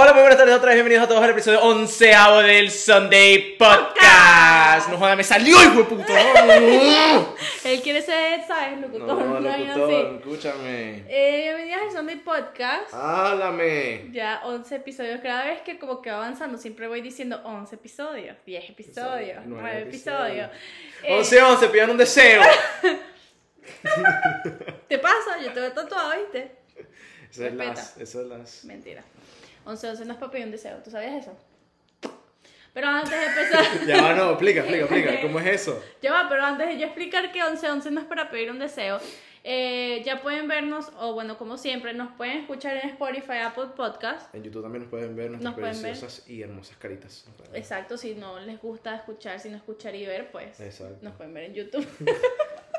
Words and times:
Hola, 0.00 0.12
muy 0.12 0.20
buenas 0.20 0.38
tardes 0.38 0.54
otra 0.54 0.68
vez, 0.68 0.76
bienvenidos 0.76 1.06
a 1.06 1.08
todos 1.08 1.20
al 1.24 1.30
episodio 1.30 1.60
onceavo 1.60 2.38
del 2.38 2.70
Sunday 2.70 3.56
Podcast. 3.56 4.90
No 4.90 4.96
jodas, 4.96 5.16
me 5.16 5.24
salió, 5.24 5.60
hijo 5.60 5.78
de 5.78 5.84
puto. 5.86 6.12
Él 7.64 7.82
quiere 7.82 8.00
ser, 8.00 8.46
¿sabes? 8.46 8.80
Locutor. 8.80 9.08
No, 9.08 9.40
locutor, 9.40 10.14
escúchame. 10.14 11.04
Eh, 11.08 11.40
bienvenidos 11.42 11.82
al 11.82 11.90
Sunday 11.90 12.14
Podcast. 12.14 12.94
Háblame. 12.94 14.10
Ya 14.12 14.40
11 14.44 14.76
episodios. 14.76 15.20
Cada 15.20 15.46
vez 15.46 15.62
que 15.62 15.80
como 15.80 16.00
que 16.00 16.12
va 16.12 16.18
avanzando, 16.18 16.58
siempre 16.58 16.86
voy 16.86 17.00
diciendo 17.00 17.40
11 17.42 17.74
episodios, 17.74 18.36
10 18.46 18.70
episodios, 18.70 19.42
Nueve 19.46 19.62
9 19.62 19.80
episodios. 19.80 20.46
episodios. 20.46 20.50
Eh, 21.02 21.18
Once, 21.18 21.42
once, 21.42 21.66
pidan 21.70 21.90
un 21.90 21.96
deseo. 21.96 22.40
¿Te 24.88 24.98
pasa? 25.00 25.40
Yo 25.44 25.52
te 25.52 25.58
veo 25.58 25.72
tatuado, 25.72 26.12
¿viste? 26.20 26.52
Eso 27.32 27.46
es 27.46 27.54
las, 27.54 27.96
eso 27.96 28.22
es 28.22 28.28
las. 28.28 28.64
Mentira. 28.64 29.02
11, 29.68 29.90
11 29.90 30.04
no 30.06 30.12
es 30.14 30.18
para 30.18 30.32
pedir 30.32 30.46
un 30.46 30.52
deseo. 30.52 30.78
¿Tú 30.82 30.90
sabías 30.90 31.22
eso? 31.22 31.36
Pero 32.72 32.86
antes 32.88 33.10
de 33.10 33.26
empezar... 33.26 33.64
Ya 33.86 34.02
va, 34.02 34.14
no, 34.14 34.30
explica, 34.30 34.60
explica, 34.60 34.84
explica. 34.84 35.20
¿Cómo 35.22 35.40
es 35.40 35.46
eso? 35.46 35.82
Ya 36.02 36.12
va, 36.12 36.28
pero 36.28 36.44
antes 36.44 36.68
de 36.68 36.78
yo 36.78 36.86
explicar 36.86 37.32
que 37.32 37.42
1111 37.42 37.90
no 37.90 38.00
es 38.00 38.06
para 38.06 38.30
pedir 38.30 38.50
un 38.50 38.58
deseo, 38.58 38.98
eh, 39.44 40.02
ya 40.04 40.20
pueden 40.22 40.48
vernos, 40.48 40.90
o 40.98 41.12
bueno, 41.12 41.38
como 41.38 41.56
siempre, 41.56 41.92
nos 41.94 42.12
pueden 42.16 42.38
escuchar 42.38 42.76
en 42.76 42.90
Spotify, 42.90 43.38
Apple 43.44 43.68
Podcast. 43.76 44.34
En 44.34 44.42
YouTube 44.42 44.62
también 44.62 44.82
nos 44.82 44.90
pueden 44.90 45.16
ver 45.16 45.30
nuestras 45.30 45.52
Nos 45.52 45.60
pueden 45.60 45.82
ver. 45.82 45.92
preciosas 45.92 46.28
y 46.28 46.42
hermosas 46.42 46.76
caritas. 46.76 47.26
Exacto, 47.52 47.96
si 47.96 48.14
no 48.14 48.38
les 48.40 48.60
gusta 48.60 48.94
escuchar, 48.96 49.40
si 49.40 49.48
no 49.48 49.56
escuchar 49.56 49.94
y 49.94 50.06
ver, 50.06 50.30
pues 50.30 50.60
Exacto. 50.60 50.98
nos 51.02 51.14
pueden 51.14 51.34
ver 51.34 51.44
en 51.44 51.54
YouTube. 51.54 51.86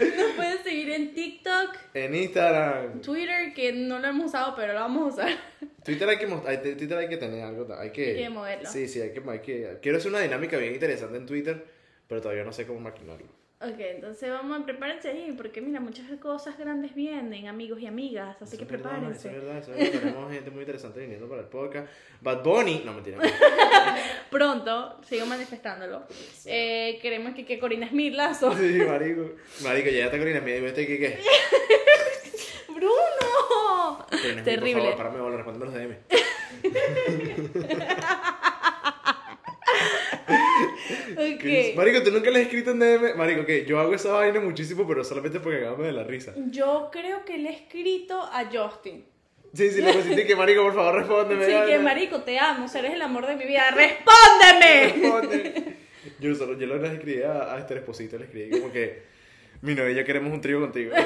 nos 0.00 0.32
pueden 0.36 0.62
seguir 0.64 0.90
en 0.90 1.14
TikTok, 1.14 1.76
En 1.94 2.14
Instagram. 2.14 3.00
Twitter, 3.00 3.52
que 3.54 3.72
no 3.72 3.98
lo 3.98 4.08
hemos 4.08 4.26
usado, 4.26 4.54
pero 4.56 4.72
lo 4.74 4.80
vamos 4.80 5.02
a 5.02 5.14
usar. 5.14 5.32
Twitter 5.84 6.08
hay 6.08 6.18
que, 6.18 6.26
hay- 6.46 6.76
Twitter 6.76 6.98
hay 6.98 7.08
que 7.08 7.16
tener 7.16 7.42
algo, 7.44 7.66
hay 7.78 7.90
que... 7.90 8.10
Hay 8.10 8.16
que 8.16 8.30
moverlo. 8.30 8.68
Sí, 8.70 8.88
sí, 8.88 9.00
hay 9.00 9.12
que, 9.12 9.22
hay 9.30 9.38
que... 9.40 9.78
Quiero 9.80 9.98
hacer 9.98 10.10
una 10.10 10.20
dinámica 10.20 10.56
bien 10.58 10.74
interesante 10.74 11.16
en 11.16 11.26
Twitter, 11.26 11.64
pero 12.08 12.20
todavía 12.20 12.44
no 12.44 12.52
sé 12.52 12.66
cómo 12.66 12.80
maquinarlo. 12.80 13.26
Ok, 13.58 13.78
entonces 13.78 14.28
vamos 14.28 14.60
a 14.60 14.64
prepararse 14.66 15.08
ahí, 15.08 15.32
porque 15.34 15.62
mira, 15.62 15.80
muchas 15.80 16.04
cosas 16.20 16.58
grandes 16.58 16.94
vienen, 16.94 17.48
amigos 17.48 17.80
y 17.80 17.86
amigas, 17.86 18.36
así 18.42 18.56
Eso 18.56 18.66
que 18.66 18.70
verdad, 18.70 18.92
Eso 18.92 19.22
prepárense. 19.22 19.28
es 19.28 19.34
verdad, 19.34 19.58
eso 19.58 19.72
es 19.72 19.78
verdad. 19.78 20.00
Tenemos 20.10 20.32
gente 20.32 20.50
muy 20.50 20.60
interesante 20.60 21.00
viniendo 21.00 21.26
para 21.26 21.40
el 21.40 21.48
podcast. 21.48 21.88
Bad 22.20 22.42
Bunny... 22.42 22.82
No, 22.84 22.92
mentira. 22.92 23.16
Pronto, 24.30 25.00
sigo 25.08 25.24
manifestándolo. 25.24 26.02
Eh, 26.44 26.98
queremos 27.00 27.34
que, 27.34 27.46
que 27.46 27.58
Corina 27.58 27.88
Smith 27.88 28.12
Lazo. 28.14 28.54
Sí, 28.54 28.78
marico. 28.86 29.30
Marico, 29.62 29.88
ya 29.88 30.04
está 30.04 30.18
Corina 30.18 30.40
Smith. 30.40 30.62
¿Viste 30.62 30.86
qué 30.86 30.98
qué? 30.98 31.18
¡Bruno! 32.74 34.04
Corina 34.10 34.32
Smith, 34.32 34.44
Terrible. 34.44 34.92
Por 34.92 34.96
favor, 34.98 35.12
párame 35.14 35.36
respóndeme 35.36 35.64
los 35.64 35.74
DM. 35.74 35.96
Ok. 41.16 41.76
Marico, 41.76 42.02
¿tú 42.02 42.10
nunca 42.10 42.30
le 42.30 42.40
has 42.40 42.44
escrito 42.44 42.72
en 42.72 42.78
DM? 42.78 43.16
Marico, 43.16 43.44
que 43.46 43.64
yo 43.64 43.80
hago 43.80 43.94
esa 43.94 44.12
vaina 44.12 44.40
muchísimo, 44.40 44.86
pero 44.86 45.02
solamente 45.02 45.40
porque 45.40 45.58
acabamos 45.58 45.86
de 45.86 45.92
la 45.92 46.04
risa. 46.04 46.34
Yo 46.50 46.90
creo 46.92 47.24
que 47.24 47.38
le 47.38 47.50
he 47.50 47.52
escrito 47.54 48.20
a 48.20 48.44
Justin. 48.52 49.04
Sí, 49.54 49.70
sí, 49.70 49.80
le 49.80 49.92
pusiste 49.94 50.26
que, 50.26 50.36
marico, 50.36 50.62
por 50.62 50.74
favor, 50.74 50.96
respóndeme. 50.96 51.46
Sí, 51.46 51.52
que 51.66 51.78
marico, 51.78 52.20
te 52.20 52.38
amo, 52.38 52.66
eres 52.74 52.92
el 52.92 53.00
amor 53.00 53.26
de 53.26 53.36
mi 53.36 53.46
vida. 53.46 53.70
¡Respóndeme! 53.70 54.92
Responde. 54.92 55.76
Yo, 56.20 56.34
solo, 56.34 56.56
yo 56.58 56.66
le 56.66 56.94
escribí 56.94 57.22
a, 57.22 57.54
a 57.54 57.58
Esther 57.58 57.78
Esposito, 57.78 58.16
le 58.16 58.24
escribí 58.24 58.60
como 58.60 58.72
que, 58.72 59.02
mi 59.62 59.74
novia, 59.74 60.04
queremos 60.04 60.32
un 60.32 60.40
trío 60.40 60.60
contigo. 60.60 60.92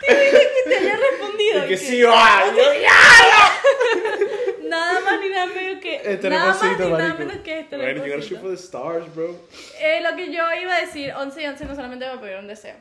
que 0.00 0.14
te 0.70 0.76
haya 0.76 0.96
respondido. 0.96 1.58
y 1.58 1.60
que 1.62 1.68
que 1.68 1.76
sí, 1.76 2.02
va. 2.02 2.44
yo, 2.56 2.80
ya. 2.80 4.68
Nada 4.68 5.00
más 5.00 5.20
ni 5.20 5.28
nada 5.28 5.46
menos 5.46 5.80
que. 5.80 5.96
Esther 5.96 6.30
nada 6.32 6.46
más 6.46 6.56
Esposito, 6.56 6.84
ni 6.84 6.90
nada 6.92 7.04
marico. 7.04 7.18
menos 7.18 7.36
que 7.44 7.60
este 7.60 7.76
Bueno, 7.76 8.04
you 8.06 8.12
gotta 8.12 8.15
shoot 8.28 8.40
for 8.40 8.50
the 8.50 8.56
stars, 8.56 9.12
bro. 9.14 9.38
Eh, 9.80 10.00
lo 10.02 10.16
que 10.16 10.32
yo 10.32 10.42
iba 10.60 10.74
a 10.74 10.80
decir, 10.80 11.12
11 11.12 11.42
y 11.42 11.46
11 11.46 11.64
no 11.64 11.74
solamente 11.74 12.06
va 12.06 12.14
a 12.14 12.20
pedir 12.20 12.36
un 12.38 12.48
deseo. 12.48 12.76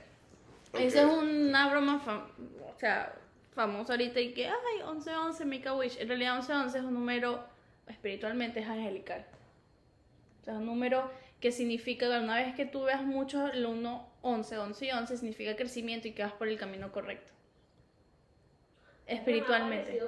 Ok. 0.74 0.80
Esa 0.82 1.02
es 1.02 1.08
una 1.08 1.70
broma 1.70 2.00
fam 2.00 2.24
o 2.76 2.78
sea, 2.78 3.14
famosa 3.54 3.94
ahorita 3.94 4.20
y 4.20 4.34
que, 4.34 4.48
ay, 4.48 4.82
11 4.86 5.16
11 5.16 5.46
make 5.46 5.68
a 5.68 5.74
wish. 5.74 5.98
En 6.00 6.08
realidad 6.08 6.38
11 6.38 6.54
11 6.54 6.78
es 6.78 6.84
un 6.84 6.94
número, 6.94 7.44
espiritualmente 7.88 8.60
es 8.60 8.68
angelical. 8.68 9.26
O 10.42 10.44
sea, 10.44 10.54
es 10.54 10.60
un 10.60 10.66
número 10.66 11.10
que 11.40 11.52
significa 11.52 12.10
que 12.10 12.24
una 12.24 12.36
vez 12.36 12.56
que 12.56 12.66
tú 12.66 12.84
veas 12.84 13.04
mucho 13.04 13.48
el 13.48 13.66
1, 13.66 14.10
11, 14.22 14.58
11 14.58 14.86
y 14.86 14.92
11 14.92 15.18
significa 15.18 15.56
crecimiento 15.56 16.08
y 16.08 16.12
que 16.12 16.24
vas 16.24 16.34
por 16.34 16.48
el 16.48 16.58
camino 16.58 16.92
correcto. 16.92 17.32
Espiritualmente. 19.08 20.02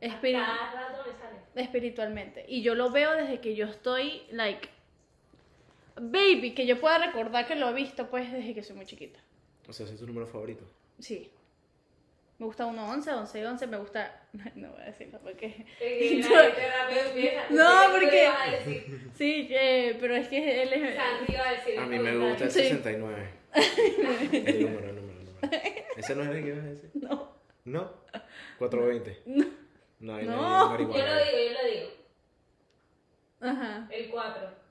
Espiri- 0.00 0.36
A 0.36 0.46
Cada 0.46 0.72
rato 0.72 1.02
me 1.06 1.12
sale. 1.18 1.38
Espiritualmente. 1.54 2.44
Y 2.48 2.62
yo 2.62 2.74
lo 2.74 2.90
veo 2.90 3.12
desde 3.12 3.40
que 3.40 3.54
yo 3.54 3.66
estoy, 3.66 4.22
like, 4.30 4.68
baby, 5.96 6.54
que 6.54 6.66
yo 6.66 6.80
pueda 6.80 6.98
recordar 6.98 7.46
que 7.46 7.54
lo 7.56 7.68
he 7.70 7.72
visto, 7.72 8.08
pues, 8.10 8.30
desde 8.32 8.54
que 8.54 8.62
soy 8.62 8.76
muy 8.76 8.86
chiquita. 8.86 9.18
O 9.68 9.72
sea, 9.72 9.84
ese 9.86 9.94
es 9.94 10.00
tu 10.00 10.06
número 10.06 10.26
favorito. 10.26 10.64
Sí. 10.98 11.30
Me 12.38 12.46
gusta 12.46 12.66
1, 12.66 12.90
11, 12.90 13.12
11 13.12 13.40
y 13.40 13.44
11. 13.44 13.66
Me 13.68 13.76
gusta. 13.78 14.20
No 14.56 14.70
voy 14.72 14.82
a 14.82 14.86
decirlo 14.86 15.20
porque. 15.22 15.64
Y 15.80 16.22
la 16.22 16.28
gente 16.28 16.68
rápido 16.68 17.00
empieza. 17.08 17.42
No, 17.50 17.80
¿Qué 17.80 18.00
porque-? 18.00 18.98
Sí, 19.14 19.48
eh, 19.50 19.96
pero 20.00 20.16
es 20.16 20.28
que 20.28 20.62
él 20.62 20.72
es. 20.72 20.98
A 20.98 21.50
decir. 21.52 21.78
A 21.78 21.86
mí 21.86 21.98
me 21.98 22.16
gusta 22.16 22.44
el 22.44 22.50
Sí. 22.50 22.60
69. 22.60 23.28
El 23.54 24.62
número, 24.62 24.88
el 24.88 24.96
número, 24.96 25.20
el 25.20 25.26
número. 25.26 25.32
¿Ese 25.96 26.16
no 26.16 26.22
es 26.24 26.28
el 26.30 26.42
que 26.42 26.48
ibas 26.48 26.64
a 26.64 26.68
decir? 26.68 26.90
No. 26.94 27.33
¿No? 27.64 27.90
420. 28.58 29.22
No. 29.26 29.44
No, 30.00 30.14
hay 30.16 30.26
No. 30.26 30.36
no. 30.36 30.76
Yo 30.78 30.84
lo 30.84 30.94
digo, 30.94 30.96
yo 30.96 31.52
lo 31.52 31.62
digo. 31.70 31.88
Ajá. 33.40 33.88
El 33.90 34.10
4. 34.10 34.48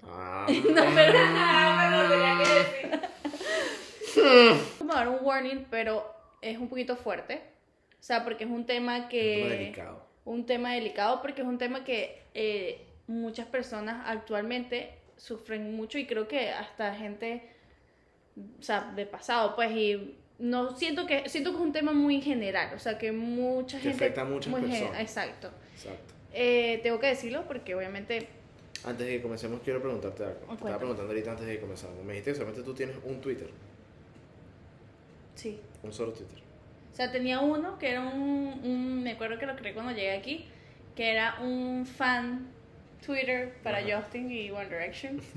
Ah, 0.10 0.46
No, 0.48 0.84
pero. 0.94 1.18
bueno, 1.74 2.08
tenía 2.08 2.38
que 2.38 2.48
decir. 2.54 2.86
Vamos 4.78 4.94
a 4.96 5.00
dar 5.00 5.08
un 5.08 5.18
warning, 5.22 5.66
pero 5.70 6.06
es 6.40 6.56
un 6.56 6.68
poquito 6.68 6.94
fuerte. 6.96 7.42
O 7.98 8.02
sea, 8.02 8.22
porque 8.24 8.44
es 8.44 8.50
un 8.50 8.64
tema 8.64 9.08
que. 9.08 9.42
Un 9.42 9.48
tema 9.48 9.56
delicado. 9.58 10.06
un 10.24 10.46
tema 10.46 10.72
delicado 10.74 11.20
porque 11.20 11.42
es 11.42 11.48
un 11.48 11.58
tema 11.58 11.82
que 11.84 12.22
eh, 12.34 12.86
muchas 13.08 13.46
personas 13.48 14.04
actualmente 14.06 15.00
sufren 15.16 15.74
mucho 15.74 15.98
y 15.98 16.06
creo 16.06 16.28
que 16.28 16.50
hasta 16.50 16.94
gente 16.94 17.50
o 18.60 18.62
sea, 18.62 18.92
de 18.94 19.04
pasado, 19.04 19.56
pues, 19.56 19.72
y 19.72 20.16
no 20.38 20.76
siento 20.76 21.06
que 21.06 21.28
siento 21.28 21.50
que 21.50 21.56
es 21.56 21.62
un 21.62 21.72
tema 21.72 21.92
muy 21.92 22.20
general, 22.20 22.72
o 22.74 22.78
sea, 22.78 22.96
que 22.98 23.10
mucha 23.12 23.76
Que 23.78 23.84
gente 23.90 24.04
afecta 24.04 24.20
a 24.22 24.24
muchas 24.24 24.50
muy 24.50 24.60
gen- 24.62 24.70
personas. 24.70 25.00
exacto. 25.00 25.50
Exacto. 25.74 26.14
Eh, 26.32 26.80
tengo 26.82 27.00
que 27.00 27.06
decirlo 27.08 27.44
porque 27.46 27.74
obviamente 27.74 28.28
Antes 28.84 29.06
de 29.06 29.16
que 29.16 29.22
comencemos, 29.22 29.60
quiero 29.64 29.80
preguntarte 29.82 30.22
algo. 30.22 30.34
Te 30.38 30.46
Cuéntame. 30.46 30.60
Estaba 30.70 30.78
preguntando 30.78 31.10
ahorita 31.12 31.30
antes 31.32 31.46
de 31.46 31.54
que 31.54 31.60
comenzáramos. 31.60 32.04
Me 32.04 32.12
dijiste 32.12 32.30
que 32.30 32.36
solamente 32.36 32.62
tú 32.62 32.74
tienes 32.74 32.96
un 33.04 33.20
Twitter. 33.20 33.48
sí. 35.34 35.58
Un 35.82 35.92
solo 35.92 36.12
Twitter. 36.12 36.38
O 36.92 36.96
sea, 36.96 37.10
tenía 37.12 37.40
uno 37.40 37.78
que 37.78 37.90
era 37.90 38.02
un, 38.02 38.60
un 38.64 39.02
me 39.02 39.12
acuerdo 39.12 39.38
que 39.38 39.46
lo 39.46 39.54
creé 39.56 39.72
cuando 39.74 39.92
llegué 39.92 40.12
aquí, 40.12 40.46
que 40.96 41.10
era 41.12 41.38
un 41.40 41.86
fan 41.86 42.48
Twitter 43.04 43.54
para 43.62 43.78
Ajá. 43.78 44.00
Justin 44.02 44.30
y 44.30 44.50
One 44.50 44.66
Direction. 44.68 45.20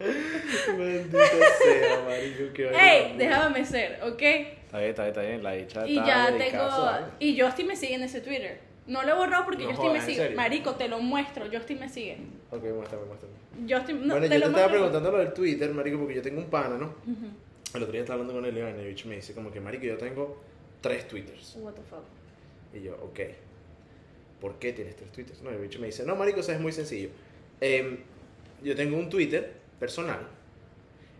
Maldita 0.00 1.18
sea, 1.26 2.02
marico. 2.06 2.52
Qué 2.54 2.68
¡Ey! 2.70 3.16
Déjame 3.18 3.64
ser, 3.64 4.00
¿ok? 4.02 4.22
Está 4.22 4.78
bien, 4.78 4.90
está 4.90 5.02
bien, 5.02 5.08
está 5.08 5.20
bien. 5.22 5.42
La 5.42 5.52
dicha 5.52 5.86
Y 5.86 5.94
ya 5.94 6.26
tengo. 6.36 6.64
vaina. 6.68 7.10
Y 7.18 7.40
Justin 7.40 7.66
me 7.66 7.76
sigue 7.76 7.94
en 7.94 8.02
ese 8.02 8.20
Twitter. 8.20 8.60
No 8.86 9.02
lo 9.02 9.10
he 9.12 9.14
borrado 9.16 9.44
porque 9.44 9.64
No 9.64 9.70
Justin 9.70 9.92
me 9.92 9.98
jodas, 10.00 10.08
¿en 10.08 10.14
sigue. 10.14 10.34
Marico, 10.34 10.74
te 10.76 10.88
lo 10.88 10.98
muestro. 11.00 11.46
Justin 11.52 11.80
me 11.80 11.88
sigue. 11.88 12.18
Ok, 12.50 12.62
muéstrame, 12.62 13.04
muéstrame. 13.06 13.34
Justin, 13.68 14.06
no, 14.06 14.14
bueno, 14.14 14.26
yo 14.26 14.28
te 14.28 14.28
te 14.28 14.38
lo 14.38 14.46
estaba 14.46 14.50
muestro. 14.50 14.70
preguntando 14.70 15.10
lo 15.10 15.18
del 15.18 15.32
Twitter, 15.32 15.70
marico, 15.74 15.98
porque 15.98 16.14
yo 16.14 16.22
tengo 16.22 16.40
un 16.40 16.48
pana, 16.48 16.76
¿no? 16.78 16.86
Ujú. 16.86 17.26
El 17.74 17.82
otro 17.82 17.92
día 17.92 18.00
estaba 18.00 18.20
hablando 18.20 18.34
con 18.40 18.44
él 18.48 18.56
y 18.56 18.60
el 18.80 18.88
bicho 18.88 19.08
me 19.08 19.16
dice 19.16 19.34
como 19.34 19.50
que, 19.50 19.60
marico, 19.60 19.84
yo 19.84 19.98
tengo 19.98 20.42
tres 20.80 21.06
Twitters. 21.08 21.56
What 21.60 21.72
the 21.74 21.82
fuck. 21.82 22.04
Y 22.72 22.82
yo, 22.84 22.94
ok. 23.02 23.20
¿Por 24.40 24.54
qué 24.58 24.72
tienes 24.72 24.96
tres 24.96 25.10
Twitters? 25.12 25.42
No, 25.42 25.50
el 25.50 25.58
bicho 25.58 25.80
me 25.80 25.86
dice, 25.88 26.04
no, 26.06 26.14
marico, 26.16 26.40
eso 26.40 26.52
es 26.52 26.60
muy 26.60 26.72
sencillo. 26.72 27.10
Em, 27.60 27.98
yo 28.62 28.74
tengo 28.76 28.96
un 28.96 29.10
Twitter 29.10 29.52
personal 29.78 30.26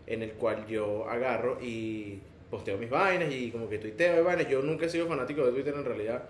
en 0.07 0.23
el 0.23 0.31
cual 0.31 0.65
yo 0.67 1.07
agarro 1.07 1.59
y 1.61 2.19
posteo 2.49 2.77
mis 2.77 2.89
vainas 2.89 3.31
y 3.31 3.51
como 3.51 3.69
que 3.69 3.77
tuiteo 3.77 4.19
y 4.19 4.23
vainas. 4.23 4.49
Yo 4.49 4.61
nunca 4.61 4.87
he 4.87 4.89
sido 4.89 5.07
fanático 5.07 5.45
de 5.45 5.51
Twitter 5.51 5.73
en 5.75 5.85
realidad. 5.85 6.29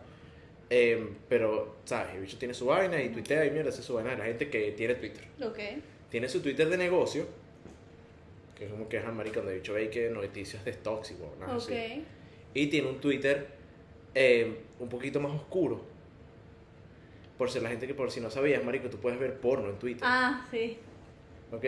Em, 0.69 1.15
pero, 1.27 1.77
¿sabes? 1.85 2.15
El 2.15 2.21
bicho 2.21 2.37
tiene 2.37 2.53
su 2.53 2.65
vaina 2.65 3.01
y 3.01 3.09
tuitea 3.09 3.45
y 3.45 3.51
mierda, 3.51 3.69
hace 3.69 3.81
su 3.81 3.93
vaina 3.93 4.11
de 4.11 4.17
la 4.17 4.25
gente 4.25 4.49
que 4.49 4.71
tiene 4.73 4.95
Twitter. 4.95 5.23
Tiene 6.09 6.27
su 6.29 6.41
Twitter 6.41 6.69
de 6.69 6.77
negocio, 6.77 7.25
que 8.55 8.65
es 8.65 8.71
como 8.71 8.87
que 8.87 8.97
es 8.97 9.05
al 9.05 9.13
marico 9.13 9.39
donde 9.39 9.55
bicho 9.55 9.73
ve 9.73 9.89
que 9.89 10.09
noticias 10.09 10.63
de 10.65 10.73
stocks 10.73 11.11
y 11.11 11.15
nada 11.39 11.55
así. 11.55 12.03
Y 12.53 12.67
tiene 12.67 12.89
un 12.89 12.99
Twitter 12.99 13.47
eh, 14.13 14.59
un 14.79 14.89
poquito 14.89 15.19
más 15.19 15.31
oscuro, 15.31 15.81
por 17.37 17.49
si 17.49 17.59
la 17.61 17.69
gente 17.69 17.87
que 17.87 17.93
por 17.93 18.11
si 18.11 18.19
no 18.19 18.29
sabías, 18.29 18.63
marico, 18.63 18.89
tú 18.89 18.97
puedes 18.97 19.19
ver 19.19 19.39
porno 19.39 19.69
en 19.69 19.79
Twitter. 19.79 20.03
Ah, 20.03 20.45
sí. 20.51 20.77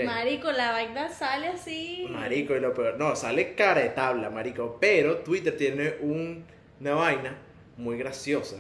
Marico, 0.06 0.52
la 0.52 0.72
vaina 0.72 1.10
sale 1.10 1.48
así. 1.48 2.06
Marico, 2.10 2.56
y 2.56 2.60
lo 2.60 2.74
peor. 2.74 2.98
No, 2.98 3.16
sale 3.16 3.56
cara 3.56 3.82
de 3.82 3.90
tabla, 3.90 4.30
marico. 4.30 4.78
Pero 4.80 5.18
Twitter 5.18 5.58
tiene 5.58 5.96
un- 6.02 6.46
una 6.80 6.94
vaina 6.96 7.38
muy 7.78 7.98
graciosa. 7.98 8.58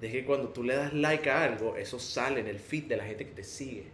De 0.00 0.10
que 0.10 0.24
cuando 0.24 0.48
tú 0.48 0.62
le 0.64 0.74
das 0.76 0.92
like 0.92 1.30
a 1.30 1.44
algo, 1.44 1.76
eso 1.76 1.98
sale 1.98 2.40
en 2.40 2.48
el 2.48 2.58
feed 2.58 2.84
de 2.84 2.96
la 2.96 3.04
gente 3.04 3.24
que 3.24 3.30
te 3.32 3.44
sigue. 3.44 3.86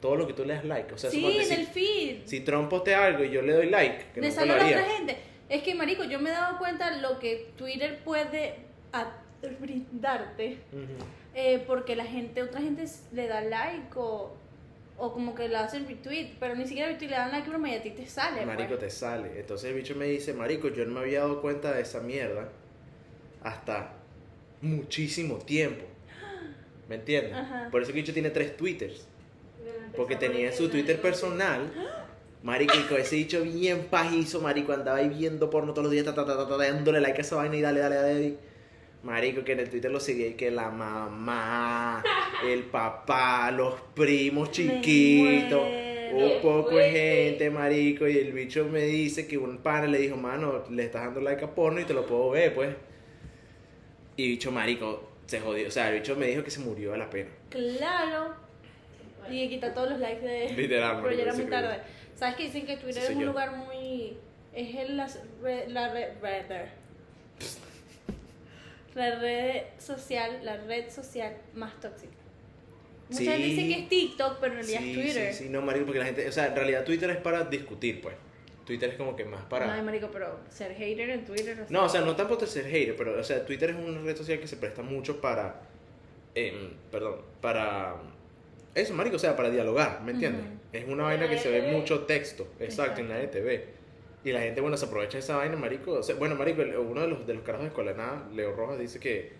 Todo 0.00 0.16
lo 0.16 0.26
que 0.26 0.32
tú 0.32 0.44
le 0.44 0.54
das 0.54 0.64
like. 0.64 0.92
O 0.92 0.98
sea, 0.98 1.10
sí, 1.10 1.24
en 1.24 1.44
si, 1.46 1.54
el 1.54 1.66
feed. 1.66 2.16
si 2.26 2.40
Trump 2.40 2.68
postea 2.68 3.04
algo 3.06 3.24
y 3.24 3.30
yo 3.30 3.40
le 3.42 3.52
doy 3.52 3.70
like, 3.70 4.06
que 4.14 4.20
Le 4.20 4.28
nunca 4.28 4.40
sale 4.40 4.52
a 4.52 4.56
la 4.58 4.66
otra 4.66 4.84
gente. 4.84 5.16
Es 5.48 5.62
que, 5.62 5.74
marico, 5.74 6.04
yo 6.04 6.18
me 6.18 6.30
he 6.30 6.32
dado 6.32 6.58
cuenta 6.58 6.90
lo 6.98 7.18
que 7.18 7.50
Twitter 7.56 8.00
puede 8.04 8.56
brindarte. 9.60 10.58
Eh, 11.34 11.62
porque 11.66 11.94
la 11.96 12.04
gente, 12.04 12.42
otra 12.42 12.60
gente 12.60 12.84
le 13.12 13.28
da 13.28 13.40
like 13.40 13.88
o, 13.96 14.36
o 14.98 15.12
como 15.12 15.34
que 15.34 15.48
le 15.48 15.56
hacen 15.56 15.86
retweet, 15.86 16.36
pero 16.40 16.56
ni 16.56 16.66
siquiera 16.66 16.88
retweet 16.88 17.08
le 17.08 17.16
dan 17.16 17.30
like, 17.30 17.48
broma, 17.48 17.70
y 17.70 17.74
a 17.74 17.82
ti 17.82 17.90
te 17.90 18.06
sale. 18.06 18.44
Marico, 18.44 18.70
pues. 18.70 18.80
te 18.80 18.90
sale. 18.90 19.38
Entonces 19.38 19.70
el 19.70 19.76
bicho 19.76 19.94
me 19.94 20.06
dice, 20.06 20.34
Marico, 20.34 20.68
yo 20.68 20.84
no 20.84 20.94
me 20.94 21.00
había 21.00 21.20
dado 21.20 21.40
cuenta 21.40 21.72
de 21.72 21.82
esa 21.82 22.00
mierda 22.00 22.48
hasta 23.42 23.92
muchísimo 24.60 25.36
tiempo. 25.36 25.84
¿Me 26.88 26.96
entiendes? 26.96 27.32
Ajá. 27.36 27.68
Por 27.70 27.82
eso 27.82 27.92
que 27.92 27.98
el 27.98 28.02
bicho 28.02 28.12
tiene 28.12 28.30
tres 28.30 28.56
twitters. 28.56 29.06
Porque 29.96 30.16
tenía 30.16 30.52
su 30.52 30.68
Twitter 30.68 31.00
personal. 31.00 31.72
Marico, 32.42 32.74
y 32.76 32.82
con 32.82 33.00
ese 33.00 33.16
bicho 33.16 33.42
bien 33.42 33.86
pajizo, 33.90 34.40
marico, 34.40 34.72
andaba 34.72 34.98
ahí 34.98 35.08
viendo 35.08 35.50
porno 35.50 35.72
todos 35.72 35.86
los 35.86 35.92
días, 35.92 36.04
ta, 36.04 36.14
ta, 36.14 36.24
ta, 36.24 36.36
ta, 36.36 36.48
ta, 36.48 36.56
dándole 36.56 37.00
like 37.00 37.18
a 37.18 37.20
esa 37.20 37.34
vaina 37.34 37.56
y 37.56 37.60
dale, 37.60 37.80
dale, 37.80 37.96
dale. 37.96 38.36
Marico, 39.02 39.44
que 39.44 39.52
en 39.52 39.60
el 39.60 39.70
Twitter 39.70 39.90
lo 39.90 40.00
seguía 40.00 40.26
y 40.28 40.34
que 40.34 40.50
la 40.50 40.70
mamá, 40.70 42.02
el 42.44 42.64
papá, 42.64 43.50
los 43.52 43.74
primos 43.94 44.50
chiquitos, 44.50 45.62
un 46.12 46.42
poco 46.42 46.76
de 46.76 46.90
gente, 46.90 47.48
marico, 47.50 48.08
y 48.08 48.18
el 48.18 48.32
bicho 48.32 48.64
me 48.64 48.82
dice 48.82 49.26
que 49.28 49.38
un 49.38 49.58
pana 49.58 49.86
le 49.86 49.98
dijo, 49.98 50.16
mano, 50.16 50.64
le 50.70 50.84
estás 50.84 51.04
dando 51.04 51.20
like 51.20 51.44
a 51.44 51.54
porno 51.54 51.80
y 51.80 51.84
te 51.84 51.94
lo 51.94 52.06
puedo 52.06 52.30
ver, 52.30 52.54
pues. 52.54 52.74
Y 54.16 54.28
bicho, 54.30 54.50
marico, 54.50 55.08
se 55.26 55.38
jodió, 55.40 55.68
o 55.68 55.70
sea, 55.70 55.90
el 55.90 56.00
bicho 56.00 56.16
me 56.16 56.26
dijo 56.26 56.42
que 56.42 56.50
se 56.50 56.60
murió 56.60 56.90
de 56.92 56.98
la 56.98 57.08
pena. 57.08 57.30
Claro. 57.50 58.34
Y 59.30 59.48
quita 59.48 59.72
todos 59.74 59.90
los 59.90 60.00
likes 60.00 60.26
de. 60.26 60.52
Literal, 60.54 61.00
Pero 61.02 61.14
ya 61.14 61.22
era 61.22 61.34
muy 61.34 61.44
tarde. 61.46 61.78
¿Sabes 62.16 62.34
que 62.34 62.44
dicen 62.44 62.66
que 62.66 62.76
Twitter 62.78 63.02
Sí, 63.02 63.10
es 63.12 63.16
un 63.16 63.20
yo. 63.20 63.26
lugar 63.28 63.52
muy. 63.56 64.16
Es 64.54 64.74
el, 64.74 64.96
la, 64.96 65.06
red, 65.42 65.68
la 65.70 65.92
red. 65.92 66.08
La 68.98 69.14
red 69.18 69.62
social, 69.78 70.40
la 70.42 70.56
red 70.56 70.90
social 70.90 71.36
más 71.54 71.78
tóxica. 71.80 72.12
Mucha 73.08 73.18
Sí. 73.20 73.26
gente 73.26 73.46
dice 73.46 73.68
que 73.68 73.82
es 73.82 73.88
TikTok, 73.88 74.38
pero 74.40 74.52
en 74.54 74.58
realidad 74.58 74.80
Sí, 74.80 74.90
es 74.90 74.96
Twitter. 74.96 75.34
Sí, 75.34 75.44
sí, 75.44 75.50
no, 75.50 75.62
marico, 75.62 75.86
porque 75.86 76.00
la 76.00 76.04
gente, 76.04 76.28
o 76.28 76.32
sea, 76.32 76.48
en 76.48 76.56
realidad 76.56 76.84
Twitter 76.84 77.08
es 77.10 77.16
para 77.18 77.44
discutir, 77.44 78.00
pues. 78.00 78.14
Twitter 78.66 78.90
es 78.90 78.96
como 78.96 79.16
que 79.16 79.24
más 79.24 79.42
para... 79.46 79.72
Ay, 79.72 79.80
marico, 79.80 80.10
pero 80.12 80.40
ser 80.50 80.74
hater 80.74 81.08
en 81.08 81.24
Twitter. 81.24 81.64
No, 81.70 81.84
o 81.84 81.88
sea, 81.88 82.02
no 82.02 82.14
tampoco 82.16 82.44
ser 82.44 82.66
hater, 82.66 82.94
pero, 82.96 83.18
o 83.18 83.24
sea, 83.24 83.46
Twitter 83.46 83.70
es 83.70 83.76
una 83.76 84.02
red 84.02 84.14
social 84.14 84.38
que 84.40 84.46
se 84.46 84.56
presta 84.58 84.82
mucho 84.82 85.22
para, 85.22 85.62
em, 86.34 86.72
perdón, 86.90 87.22
para, 87.40 87.94
eso, 88.74 88.92
marico, 88.92 89.16
o 89.16 89.18
sea, 89.18 89.34
para 89.36 89.48
dialogar, 89.48 90.02
¿me 90.02 90.12
entiendes? 90.12 90.44
Es 90.74 90.86
una 90.86 91.04
vaina 91.04 91.30
que 91.30 91.38
se 91.38 91.50
ve 91.50 91.72
mucho 91.72 92.00
texto, 92.00 92.46
exacto, 92.60 93.00
en 93.00 93.08
la 93.08 93.22
ETV. 93.22 93.77
Y 94.24 94.32
la 94.32 94.40
gente, 94.40 94.60
bueno, 94.60 94.76
se 94.76 94.86
aprovecha 94.86 95.12
de 95.18 95.20
esa 95.20 95.36
vaina, 95.36 95.56
marico. 95.56 95.92
O 95.92 96.02
sea, 96.02 96.16
bueno, 96.16 96.34
marico, 96.34 96.62
uno 96.80 97.00
de 97.02 97.08
los, 97.08 97.26
de 97.26 97.34
los 97.34 97.42
carajos 97.42 97.64
de 97.64 97.68
escuela 97.68 97.92
de 97.92 97.98
nada, 97.98 98.26
Leo 98.34 98.54
Rojas, 98.54 98.78
dice 98.78 98.98
que 98.98 99.32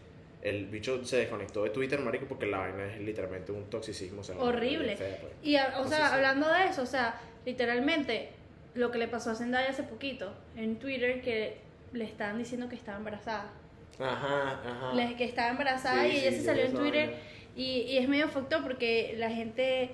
el 0.42 0.66
bicho 0.66 1.04
se 1.04 1.16
desconectó 1.18 1.64
de 1.64 1.70
Twitter, 1.70 1.98
marico, 2.00 2.26
porque 2.26 2.46
la 2.46 2.58
vaina 2.58 2.86
es 2.94 3.00
literalmente 3.00 3.50
un 3.52 3.64
toxicismo, 3.68 4.20
o 4.20 4.24
sea, 4.24 4.36
Horrible. 4.38 4.96
fea, 4.96 5.18
pues. 5.20 5.32
Y, 5.42 5.56
o 5.56 5.84
sea, 5.88 6.14
hablando 6.14 6.48
de 6.52 6.66
eso, 6.66 6.82
o 6.82 6.86
sea, 6.86 7.20
literalmente, 7.44 8.30
lo 8.74 8.90
que 8.92 8.98
le 8.98 9.08
pasó 9.08 9.30
a 9.32 9.34
Zendaya 9.34 9.70
hace 9.70 9.82
poquito 9.82 10.32
en 10.56 10.78
Twitter, 10.78 11.20
que 11.22 11.56
le 11.92 12.04
estaban 12.04 12.38
diciendo 12.38 12.68
que 12.68 12.76
estaba 12.76 12.98
embarazada. 12.98 13.50
Ajá, 13.98 14.60
ajá. 14.64 14.94
Le- 14.94 15.16
que 15.16 15.24
estaba 15.24 15.50
embarazada 15.50 16.04
Sí, 16.04 16.10
y 16.12 16.18
ella 16.18 16.30
sí, 16.30 16.36
se 16.36 16.44
salió 16.44 16.64
en 16.66 16.72
Twitter 16.74 17.14
y, 17.56 17.80
y 17.80 17.98
es 17.98 18.08
medio 18.08 18.28
factor 18.28 18.62
porque 18.62 19.14
la 19.18 19.28
gente 19.30 19.90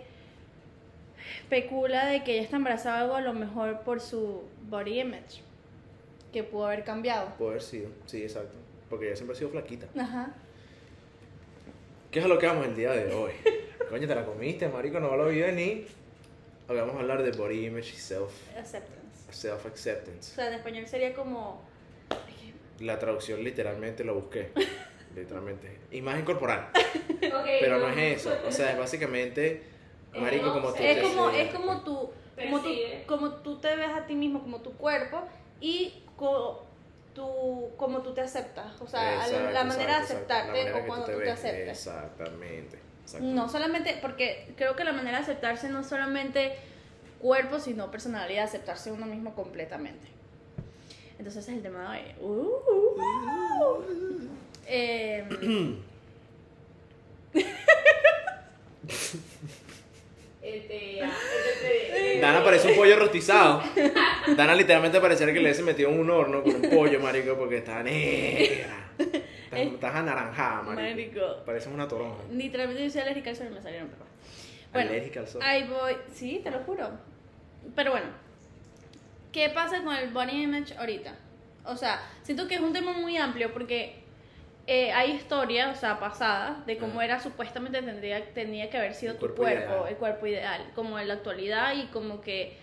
especula 1.40 2.06
de 2.06 2.22
que 2.24 2.32
ella 2.34 2.42
está 2.42 2.56
embarazada 2.56 3.00
algo 3.00 3.14
a 3.14 3.20
lo 3.20 3.32
mejor 3.32 3.80
por 3.80 4.00
su 4.00 4.42
body 4.68 5.00
image 5.00 5.42
que 6.32 6.42
pudo 6.42 6.66
haber 6.66 6.84
cambiado. 6.84 7.28
Puede 7.38 7.50
haber 7.52 7.62
sido, 7.62 7.88
sí, 8.06 8.22
exacto. 8.22 8.56
Porque 8.90 9.06
ella 9.06 9.16
siempre 9.16 9.34
ha 9.36 9.38
sido 9.38 9.50
flaquita. 9.50 9.86
Ajá. 9.98 10.34
¿Qué 12.10 12.18
es 12.20 12.24
a 12.24 12.28
lo 12.28 12.38
que 12.38 12.46
vamos 12.46 12.66
el 12.66 12.76
día 12.76 12.92
de 12.92 13.12
hoy? 13.12 13.32
Coño, 13.90 14.06
te 14.06 14.14
la 14.14 14.24
comiste, 14.24 14.68
marico, 14.68 15.00
no 15.00 15.16
lo 15.16 15.28
vi 15.28 15.40
venir. 15.40 15.88
Hoy 16.68 16.76
vamos 16.76 16.96
a 16.96 17.00
hablar 17.00 17.22
de 17.22 17.30
body 17.32 17.66
image 17.66 17.90
y 17.94 17.96
self, 17.98 18.30
Acceptance. 18.56 19.30
self 19.30 19.64
O 19.64 19.68
acceptance. 19.68 20.34
sea, 20.34 20.48
en 20.48 20.54
español 20.54 20.86
sería 20.86 21.12
como 21.14 21.62
La 22.80 22.98
traducción 22.98 23.42
literalmente 23.44 24.02
lo 24.04 24.14
busqué. 24.14 24.50
literalmente. 25.14 25.78
Imagen 25.92 26.24
corporal. 26.24 26.68
Ok, 27.24 27.46
Pero 27.60 27.78
no 27.78 27.88
es 27.88 28.18
eso. 28.20 28.36
O 28.46 28.52
sea, 28.52 28.72
es 28.72 28.78
básicamente, 28.78 29.62
marico, 30.20 30.52
como 30.52 30.68
tú 30.72 30.82
es 30.82 30.96
te 30.96 31.02
como 31.02 31.30
es 31.30 31.54
como 31.54 31.66
pues. 31.66 31.84
tú 31.84 32.10
como 32.36 32.60
tú, 32.60 32.68
como 33.06 33.30
tú 33.36 33.58
te 33.60 33.76
ves 33.76 33.88
a 33.90 34.06
ti 34.06 34.14
mismo 34.14 34.40
como 34.42 34.60
tu 34.60 34.72
cuerpo 34.72 35.22
y 35.60 36.02
co- 36.16 36.64
tú, 37.14 37.70
como 37.76 38.00
tú 38.02 38.12
te 38.12 38.20
aceptas 38.22 38.80
o 38.80 38.88
sea 38.88 39.24
Exacto, 39.24 39.50
la 39.52 39.64
manera 39.64 39.98
exacto, 39.98 40.08
de 40.08 40.14
aceptarte 40.14 40.58
manera 40.64 40.78
o 40.78 40.86
cuando 40.86 41.06
tú 41.06 41.12
te, 41.12 41.18
ves. 41.18 41.32
aceptas 41.32 41.86
Exactamente. 41.86 42.78
no 43.20 43.48
solamente 43.48 43.98
porque 44.02 44.52
creo 44.56 44.74
que 44.74 44.82
la 44.84 44.92
manera 44.92 45.18
de 45.18 45.22
aceptarse 45.24 45.68
no 45.68 45.80
es 45.80 45.86
solamente 45.86 46.56
cuerpo 47.20 47.60
sino 47.60 47.90
personalidad 47.90 48.44
aceptarse 48.44 48.90
uno 48.90 49.06
mismo 49.06 49.34
completamente 49.34 50.08
entonces 51.18 51.44
ese 51.44 51.52
es 51.52 51.56
el 51.58 51.62
tema 51.62 51.92
de 51.92 51.98
hoy 52.00 52.04
Uh, 52.20 52.26
uh, 52.26 52.98
uh. 52.98 53.82
Em, 54.66 55.28
ah, 55.30 55.74
este, 57.34 59.18
Dana 62.20 62.44
parece 62.44 62.68
un 62.68 62.76
pollo 62.76 62.96
rostizado. 62.98 63.62
Dana 64.36 64.54
literalmente 64.54 65.00
pareciera 65.00 65.32
que 65.32 65.38
le 65.38 65.46
hubiese 65.46 65.62
metido 65.62 65.90
en 65.90 66.00
un 66.00 66.10
horno 66.10 66.42
con 66.42 66.54
un 66.54 66.70
pollo, 66.70 67.00
marico, 67.00 67.36
porque 67.36 67.58
está 67.58 67.82
negra. 67.82 68.90
Estás, 68.98 69.60
estás 69.60 69.94
anaranjada, 69.94 70.62
marico. 70.62 70.82
Marico. 70.82 71.44
Pareces 71.44 71.72
una 71.72 71.86
toronja. 71.86 72.22
literalmente 72.32 72.84
yo 72.84 72.90
soy 72.90 73.02
alérgica 73.02 73.30
al 73.30 73.36
sol 73.36 73.46
y 73.50 73.54
me 73.54 73.62
salieron 73.62 73.88
pepas 73.88 74.08
bueno 74.72 74.90
Alérgica 74.90 75.20
al 75.20 75.28
sol. 75.28 75.40
Ahí 75.42 75.64
voy, 75.64 75.96
sí, 76.12 76.40
te 76.42 76.50
lo 76.50 76.58
juro. 76.60 76.90
Pero 77.74 77.92
bueno, 77.92 78.06
¿qué 79.32 79.48
pasa 79.50 79.82
con 79.82 79.94
el 79.94 80.10
body 80.10 80.42
image 80.42 80.76
ahorita? 80.76 81.14
O 81.64 81.76
sea, 81.76 82.00
siento 82.22 82.46
que 82.46 82.56
es 82.56 82.60
un 82.60 82.72
tema 82.72 82.92
muy 82.92 83.16
amplio 83.16 83.52
porque 83.52 84.03
eh, 84.66 84.92
hay 84.92 85.12
historias, 85.12 85.76
o 85.76 85.80
sea, 85.80 86.00
pasadas, 86.00 86.64
de 86.66 86.78
cómo 86.78 86.94
Ajá. 86.94 87.04
era 87.04 87.20
supuestamente 87.20 87.82
tendría, 87.82 88.24
tenía 88.32 88.70
que 88.70 88.78
haber 88.78 88.94
sido 88.94 89.12
El 89.12 89.18
tu 89.18 89.26
cuerpo 89.26 89.42
cuerpo, 89.42 89.70
ideal. 89.72 89.88
el 89.88 89.96
cuerpo 89.96 90.26
ideal, 90.26 90.70
como 90.74 90.98
en 90.98 91.08
la 91.08 91.14
actualidad 91.14 91.74
y 91.74 91.86
como 91.88 92.20
que 92.20 92.56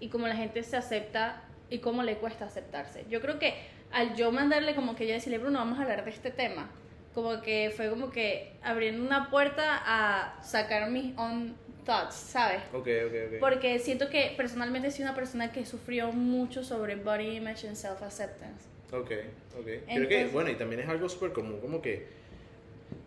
y 0.00 0.08
como 0.08 0.28
la 0.28 0.36
gente 0.36 0.62
se 0.62 0.76
acepta 0.76 1.42
y 1.70 1.78
cómo 1.78 2.02
le 2.02 2.16
cuesta 2.18 2.44
aceptarse. 2.44 3.04
Yo 3.10 3.20
creo 3.20 3.38
que 3.38 3.54
al 3.92 4.14
yo 4.14 4.30
mandarle 4.30 4.74
como 4.74 4.94
que 4.94 5.06
yo 5.06 5.14
decirle, 5.14 5.38
Bruno, 5.38 5.58
vamos 5.58 5.78
a 5.78 5.82
hablar 5.82 6.04
de 6.04 6.10
este 6.10 6.30
tema, 6.30 6.68
como 7.14 7.40
que 7.42 7.72
fue 7.74 7.88
como 7.90 8.10
que 8.10 8.52
abriendo 8.62 9.02
una 9.04 9.30
puerta 9.30 9.82
a 9.84 10.42
sacar 10.42 10.90
mis 10.90 11.16
own 11.18 11.56
thoughts, 11.84 12.14
¿sabes? 12.14 12.60
Ok, 12.74 12.86
ok, 13.06 13.14
ok. 13.26 13.40
Porque 13.40 13.78
siento 13.78 14.08
que 14.10 14.34
personalmente 14.36 14.90
soy 14.90 15.02
una 15.04 15.14
persona 15.14 15.50
que 15.50 15.64
sufrió 15.64 16.12
mucho 16.12 16.62
sobre 16.62 16.96
body 16.96 17.36
image 17.36 17.66
and 17.66 17.76
self-acceptance. 17.76 18.66
Ok, 18.92 19.10
ok. 19.58 19.66
Creo 19.86 20.08
que, 20.08 20.26
bueno, 20.28 20.50
y 20.50 20.54
también 20.54 20.80
es 20.80 20.88
algo 20.88 21.08
súper 21.08 21.32
común 21.32 21.60
como 21.60 21.82
que 21.82 22.06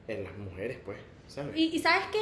en 0.08 0.24
las 0.24 0.38
mujeres, 0.38 0.78
pues, 0.86 0.98
¿sabes? 1.28 1.56
Y, 1.58 1.76
y 1.76 1.80
¿sabes 1.80 2.06
qué? 2.12 2.20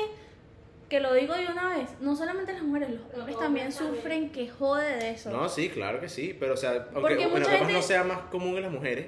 Que 0.88 1.00
lo 1.00 1.14
digo 1.14 1.36
de 1.36 1.46
una 1.48 1.76
vez, 1.78 1.90
no 2.02 2.16
solamente 2.16 2.54
las 2.54 2.64
mujeres, 2.64 2.90
los 2.90 3.02
hombres 3.14 3.38
también 3.38 3.70
también. 3.70 3.96
sufren 3.96 4.32
que 4.32 4.50
jode 4.50 4.96
de 4.98 5.12
eso. 5.12 5.30
No, 5.32 5.48
sí, 5.50 5.70
claro 5.70 6.00
que 6.00 6.10
sí, 6.10 6.36
pero 6.40 6.54
o 6.54 6.58
sea, 6.58 6.72
aunque 6.72 6.92
Porque 6.94 7.16
bueno, 7.28 7.32
mucha 7.40 7.46
capaz 7.52 7.58
gente- 7.60 7.74
no 7.74 7.82
sea 7.82 8.04
más 8.04 8.20
común 8.32 8.56
en 8.58 8.64
las 8.64 8.72
mujeres, 8.72 9.08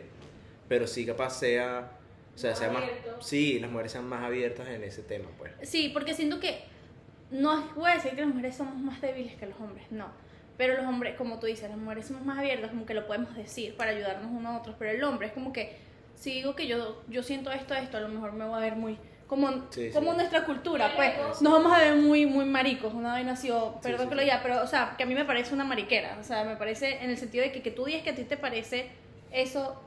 pero 0.67 0.85
sí 0.85 1.05
capaz 1.05 1.31
sea, 1.39 1.91
o 2.35 2.37
sea, 2.37 2.51
Más 2.51 2.59
sea 2.59 2.71
más, 2.71 2.83
abierto. 2.83 3.21
sí, 3.21 3.59
las 3.59 3.71
mujeres 3.71 3.91
sean 3.93 4.07
más 4.07 4.23
abiertas 4.23 4.67
en 4.67 4.83
ese 4.83 5.01
tema, 5.01 5.29
pues. 5.37 5.53
Sí, 5.63 5.89
porque 5.93 6.13
siento 6.13 6.39
que 6.39 6.59
no 7.31 7.57
es- 7.57 7.73
voy 7.75 7.89
a 7.89 7.95
decir 7.95 8.11
que 8.11 8.21
las 8.21 8.29
mujeres 8.29 8.55
somos 8.57 8.75
más 8.75 9.01
débiles 9.01 9.35
que 9.37 9.47
los 9.47 9.59
hombres, 9.59 9.85
no. 9.91 10.05
Pero 10.61 10.77
los 10.77 10.85
hombres, 10.85 11.15
como 11.15 11.39
tú 11.39 11.47
dices, 11.47 11.67
las 11.67 11.77
mujeres 11.79 12.05
somos 12.05 12.23
más 12.23 12.37
abiertas, 12.37 12.69
como 12.69 12.85
que 12.85 12.93
lo 12.93 13.07
podemos 13.07 13.35
decir 13.35 13.75
para 13.75 13.89
ayudarnos 13.89 14.29
unos 14.29 14.45
a 14.45 14.59
otros. 14.59 14.75
Pero 14.77 14.91
el 14.91 15.03
hombre 15.03 15.25
es 15.25 15.33
como 15.33 15.51
que, 15.51 15.75
si 16.13 16.33
digo 16.33 16.55
que 16.55 16.67
yo, 16.67 17.01
yo 17.07 17.23
siento 17.23 17.51
esto, 17.51 17.73
esto, 17.73 17.97
a 17.97 17.99
lo 17.99 18.09
mejor 18.09 18.33
me 18.33 18.45
voy 18.45 18.57
a 18.57 18.59
ver 18.59 18.75
muy. 18.75 18.95
Como, 19.25 19.49
Sí, 19.71 19.89
como 19.91 20.11
sí. 20.11 20.17
nuestra 20.17 20.45
cultura, 20.45 20.91
pues. 20.95 21.13
sí. 21.33 21.43
Nos 21.43 21.51
vamos 21.53 21.73
a 21.73 21.79
ver 21.79 21.95
muy, 21.95 22.27
muy 22.27 22.45
maricos. 22.45 22.93
Una 22.93 23.15
vez 23.15 23.25
nació, 23.25 23.73
perdón 23.81 24.03
sí, 24.03 24.09
que 24.09 24.15
lo 24.17 24.21
diga, 24.21 24.41
pero, 24.43 24.61
o 24.61 24.67
sea, 24.67 24.93
que 24.95 25.01
a 25.01 25.07
mí 25.07 25.15
me 25.15 25.25
parece 25.25 25.51
una 25.51 25.63
mariquera. 25.63 26.15
O 26.19 26.23
sea, 26.23 26.43
me 26.43 26.55
parece 26.57 27.03
en 27.03 27.09
el 27.09 27.17
sentido 27.17 27.43
de 27.43 27.51
que, 27.51 27.63
que 27.63 27.71
tú 27.71 27.85
digas 27.85 28.03
que 28.03 28.11
a 28.11 28.15
ti 28.15 28.23
te 28.23 28.37
parece 28.37 28.91
eso 29.31 29.81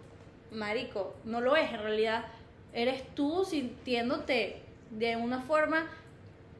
marico. 0.51 1.15
No 1.25 1.41
lo 1.41 1.55
es, 1.55 1.71
en 1.71 1.79
realidad. 1.79 2.25
Eres 2.73 3.05
tú 3.15 3.45
sintiéndote 3.45 4.61
de 4.91 5.15
una 5.15 5.41
forma 5.41 5.87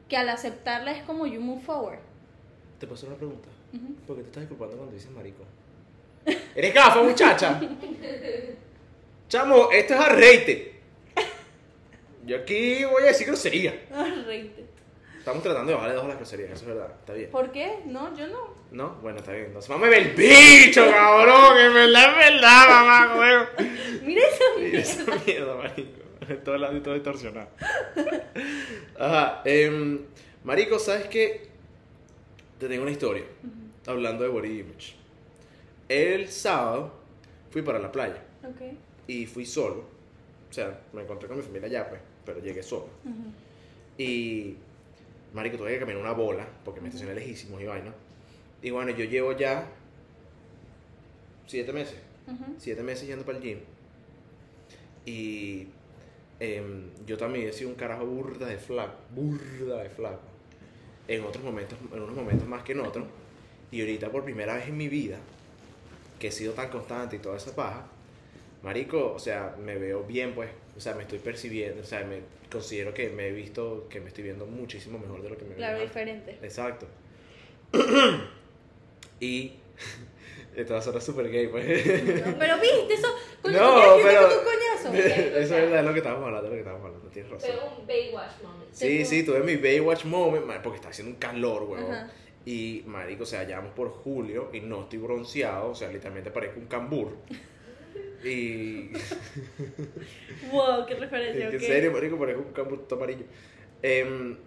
que 0.07 0.15
al 0.15 0.29
aceptarla 0.29 0.91
es 0.91 1.03
como 1.03 1.27
you 1.27 1.41
move 1.41 1.59
forward. 1.63 1.99
Te 2.79 2.87
paso 2.87 3.07
una 3.07 3.17
pregunta. 3.17 3.49
Ujú. 3.75 3.95
¿Por 4.07 4.15
qué 4.17 4.21
te 4.23 4.27
estás 4.29 4.41
disculpando 4.43 4.77
cuando 4.77 4.93
dices 4.95 5.11
marico? 5.11 5.43
¿Eres 6.55 6.73
gafa, 6.73 7.01
muchacha? 7.03 7.61
Chamo, 9.29 9.69
esto 9.71 9.93
es 9.93 9.99
arreite. 9.99 10.75
Yo 12.25 12.37
aquí 12.37 12.83
voy 12.85 13.03
a 13.03 13.07
decir 13.07 13.27
grosería. 13.27 13.85
Reíte. 14.25 14.65
Estamos 15.19 15.41
tratando 15.43 15.69
de 15.69 15.75
bajarle 15.75 15.95
dos 15.95 16.05
a 16.05 16.07
las 16.09 16.17
groserías, 16.17 16.51
eso 16.51 16.61
es 16.61 16.67
verdad. 16.67 16.91
Está 16.99 17.13
bien. 17.13 17.29
¿Por 17.31 17.51
qué? 17.51 17.79
No, 17.85 18.15
yo 18.15 18.27
no. 18.27 18.53
¿No? 18.71 18.89
Bueno, 19.01 19.19
está 19.19 19.31
bien. 19.31 19.45
Entonces, 19.47 19.69
mame 19.69 19.95
el 19.97 20.09
bicho, 20.11 20.85
cabrón. 20.89 21.57
En 21.57 21.73
verdad, 21.73 22.09
en 22.13 22.33
verdad, 22.33 22.67
mamá, 22.69 23.15
huevo. 23.17 23.45
Mira 24.03 24.21
esa 24.27 24.43
Mira 24.57 24.69
mierda. 24.69 24.79
esa 24.79 25.25
mierda, 25.25 25.55
marico. 25.55 26.01
Todo 26.43 26.55
el 26.55 26.61
lado 26.61 26.77
y 26.77 26.81
todo 26.81 26.93
distorsionado. 26.95 27.47
Ajá. 28.99 29.41
em, 29.45 29.99
marico, 30.43 30.77
¿sabes 30.79 31.07
qué? 31.07 31.49
Te 32.59 32.67
tengo 32.67 32.83
una 32.83 32.91
historia. 32.91 33.23
Hablando 33.85 34.23
de 34.23 34.29
body 34.29 34.59
image. 34.59 34.95
El 35.87 36.29
sábado 36.29 36.91
fui 37.51 37.61
para 37.61 37.79
la 37.79 37.91
playa. 37.91 38.21
Y 39.07 39.25
fui 39.25 39.45
solo. 39.45 39.85
O 40.49 40.53
sea, 40.53 40.79
me 40.93 41.01
encontré 41.01 41.27
con 41.27 41.37
mi 41.37 41.43
familia 41.43 41.67
allá, 41.67 41.89
pues. 41.89 42.01
Pero 42.25 42.39
llegué 42.39 42.63
solo. 42.63 42.87
Y, 43.97 44.55
marico, 45.33 45.57
tuve 45.57 45.73
que 45.73 45.79
caminar 45.79 46.01
una 46.01 46.13
bola, 46.13 46.47
porque 46.63 46.81
me 46.81 46.87
estacioné 46.87 47.13
lejísimos 47.15 47.61
y 47.61 47.65
vaina. 47.65 47.93
Y 48.61 48.71
bueno, 48.71 48.91
yo 48.91 49.05
llevo 49.05 49.33
ya 49.33 49.67
siete 51.45 51.71
meses. 51.71 51.97
Siete 52.57 52.81
meses 52.81 53.07
yendo 53.07 53.23
para 53.25 53.37
el 53.37 53.43
gym. 53.43 53.59
Y 55.05 55.67
em, 56.39 56.89
yo 57.05 57.17
también 57.17 57.47
he 57.47 57.53
sido 57.53 57.69
un 57.69 57.75
carajo 57.75 58.05
burda 58.05 58.47
de 58.47 58.57
flaco. 58.57 58.97
Burda 59.13 59.83
de 59.83 59.89
flaco. 59.89 60.34
En 61.07 61.23
otros 61.23 61.43
momentos, 61.43 61.77
en 61.93 62.01
unos 62.01 62.15
momentos 62.15 62.47
más 62.47 62.63
que 62.63 62.73
en 62.73 62.81
otros. 62.81 63.05
Y 63.71 63.81
ahorita 63.81 64.09
por 64.11 64.23
primera 64.23 64.55
vez 64.55 64.67
en 64.67 64.77
mi 64.77 64.87
vida, 64.87 65.17
que 66.19 66.27
he 66.27 66.31
sido 66.31 66.53
tan 66.53 66.69
constante 66.69 67.17
y 67.17 67.19
toda 67.19 67.37
esa 67.37 67.55
paja, 67.55 67.87
marico, 68.63 69.13
o 69.13 69.19
sea, 69.19 69.55
me 69.63 69.77
veo 69.77 70.03
bien, 70.03 70.33
pues. 70.33 70.49
O 70.77 70.79
sea, 70.79 70.93
me 70.93 71.03
estoy 71.03 71.19
percibiendo, 71.19 71.81
o 71.81 71.85
sea, 71.85 72.03
me 72.03 72.19
considero 72.51 72.93
que 72.93 73.09
me 73.09 73.27
he 73.27 73.31
visto, 73.31 73.87
que 73.89 73.99
me 74.01 74.09
estoy 74.09 74.23
viendo 74.23 74.45
muchísimo 74.45 74.99
mejor 74.99 75.21
de 75.21 75.29
lo 75.29 75.37
que 75.37 75.45
me 75.45 75.55
Claro, 75.55 75.79
diferente. 75.81 76.37
Exacto. 76.41 76.87
y 79.19 79.53
esto 80.55 80.73
va 80.73 80.79
a 80.79 80.81
sonar 80.81 81.01
súper 81.01 81.29
gay, 81.29 81.47
pues. 81.47 81.65
No, 82.25 82.35
pero 82.39 82.55
viste, 82.59 82.93
eso. 82.93 83.07
Coño, 83.41 83.57
No, 83.57 83.73
¿tú 83.95 84.01
quieres 84.01 84.19
pero- 84.19 84.29
tu 84.29 84.45
coñazo? 84.45 84.61
Eso 84.95 85.39
es 85.39 85.49
verdad, 85.49 85.79
es 85.79 85.85
lo 85.85 85.91
que 85.93 85.97
estábamos 85.99 86.25
hablando, 86.27 86.45
es 86.47 86.49
lo 86.51 86.55
que 86.55 86.59
estábamos 86.59 86.85
hablando, 86.85 87.09
tienes 87.09 87.31
razón. 87.31 87.49
Fue 87.51 87.79
un 87.79 87.87
Baywatch 87.87 88.41
moment. 88.43 88.69
Sí, 88.71 89.05
sí, 89.05 89.23
tuve 89.23 89.39
mi 89.41 89.55
Baywatch 89.57 90.05
moment, 90.05 90.61
porque 90.61 90.77
está 90.77 90.89
haciendo 90.89 91.13
un 91.13 91.19
calor, 91.19 91.63
huevón. 91.63 91.91
Ajá. 91.93 92.11
Y, 92.45 92.83
marico, 92.85 93.23
o 93.23 93.25
sea, 93.25 93.43
ya 93.47 93.57
vamos 93.57 93.73
por 93.73 93.89
julio 93.89 94.49
y 94.53 94.59
no 94.61 94.83
estoy 94.83 94.99
bronceado, 94.99 95.71
o 95.71 95.75
sea, 95.75 95.89
literalmente 95.91 96.29
parezco 96.31 96.59
un 96.59 96.67
cambur. 96.67 97.17
Y... 98.23 98.91
Wow, 100.51 100.85
qué 100.87 100.95
referencia. 100.95 101.47
En 101.49 101.55
ok. 101.55 101.61
serio, 101.61 101.91
marico, 101.91 102.17
parezco 102.17 102.41
un 102.43 102.53
cambur 102.53 102.87
todo 102.87 102.99
amarillo. 102.99 103.25
Em, 103.81 104.37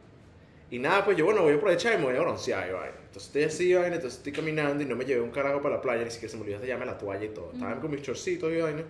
y 0.70 0.78
nada, 0.78 1.04
pues 1.04 1.16
yo, 1.16 1.24
bueno, 1.24 1.42
voy 1.42 1.54
a 1.54 1.56
aprovechar 1.56 1.94
y 1.94 1.96
me 1.98 2.04
voy 2.04 2.16
a 2.16 2.20
broncear 2.20 2.68
y 2.68 2.72
vaina. 2.72 2.96
Entonces 3.06 3.24
estoy 3.24 3.44
así, 3.44 3.74
vaina, 3.74 3.96
entonces 3.96 4.18
estoy 4.18 4.32
caminando 4.32 4.82
y 4.82 4.86
no 4.86 4.96
me 4.96 5.04
llevé 5.04 5.22
un 5.22 5.30
carajo 5.30 5.62
para 5.62 5.76
la 5.76 5.80
playa, 5.80 6.04
ni 6.04 6.10
siquiera 6.10 6.30
se 6.30 6.36
me 6.36 6.42
olvidó 6.42 6.62
llamarme 6.62 6.92
la 6.92 6.98
toalla 6.98 7.24
y 7.24 7.30
todo. 7.30 7.52
Estaba 7.52 7.80
con 7.80 7.90
mis 7.90 8.02
chorcitos 8.02 8.52
y 8.52 8.60
vaina, 8.60 8.82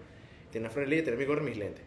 tenía 0.51 0.67
una 0.67 0.71
franelilla, 0.75 1.05
tenía 1.05 1.19
mi 1.21 1.25
gorro 1.25 1.43
y 1.43 1.51
mis 1.51 1.57
lentes. 1.57 1.85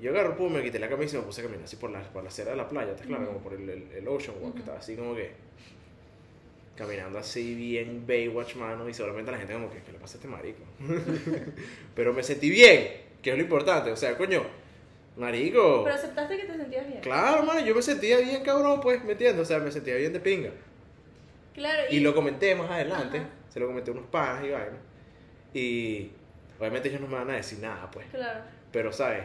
Y 0.00 0.04
yo 0.04 0.10
agarro, 0.12 0.36
pum, 0.36 0.52
me 0.52 0.62
quité 0.62 0.78
la 0.78 0.88
camisa 0.88 1.16
y 1.16 1.20
me 1.20 1.26
puse 1.26 1.40
a 1.40 1.44
caminar 1.44 1.64
así 1.64 1.76
por 1.76 1.90
la, 1.90 2.02
por 2.12 2.22
la 2.22 2.28
acera 2.28 2.52
de 2.52 2.56
la 2.56 2.68
playa, 2.68 2.92
¿estás 2.92 3.06
claro? 3.06 3.26
Como 3.26 3.40
por 3.40 3.54
el, 3.54 3.68
el, 3.68 3.92
el 3.92 4.08
Ocean 4.08 4.36
Walk, 4.40 4.54
que 4.54 4.60
estaba 4.60 4.78
así 4.78 4.94
como 4.94 5.14
que 5.16 5.32
caminando 6.76 7.18
así 7.18 7.54
bien 7.54 8.06
Baywatch, 8.06 8.56
mano, 8.56 8.88
y 8.88 8.94
seguramente 8.94 9.30
la 9.30 9.38
gente 9.38 9.52
como 9.52 9.70
que, 9.70 9.78
¿qué 9.82 9.92
le 9.92 9.98
pasa 9.98 10.14
a 10.14 10.16
este 10.18 10.28
marico? 10.28 10.62
Pero 11.94 12.12
me 12.12 12.22
sentí 12.22 12.48
bien, 12.48 12.88
que 13.20 13.30
es 13.30 13.36
lo 13.36 13.42
importante, 13.42 13.90
o 13.90 13.96
sea, 13.96 14.16
coño, 14.16 14.42
marico. 15.16 15.82
Pero 15.84 15.94
aceptaste 15.96 16.36
que 16.36 16.44
te 16.44 16.56
sentías 16.56 16.86
bien. 16.86 17.00
Claro, 17.00 17.42
mano, 17.44 17.60
yo 17.60 17.74
me 17.74 17.82
sentía 17.82 18.18
bien 18.18 18.42
cabrón, 18.42 18.80
pues, 18.80 19.04
¿me 19.04 19.12
entiendes? 19.12 19.42
O 19.42 19.44
sea, 19.44 19.58
me 19.58 19.70
sentía 19.70 19.96
bien 19.96 20.12
de 20.12 20.20
pinga. 20.20 20.50
Claro, 21.54 21.82
Y 21.90 22.00
lo 22.00 22.14
comenté 22.14 22.54
más 22.54 22.70
adelante, 22.70 23.18
Ajá. 23.18 23.28
se 23.50 23.60
lo 23.60 23.66
comenté 23.66 23.90
a 23.90 23.94
unos 23.94 24.06
panas 24.06 24.44
y 24.44 24.50
vaina. 24.50 24.78
Y 25.52 26.10
obviamente 26.58 26.88
ellos 26.88 27.00
no 27.02 27.08
me 27.08 27.16
van 27.16 27.30
a 27.30 27.34
decir 27.34 27.58
nada, 27.58 27.90
pues. 27.90 28.06
Claro. 28.10 28.40
Pero, 28.72 28.92
¿sabes? 28.92 29.24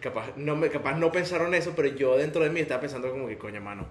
Capaz 0.00 0.32
no, 0.36 0.56
me, 0.56 0.68
capaz 0.70 0.94
no 0.98 1.12
pensaron 1.12 1.54
eso, 1.54 1.72
pero 1.76 1.88
yo 1.88 2.16
dentro 2.16 2.42
de 2.42 2.50
mí 2.50 2.58
estaba 2.58 2.80
pensando 2.80 3.08
como 3.10 3.28
que, 3.28 3.38
coño, 3.38 3.60
mano, 3.60 3.86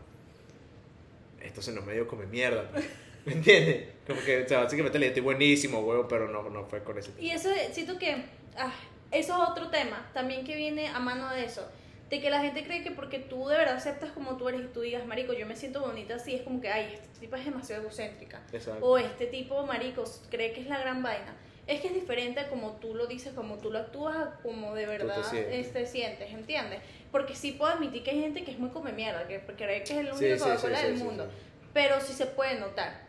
esto 1.41 1.61
se 1.61 1.71
nos 1.71 1.85
medio 1.85 2.07
come 2.07 2.25
mierda. 2.25 2.69
pues. 2.71 2.85
¿Me 3.25 3.33
entiendes? 3.33 3.85
Como 4.07 4.19
que, 4.21 4.43
o 4.43 4.47
sea, 4.47 4.63
básicamente 4.63 4.97
le 4.99 5.07
estoy 5.07 5.21
buenísimo, 5.21 5.79
huevo, 5.79 6.07
pero 6.07 6.27
no, 6.27 6.49
no 6.49 6.65
fue 6.65 6.83
con 6.83 6.97
ese. 6.97 7.11
Y 7.19 7.29
eso, 7.29 7.49
siento 7.71 7.97
que, 7.99 8.25
ah, 8.57 8.73
eso 9.11 9.43
es 9.43 9.49
otro 9.49 9.69
tema, 9.69 10.09
también 10.13 10.45
que 10.45 10.55
viene 10.55 10.87
a 10.87 10.99
mano 10.99 11.29
de 11.29 11.45
eso. 11.45 11.67
De 12.09 12.19
que 12.19 12.29
la 12.29 12.41
gente 12.41 12.65
cree 12.65 12.83
que 12.83 12.91
porque 12.91 13.19
tú 13.19 13.47
de 13.47 13.57
verdad 13.57 13.75
aceptas 13.75 14.11
como 14.11 14.35
tú 14.35 14.49
eres 14.49 14.61
y 14.61 14.67
tú 14.67 14.81
digas, 14.81 15.05
marico, 15.05 15.33
yo 15.33 15.45
me 15.45 15.55
siento 15.55 15.81
bonita 15.81 16.15
así, 16.15 16.35
es 16.35 16.41
como 16.41 16.59
que, 16.59 16.69
ay, 16.69 16.93
este 16.93 17.19
tipo 17.19 17.35
es 17.35 17.45
demasiado 17.45 17.83
egocéntrica. 17.83 18.41
Exacto. 18.51 18.85
O 18.85 18.97
este 18.97 19.27
tipo, 19.27 19.65
marico, 19.65 20.03
cree 20.29 20.51
que 20.51 20.61
es 20.61 20.67
la 20.67 20.79
gran 20.79 21.03
vaina. 21.03 21.35
Es 21.67 21.79
que 21.79 21.87
es 21.87 21.93
diferente 21.93 22.39
a 22.39 22.49
como 22.49 22.71
tú 22.77 22.95
lo 22.95 23.07
dices, 23.07 23.33
como 23.33 23.57
tú 23.57 23.71
lo 23.71 23.79
actúas, 23.79 24.15
a 24.15 24.39
como 24.41 24.73
de 24.75 24.87
verdad 24.87 25.23
sientes. 25.23 25.67
este, 25.67 25.85
sientes, 25.85 26.33
¿entiendes? 26.33 26.81
Porque 27.11 27.35
sí 27.35 27.53
puedo 27.53 27.71
admitir 27.71 28.03
que 28.03 28.11
hay 28.11 28.21
gente 28.21 28.43
que 28.43 28.51
es 28.51 28.59
muy 28.59 28.71
come 28.71 28.91
mierda, 28.91 29.27
que 29.27 29.39
cree 29.39 29.83
que 29.83 29.93
es 29.93 29.99
el 29.99 30.11
único 30.11 30.17
Sí, 30.17 30.37
sí, 30.37 30.67
sí, 30.67 30.67
del 30.67 30.95
mundo. 30.95 31.29
Pero 31.73 32.01
sí 32.01 32.13
se 32.13 32.25
puede 32.25 32.59
notar. 32.59 33.03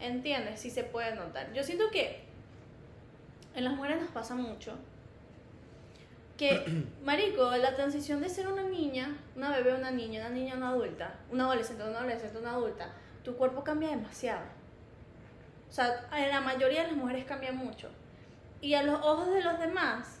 ¿Entiendes? 0.00 0.60
Sí 0.60 0.70
se 0.70 0.82
puede 0.84 1.14
notar. 1.14 1.52
Yo 1.54 1.62
siento 1.62 1.90
que 1.90 2.20
en 3.54 3.64
las 3.64 3.74
mujeres 3.74 4.00
nos 4.00 4.10
pasa 4.10 4.34
mucho 4.34 4.76
que, 6.42 6.84
marico, 7.04 7.56
la 7.56 7.74
transición 7.74 8.20
de 8.20 8.28
ser 8.28 8.48
una 8.48 8.64
niña, 8.64 9.16
una 9.36 9.56
bebé, 9.56 9.74
una 9.74 9.92
niña, 9.92 10.20
una 10.20 10.30
niña, 10.30 10.56
una 10.56 10.70
adulta, 10.70 11.20
una 11.30 11.44
adolescente, 11.44 11.84
una 11.84 11.98
adolescente, 11.98 12.38
una 12.38 12.52
adulta, 12.52 12.92
tu 13.22 13.36
cuerpo 13.36 13.62
cambia 13.62 13.90
demasiado. 13.90 14.44
O 15.68 15.72
sea, 15.72 16.08
en 16.16 16.30
la 16.30 16.40
mayoría 16.40 16.82
de 16.82 16.88
las 16.88 16.96
mujeres 16.96 17.24
cambia 17.24 17.52
mucho. 17.52 17.90
Y 18.60 18.74
a 18.74 18.82
los 18.82 19.00
ojos 19.00 19.32
de 19.32 19.42
los 19.42 19.58
demás 19.58 20.18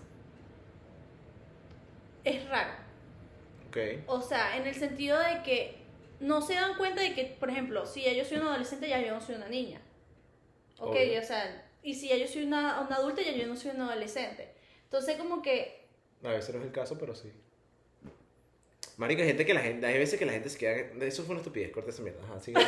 es 2.24 2.48
raro. 2.48 2.72
Ok. 3.68 3.76
O 4.06 4.20
sea, 4.20 4.56
en 4.56 4.66
el 4.66 4.74
sentido 4.74 5.18
de 5.18 5.42
que 5.42 5.82
no 6.20 6.40
se 6.40 6.54
dan 6.54 6.76
cuenta 6.76 7.02
de 7.02 7.14
que, 7.14 7.24
por 7.24 7.50
ejemplo, 7.50 7.84
si 7.84 8.02
ya 8.02 8.12
yo 8.12 8.24
soy 8.24 8.38
una 8.38 8.50
adolescente, 8.50 8.88
ya 8.88 9.00
yo 9.00 9.12
no 9.12 9.20
soy 9.20 9.34
una 9.34 9.48
niña. 9.48 9.80
Ok, 10.78 10.90
Obvio. 10.90 11.20
o 11.20 11.24
sea, 11.24 11.64
y 11.82 11.94
si 11.94 12.08
ya 12.08 12.16
yo 12.16 12.28
soy 12.28 12.44
una, 12.44 12.80
una 12.80 12.96
adulta, 12.96 13.22
ya 13.22 13.32
yo 13.32 13.46
no 13.46 13.56
soy 13.56 13.72
una 13.72 13.86
adolescente. 13.90 14.54
Entonces, 14.84 15.16
como 15.16 15.42
que, 15.42 15.81
A 16.24 16.28
veces 16.28 16.54
no 16.54 16.60
es 16.60 16.66
el 16.66 16.72
caso, 16.72 16.98
pero 16.98 17.14
sí. 17.14 17.32
Marico, 18.96 19.22
hay 19.22 19.28
gente 19.28 19.46
que 19.46 19.54
la 19.54 19.60
gente, 19.60 19.86
hay 19.86 19.98
veces 19.98 20.18
que 20.18 20.26
la 20.26 20.32
gente 20.32 20.48
se 20.48 20.58
queda. 20.58 21.04
Eso 21.04 21.24
fue 21.24 21.32
una 21.32 21.40
estupidez, 21.40 21.72
corta 21.72 21.90
esa 21.90 22.02
mierda. 22.02 22.22
Ajá, 22.24 22.38
sigue. 22.40 22.60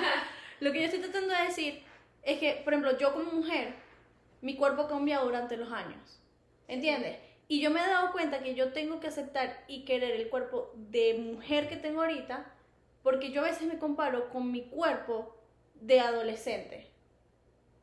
lo 0.60 0.72
que 0.72 0.78
yo 0.78 0.84
estoy 0.86 1.00
tratando 1.00 1.34
de 1.34 1.42
decir 1.42 1.82
es 2.22 2.38
que, 2.38 2.60
por 2.64 2.72
ejemplo, 2.72 2.98
yo 2.98 3.12
como 3.12 3.30
mujer, 3.30 3.74
mi 4.40 4.56
cuerpo 4.56 4.88
cambia 4.88 5.20
durante 5.20 5.56
los 5.56 5.70
años. 5.70 6.20
¿Entiendes? 6.68 7.18
Y 7.48 7.60
yo 7.60 7.70
me 7.70 7.80
he 7.80 7.86
dado 7.86 8.10
cuenta 8.10 8.42
que 8.42 8.54
yo 8.54 8.72
tengo 8.72 8.98
que 8.98 9.06
aceptar 9.06 9.64
y 9.68 9.84
querer 9.84 10.16
el 10.16 10.28
cuerpo 10.28 10.72
de 10.74 11.14
mujer 11.14 11.68
que 11.68 11.76
tengo 11.76 12.02
ahorita, 12.02 12.52
porque 13.04 13.30
yo 13.30 13.42
a 13.42 13.44
veces 13.44 13.68
me 13.68 13.78
comparo 13.78 14.30
con 14.30 14.50
mi 14.50 14.62
cuerpo 14.62 15.36
de 15.74 16.00
adolescente. 16.00 16.85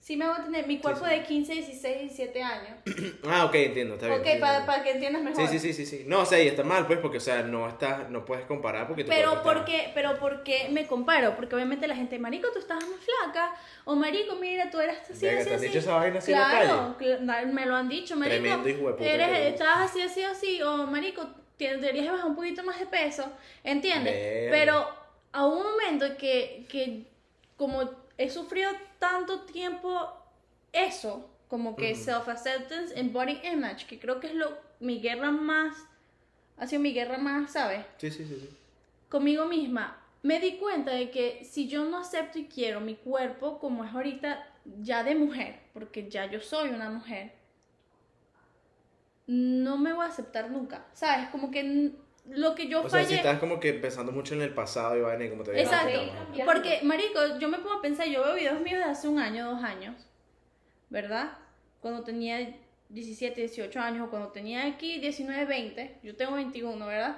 Si 0.04 0.18
me 0.18 0.26
hago 0.26 0.36
entender, 0.36 0.68
mi 0.68 0.80
cuerpo 0.80 1.06
sí. 1.06 1.12
de 1.12 1.24
15, 1.24 1.54
16, 1.54 2.00
17 2.02 2.44
años. 2.44 2.78
ah, 3.26 3.46
ok, 3.46 3.56
entiendo, 3.56 3.94
está 3.94 4.08
bien. 4.08 4.20
ok, 4.20 4.26
sí, 4.26 4.34
sí, 4.34 4.40
para, 4.42 4.60
sí. 4.60 4.64
para 4.68 4.84
que 4.84 4.92
entiendas 4.92 5.24
mejor. 5.24 5.48
Sí, 5.48 5.60
sí, 5.60 5.60
sí, 5.60 5.74
sí, 5.74 5.86
sí. 5.86 6.04
No, 6.06 6.20
o 6.20 6.26
sea, 6.26 6.44
y 6.44 6.48
está 6.50 6.62
mal, 6.66 6.86
pues, 6.86 7.00
porque, 7.00 7.20
o 7.20 7.22
sea, 7.22 7.42
no 7.44 7.70
estás, 7.70 8.10
no 8.10 8.26
puedes 8.26 8.46
comparar 8.46 8.86
porque 8.86 9.06
tu 9.06 9.10
Pero 9.10 9.42
porque, 9.42 9.92
pero 9.96 10.20
porque 10.20 10.68
me 10.72 10.88
comparo, 10.88 11.38
porque 11.38 11.56
obviamente 11.56 11.88
la 11.88 11.96
gente, 11.96 12.20
marico, 12.20 12.50
tú 12.52 12.60
estás 12.60 12.84
más 12.86 13.00
flaca, 13.00 13.56
o 13.86 13.96
marico, 13.96 14.36
mira, 14.36 14.70
tú 14.70 14.82
eras 14.82 14.98
así, 15.04 15.26
así, 15.26 15.46
¿te 15.46 15.50
han 15.54 15.56
así. 15.56 15.68
dicho 15.68 15.80
esa 15.80 15.96
vaina 15.96 16.20
así 16.20 16.34
en 16.34 16.40
la 16.40 16.50
claro, 16.50 16.98
cl- 17.00 17.54
me 17.54 17.66
lo 17.66 17.74
han 17.74 17.88
dicho, 17.88 18.18
marico. 18.18 18.42
Tremendo 18.42 18.68
hijo 18.68 18.88
de 18.88 18.94
puta 18.96 19.10
eres, 19.10 19.54
estás 19.54 19.90
así, 19.90 20.02
así, 20.02 20.22
así, 20.24 20.62
o 20.64 20.86
marico, 20.86 21.30
deberías 21.58 22.12
bajar 22.12 22.26
un 22.30 22.36
poquito 22.36 22.62
más 22.66 22.78
de 22.78 22.88
peso, 22.88 23.32
¿entiendes? 23.64 24.50
Pero 24.52 24.86
a 25.32 25.46
un 25.46 25.64
momento 25.64 26.18
que, 26.18 26.66
que 26.68 27.06
como 27.56 27.90
he 28.18 28.30
sufrido 28.30 28.70
tanto 29.04 29.42
tiempo 29.42 30.14
eso, 30.72 31.30
como 31.50 31.76
que 31.76 31.94
self-acceptance 31.94 32.98
and 32.98 33.12
body 33.12 33.38
image, 33.44 33.86
que 33.86 34.00
creo 34.00 34.22
que 34.22 34.28
es 34.28 34.34
lo, 34.34 34.58
mi 34.80 35.02
guerra 35.02 35.30
más, 35.30 35.76
ha 36.56 36.66
sido 36.66 36.82
mi 36.82 36.94
guerra 36.94 37.18
más, 37.18 37.52
¿sabes? 37.52 37.86
Sí, 37.98 38.10
sí, 38.10 38.26
sí, 38.26 38.38
sí. 38.40 38.50
conmigo 39.10 39.46
misma, 39.46 40.00
me 40.22 40.40
di 40.40 40.54
cuenta 40.54 40.92
de 40.92 41.12
que 41.12 41.44
si 41.44 41.68
yo 41.68 41.84
no 41.84 41.98
acepto 41.98 42.40
y 42.40 42.46
quiero 42.46 42.80
mi 42.80 42.96
cuerpo 42.96 43.60
como 43.60 43.84
es 43.84 43.94
ahorita 43.94 44.42
ya 44.82 45.04
de 45.04 45.16
mujer, 45.16 45.60
porque 45.74 46.10
ya 46.10 46.26
yo 46.32 46.40
soy 46.40 46.70
una 46.70 46.90
mujer, 46.90 47.34
no 49.28 49.78
me 49.78 49.92
voy 49.92 50.06
a 50.06 50.10
aceptar 50.10 50.50
nunca, 50.50 50.86
¿sabes? 50.94 51.28
Como 51.28 51.52
que 51.52 51.92
lo 52.26 52.56
que 52.56 52.68
yo 52.68 52.80
O 52.82 52.90
sea, 52.90 53.00
fallé... 53.02 53.10
si 53.10 53.16
estás 53.16 53.40
como 53.40 53.60
que 53.60 53.74
pensando 53.74 54.12
mucho 54.12 54.34
en 54.34 54.42
el 54.42 54.54
pasado 54.54 54.98
y 54.98 55.02
vaina 55.02 55.26
y 55.26 55.30
como 55.30 55.44
te 55.44 55.60
Exacto. 55.60 56.00
Porque, 56.46 56.80
marico, 56.84 57.38
yo 57.40 57.50
me 57.50 57.58
pongo 57.58 57.74
a 57.80 57.82
pensar, 57.82 58.08
yo 58.08 58.24
veo 58.24 58.36
videos 58.36 58.62
míos 58.62 58.80
de 58.80 58.86
hace 58.86 59.08
un 59.08 59.20
año, 59.20 59.46
dos 59.52 59.64
años, 59.64 59.96
¿verdad? 60.90 61.38
Cuando 61.82 62.04
tenía 62.04 62.56
17, 62.90 63.42
18 63.42 63.80
años, 63.80 64.08
o 64.08 64.10
cuando 64.10 64.30
tenía 64.30 64.66
aquí 64.66 65.00
19, 65.00 65.46
20, 65.46 66.00
yo 66.04 66.16
tengo 66.16 66.36
21, 66.36 66.86
¿verdad? 66.86 67.18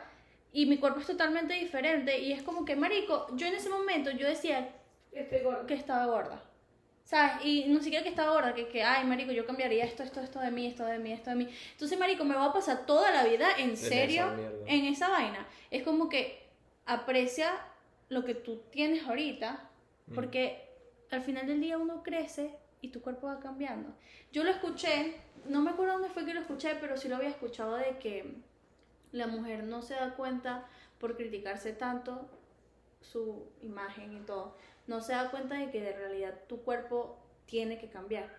Y 0.51 0.65
mi 0.65 0.77
cuerpo 0.77 1.01
es 1.01 1.07
totalmente 1.07 1.53
diferente, 1.53 2.17
y 2.17 2.31
es 2.31 2.41
como 2.41 2.65
que, 2.65 2.75
marico, 2.75 3.27
yo 3.35 3.45
en 3.45 3.55
ese 3.55 3.69
momento, 3.69 4.09
yo 4.11 4.27
decía 4.27 4.69
Estoy 5.11 5.41
gorda. 5.41 5.67
que 5.67 5.73
estaba 5.75 6.05
gorda, 6.07 6.41
¿sabes? 7.05 7.45
Y 7.45 7.65
no 7.69 7.81
siquiera 7.81 8.03
que 8.03 8.09
estaba 8.09 8.33
gorda, 8.33 8.53
que, 8.53 8.67
que, 8.67 8.83
ay, 8.83 9.05
marico, 9.05 9.31
yo 9.31 9.45
cambiaría 9.45 9.85
esto, 9.85 10.03
esto, 10.03 10.19
esto 10.19 10.39
de 10.41 10.51
mí, 10.51 10.67
esto 10.67 10.83
de 10.85 10.99
mí, 10.99 11.13
esto 11.13 11.29
de 11.29 11.37
mí. 11.37 11.49
Entonces, 11.71 11.97
marico, 11.97 12.25
me 12.25 12.35
va 12.35 12.45
a 12.45 12.53
pasar 12.53 12.85
toda 12.85 13.11
la 13.11 13.23
vida 13.23 13.47
en 13.57 13.77
serio 13.77 14.25
en 14.65 14.85
esa 14.85 15.07
vaina. 15.09 15.47
Es 15.71 15.83
como 15.83 16.09
que 16.09 16.43
aprecia 16.85 17.51
lo 18.09 18.25
que 18.25 18.35
tú 18.35 18.61
tienes 18.71 19.07
ahorita, 19.07 19.69
Mm. 20.07 20.13
porque 20.13 20.69
al 21.09 21.21
final 21.23 21.47
del 21.47 21.59
día 21.61 21.77
uno 21.79 22.03
crece 22.03 22.55
y 22.81 22.89
tu 22.89 23.01
cuerpo 23.01 23.25
va 23.27 23.39
cambiando. 23.39 23.89
Yo 24.31 24.43
lo 24.43 24.51
escuché, 24.51 25.15
no 25.47 25.61
me 25.61 25.71
acuerdo 25.71 25.93
dónde 25.93 26.09
fue 26.09 26.25
que 26.25 26.33
lo 26.33 26.41
escuché, 26.41 26.75
pero 26.79 26.97
sí 26.97 27.07
lo 27.07 27.15
había 27.15 27.29
escuchado 27.29 27.75
de 27.75 27.97
que 27.97 28.35
la 29.11 29.25
mujer 29.27 29.63
no 29.63 29.81
se 29.81 29.95
da 29.95 30.13
cuenta 30.15 30.65
por 30.99 31.15
criticarse 31.15 31.73
tanto 31.73 32.29
su 33.01 33.47
imagen 33.61 34.15
y 34.15 34.19
todo, 34.25 34.55
no 34.87 35.01
se 35.01 35.13
da 35.13 35.31
cuenta 35.31 35.55
de 35.55 35.71
que 35.71 35.81
de 35.81 35.93
realidad 35.93 36.33
tu 36.47 36.61
cuerpo 36.63 37.17
tiene 37.45 37.79
que 37.79 37.89
cambiar. 37.89 38.29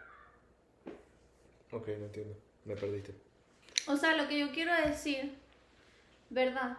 Ok, 1.73 1.89
no 1.89 2.07
entiendo. 2.07 2.37
Me 2.65 2.77
perdiste. 2.77 3.15
O 3.87 3.97
sea, 3.97 4.17
lo 4.17 4.29
que 4.29 4.39
yo 4.39 4.51
quiero 4.53 4.75
decir, 4.75 5.35
¿verdad? 6.31 6.79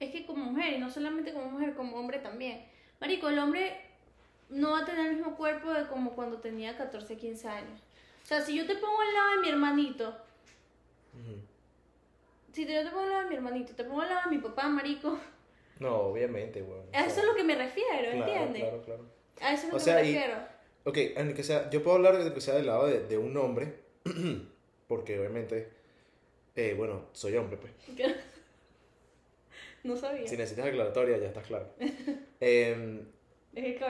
Es 0.00 0.10
que 0.12 0.24
como 0.26 0.44
mujer, 0.44 0.74
y 0.74 0.78
no 0.78 0.90
solamente 0.90 1.32
como 1.32 1.50
mujer, 1.50 1.74
como 1.74 1.96
hombre 1.98 2.18
también. 2.18 2.64
Marico, 3.00 3.28
el 3.28 3.38
hombre 3.38 3.80
no 4.48 4.70
va 4.72 4.80
a 4.80 4.84
tener 4.84 5.06
el 5.08 5.16
mismo 5.16 5.36
cuerpo 5.36 5.72
de 5.72 5.86
como 5.86 6.12
cuando 6.14 6.38
tenía 6.38 6.76
14, 6.76 7.16
15 7.16 7.48
años. 7.48 7.80
O 8.22 8.26
sea, 8.26 8.40
si 8.42 8.56
yo 8.56 8.66
te 8.66 8.76
pongo 8.76 9.00
al 9.00 9.12
lado 9.14 9.30
de 9.32 9.36
mi 9.42 9.48
hermanito, 9.48 10.08
Ujú. 11.14 11.40
si 12.52 12.66
yo 12.66 12.82
te 12.84 12.90
pongo 12.90 13.02
al 13.02 13.08
lado 13.10 13.22
de 13.24 13.28
mi 13.30 13.34
hermanito, 13.36 13.74
te 13.74 13.84
pongo 13.84 14.02
al 14.02 14.08
lado 14.08 14.30
de 14.30 14.36
mi 14.36 14.42
papá, 14.42 14.68
marico, 14.68 15.18
No, 15.80 15.96
obviamente, 15.96 16.62
weón. 16.62 16.86
a 16.92 17.06
eso 17.06 17.20
es 17.20 17.26
lo 17.26 17.34
que 17.34 17.44
me 17.44 17.54
refiero, 17.54 17.88
Claro, 18.00 18.16
¿entiendes? 18.18 18.62
Claro, 18.62 18.82
claro. 18.82 19.04
A 19.40 19.52
eso 19.54 19.62
es 19.66 19.68
lo 19.70 19.74
O 19.76 19.78
que 19.78 19.84
sea, 19.84 19.94
me 19.96 20.04
y- 20.10 20.14
refiero. 20.14 20.36
Ok, 20.84 20.96
en 20.96 21.28
el 21.28 21.34
que 21.34 21.42
sea, 21.42 21.68
yo 21.70 21.82
puedo 21.82 21.96
hablar 21.96 22.22
de 22.22 22.32
que 22.32 22.40
sea 22.40 22.54
del 22.54 22.66
lado 22.66 22.86
de, 22.86 23.00
de 23.06 23.18
un 23.18 23.36
hombre, 23.36 23.74
porque 24.88 25.18
obviamente, 25.18 25.68
eh, 26.56 26.74
bueno, 26.76 27.06
soy 27.12 27.36
hombre, 27.36 27.58
pues. 27.58 27.72
No 29.84 29.96
sabía. 29.96 30.26
Si 30.26 30.36
necesitas 30.36 30.66
aclaratoria, 30.66 31.18
ya 31.18 31.28
estás 31.28 31.46
claro. 31.46 31.68
Em, 32.40 33.06
Es 33.54 33.64
que 33.64 33.78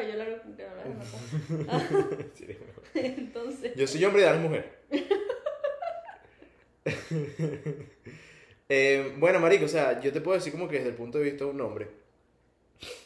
mejor. 2.48 2.82
Entonces, 2.94 3.74
Yo 3.74 3.86
soy 3.86 4.04
hombre 4.04 4.20
y 4.22 4.24
Dana 4.26 4.36
es 4.36 4.42
mujer. 4.42 4.78
Eh, 8.68 9.14
bueno, 9.18 9.40
marico, 9.40 9.64
o 9.64 9.68
sea, 9.68 10.00
yo 10.00 10.12
te 10.12 10.20
puedo 10.20 10.36
decir 10.36 10.52
como 10.52 10.68
que 10.68 10.76
desde 10.76 10.90
el 10.90 10.96
punto 10.96 11.18
de 11.18 11.24
vista 11.24 11.44
de 11.44 11.50
un 11.50 11.60
hombre, 11.60 11.88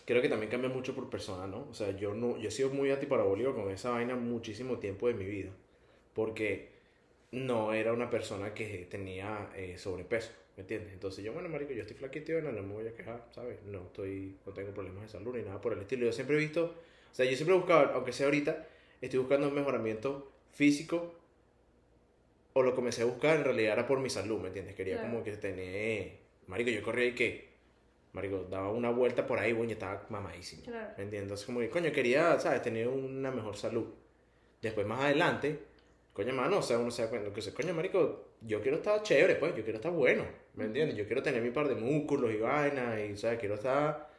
creo 0.04 0.22
que 0.22 0.28
también 0.28 0.50
cambia 0.50 0.68
mucho 0.70 0.94
por 0.94 1.08
persona, 1.10 1.46
¿no? 1.46 1.66
O 1.70 1.74
sea, 1.74 1.90
yo 1.92 2.14
no, 2.14 2.38
yo 2.38 2.48
he 2.48 2.50
sido 2.50 2.70
muy 2.70 2.90
antiparabólico 2.90 3.54
con 3.54 3.70
esa 3.70 3.90
vaina 3.90 4.16
muchísimo 4.16 4.78
tiempo 4.78 5.08
de 5.08 5.14
mi 5.14 5.24
vida, 5.24 5.50
porque 6.14 6.70
no 7.32 7.74
era 7.74 7.92
una 7.92 8.10
persona 8.10 8.54
que 8.54 8.86
tenía 8.90 9.50
eh, 9.56 9.78
sobrepeso, 9.78 10.32
¿me 10.56 10.62
entiendes? 10.62 10.92
Entonces 10.92 11.24
yo, 11.24 11.32
bueno, 11.32 11.48
marico, 11.48 11.72
yo 11.72 11.82
estoy 11.82 11.96
flaquito 11.96 12.32
bueno, 12.34 12.52
no 12.52 12.62
me 12.62 12.74
voy 12.74 12.88
a 12.88 12.94
quejar, 12.94 13.26
¿sabes? 13.34 13.62
No 13.64 13.82
estoy, 13.86 14.36
no 14.46 14.52
tengo 14.52 14.72
problemas 14.72 15.04
de 15.04 15.08
salud 15.10 15.36
ni 15.36 15.42
nada 15.42 15.60
por 15.60 15.72
el 15.72 15.80
estilo. 15.80 16.06
Yo 16.06 16.12
siempre 16.12 16.36
he 16.36 16.40
visto, 16.40 16.74
o 17.12 17.14
sea, 17.14 17.26
yo 17.26 17.36
siempre 17.36 17.54
he 17.54 17.58
buscado, 17.58 17.92
aunque 17.94 18.12
sea 18.12 18.26
ahorita, 18.26 18.66
estoy 19.00 19.20
buscando 19.20 19.48
un 19.48 19.54
mejoramiento 19.54 20.30
físico 20.52 21.14
o 22.54 22.62
lo 22.62 22.74
comencé 22.74 23.02
a 23.02 23.06
buscar 23.06 23.36
en 23.36 23.44
realidad 23.44 23.72
era 23.74 23.86
por 23.86 23.98
mi 24.00 24.10
salud, 24.10 24.40
¿me 24.40 24.48
entiendes? 24.48 24.74
Quería 24.74 24.94
Claro. 24.96 25.10
como 25.10 25.24
que 25.24 25.32
tener, 25.36 26.12
marico, 26.46 26.70
yo 26.70 26.82
corría 26.82 27.06
y 27.06 27.14
que, 27.14 27.48
marico, 28.12 28.44
daba 28.50 28.70
una 28.70 28.90
vuelta 28.90 29.26
por 29.26 29.38
ahí, 29.38 29.52
bueno, 29.52 29.70
y 29.70 29.72
estaba 29.74 30.06
mamadísimo, 30.10 30.62
Claro. 30.64 30.88
¿me 30.96 31.04
entiendes? 31.04 31.22
Entonces 31.22 31.46
como 31.46 31.60
que, 31.60 31.70
coño, 31.70 31.90
quería, 31.92 32.38
¿sabes? 32.38 32.62
Tener 32.62 32.88
una 32.88 33.30
mejor 33.30 33.56
salud. 33.56 33.86
Después 34.60 34.86
más 34.86 35.00
adelante, 35.00 35.58
coño, 36.12 36.32
mano, 36.34 36.58
o 36.58 36.62
sea, 36.62 36.78
uno 36.78 36.90
se 36.90 37.02
da 37.02 37.08
cuenta 37.10 37.30
que, 37.30 37.36
dice, 37.36 37.54
coño, 37.54 37.72
marico, 37.74 38.28
yo 38.42 38.60
quiero 38.60 38.76
estar 38.76 39.02
chévere, 39.02 39.36
pues, 39.36 39.56
yo 39.56 39.62
quiero 39.62 39.76
estar 39.78 39.92
bueno, 39.92 40.24
¿me 40.54 40.64
entiendes? 40.64 40.96
Yo 40.96 41.06
quiero 41.06 41.22
tener 41.22 41.40
mi 41.42 41.50
par 41.50 41.68
de 41.68 41.74
músculos 41.74 42.32
y 42.32 42.36
vainas, 42.36 43.00
y, 43.00 43.16
¿sabes? 43.16 43.38
Quiero 43.38 43.54
estar... 43.54 44.11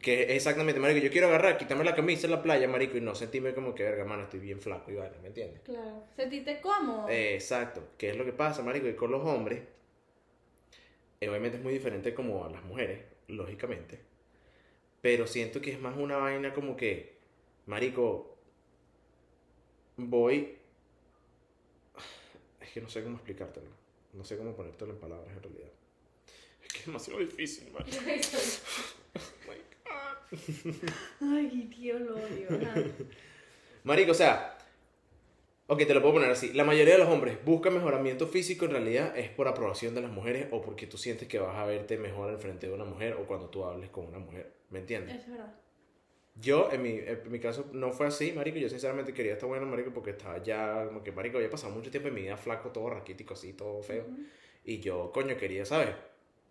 Que 0.00 0.24
es 0.24 0.30
exactamente, 0.30 0.78
marico, 0.80 1.04
yo 1.04 1.10
quiero 1.10 1.28
agarrar, 1.28 1.58
quitarme 1.58 1.82
la 1.82 1.94
camisa 1.94 2.26
en 2.26 2.32
la 2.32 2.42
playa, 2.42 2.68
marico, 2.68 2.96
y 2.96 3.00
no 3.00 3.14
sentirme 3.14 3.52
como 3.54 3.74
que, 3.74 3.82
verga, 3.82 4.04
mano, 4.04 4.24
estoy 4.24 4.38
bien 4.40 4.60
flaco 4.60 4.90
y 4.90 4.94
vaina, 4.94 5.16
¿me 5.22 5.28
entiendes? 5.28 5.60
claro. 5.62 6.04
Sentiste 6.14 6.60
cómodo. 6.60 7.08
Eh, 7.08 7.34
exacto. 7.34 7.82
¿Qué 7.98 8.10
es 8.10 8.16
lo 8.16 8.24
que 8.24 8.32
pasa, 8.32 8.62
marico? 8.62 8.86
Que 8.86 8.94
con 8.94 9.10
los 9.10 9.24
hombres, 9.24 9.62
eh, 11.20 11.28
obviamente 11.28 11.58
es 11.58 11.64
muy 11.64 11.72
diferente 11.72 12.14
como 12.14 12.44
a 12.44 12.50
las 12.50 12.62
mujeres, 12.64 13.00
lógicamente. 13.26 13.98
Pero 15.00 15.26
siento 15.26 15.60
que 15.60 15.72
es 15.72 15.80
más 15.80 15.96
una 15.96 16.16
vaina 16.16 16.52
como 16.52 16.76
que, 16.76 17.16
marico, 17.66 18.36
voy... 19.96 20.56
Es 22.60 22.70
que 22.70 22.80
no 22.80 22.88
sé 22.88 23.02
cómo 23.02 23.16
explicártelo. 23.16 23.66
No 24.12 24.24
sé 24.24 24.36
cómo 24.36 24.54
ponértelo 24.54 24.92
en 24.92 24.98
palabras 24.98 25.34
en 25.34 25.42
realidad. 25.42 25.70
Es 26.62 26.68
que 26.68 26.78
es 26.80 26.86
demasiado 26.86 27.20
difícil, 27.20 27.72
marico. 27.72 27.96
Ay, 31.20 31.70
tío, 31.74 31.98
lo 31.98 32.14
odio. 32.16 32.48
Marico, 33.84 34.12
o 34.12 34.14
sea, 34.14 34.58
ok, 35.66 35.78
te 35.86 35.94
lo 35.94 36.00
puedo 36.00 36.14
poner 36.14 36.30
así. 36.30 36.52
La 36.52 36.64
mayoría 36.64 36.94
de 36.94 36.98
los 37.00 37.08
hombres 37.08 37.38
buscan 37.44 37.74
mejoramiento 37.74 38.26
físico 38.26 38.64
en 38.64 38.72
realidad 38.72 39.16
es 39.16 39.30
por 39.30 39.48
aprobación 39.48 39.94
de 39.94 40.02
las 40.02 40.10
mujeres 40.10 40.48
o 40.50 40.60
porque 40.60 40.86
tú 40.86 40.98
sientes 40.98 41.28
que 41.28 41.38
vas 41.38 41.56
a 41.56 41.64
verte 41.64 41.96
mejor 41.96 42.30
al 42.30 42.38
frente 42.38 42.66
de 42.66 42.72
una 42.72 42.84
mujer 42.84 43.14
o 43.14 43.26
cuando 43.26 43.48
tú 43.48 43.64
hables 43.64 43.90
con 43.90 44.06
una 44.06 44.18
mujer. 44.18 44.52
¿Me 44.70 44.80
entiendes? 44.80 45.16
Es 45.16 45.28
verdad. 45.30 45.54
Yo, 46.40 46.70
en 46.70 46.82
mi, 46.82 46.90
en 46.90 47.32
mi 47.32 47.40
caso, 47.40 47.68
no 47.72 47.92
fue 47.92 48.06
así, 48.06 48.32
marico. 48.32 48.58
Yo 48.58 48.68
sinceramente 48.68 49.12
quería 49.12 49.32
estar 49.32 49.48
bueno, 49.48 49.66
marico, 49.66 49.92
porque 49.92 50.10
estaba 50.10 50.40
ya, 50.42 50.84
como 50.86 51.02
que, 51.02 51.10
marico, 51.10 51.38
había 51.38 51.50
pasado 51.50 51.74
mucho 51.74 51.90
tiempo 51.90 52.08
en 52.08 52.14
mi 52.14 52.22
vida 52.22 52.36
flaco, 52.36 52.70
todo 52.70 52.90
raquítico, 52.90 53.34
así, 53.34 53.54
todo 53.54 53.82
feo. 53.82 54.04
Ujú. 54.04 54.22
Y 54.64 54.78
yo, 54.80 55.10
coño, 55.12 55.36
quería, 55.36 55.64
¿sabes? 55.64 55.94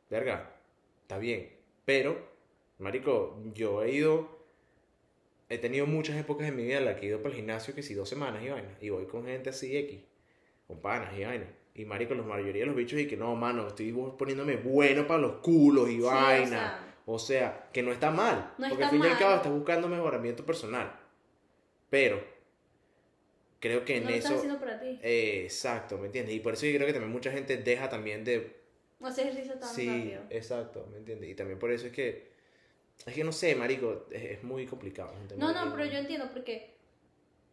Verga, 0.09 0.55
está 1.03 1.17
bien. 1.17 1.51
Pero, 1.85 2.36
marico, 2.79 3.39
yo 3.53 3.83
he 3.83 3.91
ido. 3.91 4.37
He 5.49 5.57
tenido 5.57 5.85
muchas 5.85 6.17
épocas 6.17 6.47
en 6.49 6.55
mi 6.57 6.63
vida 6.65 6.79
en 6.79 6.85
las 6.85 6.95
que 6.99 7.05
he 7.05 7.09
ido 7.09 7.19
para 7.19 7.29
el 7.29 7.35
gimnasio, 7.37 7.73
que 7.73 7.81
si 7.81 7.93
dos 7.93 8.09
semanas 8.09 8.43
y 8.43 8.49
vaina. 8.49 8.77
Y 8.81 8.89
voy 8.89 9.05
con 9.05 9.25
gente 9.25 9.49
así, 9.49 9.75
X. 9.77 9.99
Con 10.67 10.81
panas 10.81 11.17
y 11.17 11.23
vaina. 11.23 11.45
Y 11.73 11.85
marico, 11.85 12.13
la 12.15 12.23
mayoría 12.23 12.63
de 12.63 12.65
los 12.67 12.75
bichos, 12.75 12.99
y 12.99 13.07
que 13.07 13.15
no, 13.15 13.33
mano, 13.35 13.67
estoy 13.67 13.91
poniéndome 14.17 14.57
bueno 14.57 15.07
para 15.07 15.21
los 15.21 15.33
culos 15.37 15.89
y 15.89 15.97
Sí, 15.97 16.01
o 16.01 16.05
vaina. 16.07 16.47
sea, 16.49 16.83
O 17.05 17.17
sea, 17.19 17.69
que 17.71 17.81
no 17.83 17.91
está 17.93 18.11
mal. 18.11 18.53
No 18.57 18.67
porque 18.67 18.83
está 18.83 18.85
al 18.85 18.91
fin 18.91 18.99
y 18.99 19.03
al 19.03 19.09
mal. 19.11 19.19
cabo 19.19 19.35
estás 19.35 19.51
buscando 19.53 19.87
mejoramiento 19.87 20.45
personal. 20.45 20.91
Pero, 21.89 22.21
creo 23.61 23.85
que 23.85 23.97
en 23.97 24.03
no 24.03 24.09
lo 24.09 24.15
estás 24.15 24.31
eso. 24.31 24.39
haciendo 24.39 24.59
para 24.59 24.79
ti. 24.79 24.99
eh, 25.01 25.41
exacto, 25.45 25.97
¿me 25.97 26.07
entiendes? 26.07 26.35
Y 26.35 26.39
por 26.41 26.53
eso 26.53 26.65
yo 26.65 26.73
creo 26.75 26.87
que 26.87 26.93
también 26.93 27.11
mucha 27.13 27.31
gente 27.31 27.55
deja 27.57 27.87
también 27.89 28.25
de. 28.25 28.57
No 28.99 29.07
haces 29.07 29.25
ejercicio 29.27 29.53
tan 29.57 29.69
Sí, 29.69 29.87
rápido. 29.87 30.21
exacto, 30.31 30.87
¿me 30.91 30.97
entiendes? 30.97 31.29
Y 31.29 31.35
también 31.35 31.57
por 31.59 31.71
eso 31.71 31.87
es 31.87 31.93
que. 31.93 32.35
Es 33.05 33.13
que 33.13 33.23
no 33.23 33.31
sé, 33.31 33.55
marico, 33.55 34.05
es, 34.11 34.23
es 34.23 34.43
muy 34.43 34.65
complicado. 34.65 35.11
es 35.29 35.37
No, 35.37 35.53
no, 35.53 35.71
pero 35.73 35.85
yo 35.85 35.97
entiendo 35.99 36.29
porque 36.33 36.73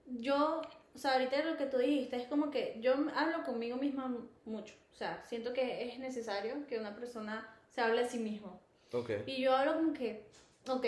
yo, 0.06 0.62
o 0.94 0.98
sea, 0.98 1.12
ahorita 1.14 1.44
lo 1.44 1.56
que 1.56 1.66
tú 1.66 1.78
dijiste 1.78 2.16
es 2.16 2.26
como 2.26 2.50
que 2.50 2.76
yo 2.80 2.94
hablo 3.14 3.44
conmigo 3.44 3.76
misma 3.76 4.16
mucho. 4.44 4.74
O 4.92 4.96
sea, 4.96 5.24
siento 5.26 5.52
que 5.52 5.88
es 5.88 5.98
necesario 5.98 6.66
que 6.68 6.78
una 6.78 6.94
persona 6.94 7.48
se 7.70 7.80
hable 7.80 8.02
a 8.02 8.08
sí 8.08 8.18
mismo. 8.18 8.60
Ok. 8.92 9.10
Y 9.26 9.42
yo 9.42 9.54
hablo 9.54 9.74
como 9.74 9.92
que, 9.92 10.24
ok, 10.68 10.86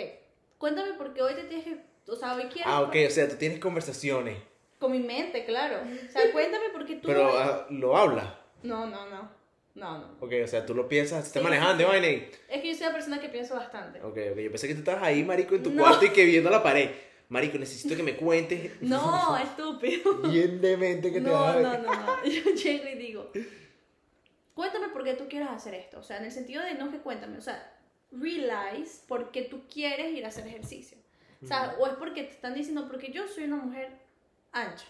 cuéntame 0.57 0.93
por 0.93 1.13
qué 1.13 1.21
hoy 1.21 1.35
te 1.35 1.43
tienes 1.43 1.65
que, 1.65 1.81
o 2.11 2.15
sea, 2.15 2.35
hoy 2.35 2.43
quiero 2.45 2.69
Ah, 2.69 2.81
ok, 2.81 2.95
o 3.07 3.09
sea, 3.09 3.27
tú 3.27 3.35
tienes 3.35 3.59
conversaciones, 3.59 4.37
con 4.79 4.91
mi 4.91 4.99
mente, 4.99 5.43
claro. 5.45 5.81
O 5.81 6.11
sea, 6.11 6.21
cuéntame 6.31 6.69
por 6.69 6.85
qué 6.85 6.95
tú 6.95 7.07
pero 7.07 7.27
hoy- 7.29 7.37
ah, 7.37 7.67
lo 7.69 7.97
hablas. 7.97 8.27
No, 8.63 8.85
no, 8.87 9.07
no. 9.09 9.29
No, 9.77 9.97
no. 9.99 10.17
Ok, 10.19 10.33
o 10.43 10.47
sea, 10.47 10.65
tú 10.65 10.73
lo 10.73 10.87
piensas, 10.89 11.25
estás 11.27 11.41
Sí, 11.41 11.43
manejando, 11.43 11.83
sí, 11.83 11.89
vaina 11.89 12.09
y- 12.09 12.29
Es 12.49 12.61
que 12.61 12.67
yo 12.69 12.73
soy 12.75 12.83
una 12.87 12.93
persona 12.93 13.21
que 13.21 13.29
pienso 13.29 13.55
bastante. 13.55 14.01
Ok, 14.01 14.17
ok, 14.31 14.37
yo 14.39 14.49
pensé 14.51 14.67
que 14.67 14.73
tú 14.73 14.79
estabas 14.79 15.03
ahí, 15.03 15.23
marico, 15.23 15.55
en 15.55 15.63
tu 15.63 15.69
No. 15.71 15.83
cuarto 15.83 16.05
y 16.05 16.09
que 16.09 16.25
viendo 16.25 16.49
la 16.49 16.63
pared. 16.63 16.89
Marico, 17.29 17.57
necesito 17.57 17.95
que 17.95 18.03
me 18.03 18.15
cuentes. 18.15 18.71
No, 18.81 19.37
estúpido. 19.37 20.15
Bien 20.29 20.59
demente 20.61 21.11
que 21.11 21.21
te 21.21 21.29
No, 21.29 21.53
no, 21.61 21.77
no, 21.77 21.93
no. 21.93 22.23
Yo 22.25 22.51
llego 22.53 22.87
y 22.87 22.95
digo, 22.95 23.31
cuéntame 24.53 24.89
por 24.89 25.03
qué 25.03 25.13
tú 25.13 25.27
quieres 25.27 25.49
hacer 25.49 25.73
esto. 25.75 25.99
O 25.99 26.03
sea, 26.03 26.17
en 26.17 26.25
el 26.25 26.31
sentido 26.31 26.63
de 26.63 26.73
no 26.73 26.89
que 26.91 26.97
cuéntame, 26.97 27.37
o 27.37 27.41
sea, 27.41 27.73
realize 28.11 29.01
por 29.07 29.31
qué 29.31 29.43
tú 29.43 29.61
quieres 29.71 30.13
ir 30.13 30.25
a 30.25 30.29
hacer 30.29 30.47
ejercicio. 30.47 30.97
O 31.43 31.45
sea, 31.47 31.75
o 31.77 31.85
es 31.85 31.93
porque 31.93 32.23
te 32.23 32.31
están 32.31 32.55
diciendo, 32.55 32.87
porque 32.87 33.11
yo 33.11 33.27
soy 33.27 33.43
una 33.43 33.57
mujer 33.57 33.91
ancha. 34.53 34.85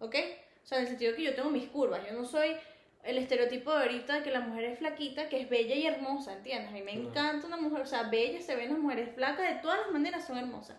¿Ok? 0.00 0.16
O 0.64 0.66
sea, 0.66 0.78
en 0.78 0.84
el 0.84 0.88
sentido 0.88 1.12
de 1.12 1.16
que 1.18 1.22
yo 1.24 1.34
tengo 1.34 1.50
mis 1.50 1.68
curvas. 1.68 2.00
Yo 2.08 2.12
no 2.14 2.24
soy, 2.24 2.56
el 3.04 3.18
estereotipo 3.18 3.72
de 3.72 3.82
ahorita 3.84 4.22
que 4.22 4.30
la 4.30 4.40
mujer 4.40 4.64
es 4.64 4.78
flaquita, 4.78 5.28
que 5.28 5.40
es 5.40 5.48
bella 5.48 5.74
y 5.74 5.86
hermosa, 5.86 6.32
¿entiendes? 6.32 6.70
A 6.70 6.72
mí 6.72 6.82
me 6.82 6.92
encanta 6.92 7.46
una 7.46 7.56
mujer, 7.56 7.82
o 7.82 7.86
sea, 7.86 8.04
bella 8.04 8.40
se 8.40 8.56
ven 8.56 8.70
las 8.70 8.78
mujeres 8.78 9.14
flacas, 9.14 9.54
de 9.54 9.60
todas 9.60 9.78
las 9.80 9.90
maneras 9.90 10.26
son 10.26 10.38
hermosas. 10.38 10.76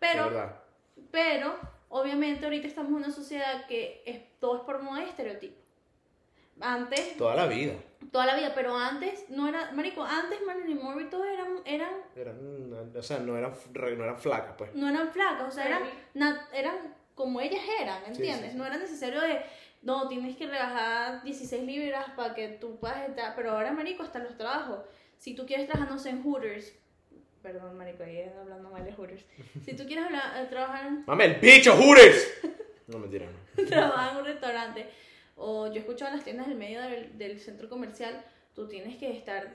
Pero, 0.00 0.52
pero, 1.10 1.56
obviamente 1.88 2.44
ahorita 2.44 2.66
estamos 2.66 2.90
en 2.90 2.96
una 2.96 3.10
sociedad 3.10 3.66
que 3.66 4.02
es, 4.06 4.20
todo 4.40 4.56
es 4.58 4.62
por 4.62 4.82
moda 4.82 5.04
y 5.04 5.08
estereotipo. 5.08 5.56
Antes, 6.60 7.16
Toda 7.16 7.36
la 7.36 7.46
vida. 7.46 7.74
toda 8.10 8.26
la 8.26 8.34
vida, 8.34 8.52
pero 8.52 8.76
antes 8.76 9.30
no 9.30 9.46
era, 9.46 9.70
marico, 9.70 10.02
antes 10.02 10.40
Marilyn 10.44 10.82
Monroe 10.82 11.04
y 11.04 11.08
todos 11.08 11.26
eran, 11.26 11.60
eran, 11.64 11.92
Eran, 12.16 12.96
o 12.96 13.02
sea, 13.02 13.20
no 13.20 13.36
eran, 13.36 13.54
no 13.72 14.04
eran 14.04 14.18
flacas, 14.18 14.54
pues. 14.58 14.74
no 14.74 14.88
eran 14.88 15.12
flacas, 15.12 15.46
o 15.46 15.50
sea, 15.52 15.66
eran, 15.66 15.82
eran 16.52 16.74
como 17.14 17.40
ellas 17.40 17.62
eran, 17.80 18.04
¿entiendes? 18.06 18.46
sí, 18.46 18.50
sí. 18.52 18.56
No 18.56 18.66
era 18.66 18.76
necesario 18.76 19.20
de, 19.20 19.40
no, 19.82 20.08
tienes 20.08 20.36
que 20.36 20.46
rebajar 20.46 21.22
16 21.22 21.62
libras 21.64 22.06
para 22.16 22.34
que 22.34 22.48
tú 22.48 22.78
puedas 22.78 23.08
estar, 23.08 23.34
pero 23.36 23.52
ahora, 23.52 23.72
marico, 23.72 24.02
hasta 24.02 24.18
los 24.18 24.36
trabajos. 24.36 24.80
Si 25.18 25.34
tú 25.34 25.46
quieres 25.46 25.66
trabajar, 25.66 25.90
no 25.92 25.98
sé, 25.98 26.10
en 26.10 26.22
Hooters, 26.22 26.72
perdón, 27.42 27.76
marico, 27.76 28.02
ahí 28.02 28.22
ando 28.22 28.40
hablando 28.42 28.70
mal 28.70 28.84
de 28.84 28.92
Hooters. 28.92 29.24
Si 29.64 29.74
tú 29.74 29.84
quieres 29.86 30.06
hablar- 30.06 30.42
eh, 30.42 30.46
trabajar 30.48 30.86
en 30.86 31.04
¡Mame 31.06 31.24
el 31.26 31.34
bicho, 31.36 31.74
jures! 31.76 32.34
No, 32.88 32.98
mentira, 32.98 33.26
no. 33.26 33.64
trabajar 33.66 34.12
en 34.12 34.16
un 34.16 34.24
restaurante 34.24 34.86
o 35.36 35.66
yo 35.66 35.74
he 35.74 35.78
escuchado 35.80 36.10
en 36.10 36.16
las 36.16 36.24
tiendas 36.24 36.46
del 36.48 36.56
medio 36.56 36.80
del, 36.80 37.18
del 37.18 37.38
centro 37.38 37.68
comercial, 37.68 38.24
tú 38.54 38.66
tienes 38.66 38.96
que 38.96 39.10
estar 39.12 39.52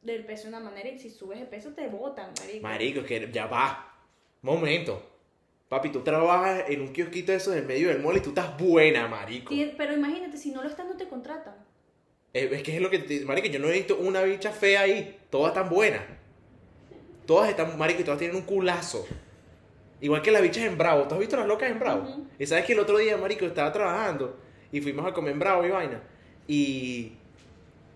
del 0.00 0.24
peso 0.24 0.44
de 0.44 0.48
una 0.48 0.60
manera 0.60 0.88
y 0.88 0.98
si 0.98 1.10
subes 1.10 1.38
de 1.38 1.44
peso 1.44 1.74
te 1.74 1.86
botan, 1.88 2.32
marico. 2.40 2.62
Marico, 2.62 3.04
que 3.04 3.30
ya 3.30 3.46
va. 3.46 3.94
Momento. 4.40 5.11
Papi, 5.72 5.88
tú 5.88 6.00
trabajas 6.00 6.64
en 6.68 6.82
un 6.82 6.92
kiosquito 6.92 7.32
de 7.32 7.38
esos 7.38 7.56
en 7.56 7.66
medio 7.66 7.88
del 7.88 7.98
mall 7.98 8.18
y 8.18 8.20
tú 8.20 8.28
estás 8.28 8.58
buena, 8.58 9.08
marico. 9.08 9.54
Sí, 9.54 9.72
pero 9.78 9.94
imagínate, 9.94 10.36
si 10.36 10.50
no 10.50 10.62
lo 10.62 10.68
estás, 10.68 10.84
no 10.84 10.98
te 10.98 11.08
contratan. 11.08 11.54
Eh, 12.34 12.50
Es 12.52 12.62
que 12.62 12.76
es 12.76 12.82
lo 12.82 12.90
que 12.90 12.98
te 12.98 13.24
Marico, 13.24 13.48
yo 13.48 13.58
no 13.58 13.68
he 13.68 13.72
visto 13.72 13.96
una 13.96 14.20
bicha 14.20 14.50
fea 14.50 14.82
ahí. 14.82 15.18
Todas 15.30 15.56
están 15.56 15.70
buenas. 15.70 16.02
Todas 17.24 17.48
están, 17.48 17.78
marico, 17.78 18.02
y 18.02 18.04
todas 18.04 18.18
tienen 18.18 18.36
un 18.36 18.42
culazo. 18.42 19.06
Igual 20.02 20.20
que 20.20 20.30
las 20.30 20.42
bichas 20.42 20.64
en 20.64 20.76
Bravo. 20.76 21.08
¿Tú 21.08 21.14
has 21.14 21.20
visto 21.20 21.38
las 21.38 21.46
locas 21.46 21.70
en 21.70 21.78
Bravo? 21.78 22.06
Y 22.38 22.44
sabes 22.44 22.66
que 22.66 22.74
el 22.74 22.78
otro 22.78 22.98
día, 22.98 23.16
marico, 23.16 23.46
estaba 23.46 23.72
trabajando 23.72 24.36
y 24.70 24.82
fuimos 24.82 25.06
a 25.06 25.14
comer 25.14 25.32
en 25.32 25.38
Bravo 25.38 25.64
y 25.64 25.70
vaina. 25.70 26.02
Y 26.46 27.12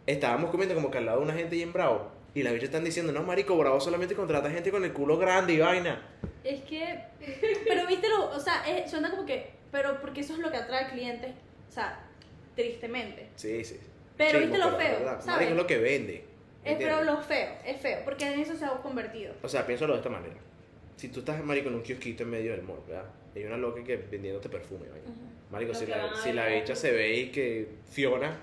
estábamos 0.06 0.50
comiendo 0.50 0.74
como 0.74 0.90
que 0.90 0.96
al 0.96 1.04
lado 1.04 1.18
de 1.18 1.24
una 1.26 1.34
gente 1.34 1.56
ahí 1.56 1.60
en 1.62 1.74
Bravo. 1.74 2.10
Y 2.36 2.42
las 2.42 2.52
bichas 2.52 2.66
están 2.66 2.84
diciendo, 2.84 3.14
no, 3.14 3.22
marico, 3.22 3.56
Bravo 3.56 3.80
solamente 3.80 4.14
contrata 4.14 4.50
gente 4.50 4.70
con 4.70 4.84
el 4.84 4.92
culo 4.92 5.16
grande 5.16 5.54
y 5.54 5.58
vaina. 5.58 6.02
Es 6.44 6.62
que, 6.64 7.00
pero 7.66 7.86
viste 7.86 8.10
lo, 8.10 8.28
o 8.28 8.38
sea, 8.38 8.62
eh, 8.68 8.84
suena 8.86 9.10
como 9.10 9.24
que, 9.24 9.52
pero 9.72 9.98
porque 10.02 10.20
eso 10.20 10.34
es 10.34 10.40
lo 10.40 10.50
que 10.50 10.58
atrae 10.58 10.90
clientes, 10.90 11.30
o 11.70 11.72
sea, 11.72 11.98
tristemente. 12.54 13.30
Sí, 13.36 13.64
sí. 13.64 13.80
Pero 14.18 14.40
viste 14.40 14.58
lo 14.58 14.76
feo. 14.76 14.98
¿sabes? 15.02 15.26
Marico, 15.26 15.50
es 15.52 15.56
lo 15.56 15.66
que 15.66 15.78
vende. 15.78 16.24
Es 16.62 16.76
pero 16.76 17.04
lo 17.04 17.22
feo, 17.22 17.54
es 17.64 17.80
feo, 17.80 18.00
porque 18.04 18.30
en 18.30 18.40
eso 18.40 18.54
se 18.54 18.66
ha 18.66 18.70
convertido. 18.82 19.32
O 19.42 19.48
sea, 19.48 19.66
piénsalo 19.66 19.94
de 19.94 20.00
esta 20.00 20.10
manera. 20.10 20.36
Si 20.96 21.08
tú 21.08 21.20
estás, 21.20 21.42
marico, 21.42 21.70
en 21.70 21.76
un 21.76 21.82
kiosquito 21.82 22.24
en 22.24 22.28
medio 22.28 22.52
del 22.52 22.64
mall, 22.64 22.82
¿verdad? 22.86 23.06
Hay 23.34 23.44
una 23.44 23.56
loca 23.56 23.82
que 23.82 23.96
vendiéndote 23.96 24.50
perfume, 24.50 24.90
vaina. 24.90 25.08
Marico, 25.50 25.72
Lo 25.72 25.78
si 25.78 25.86
la, 25.86 26.14
si 26.22 26.32
la 26.34 26.48
bicha 26.48 26.76
se 26.76 26.92
ve 26.92 27.16
y 27.16 27.30
que 27.30 27.66
Fiona, 27.90 28.36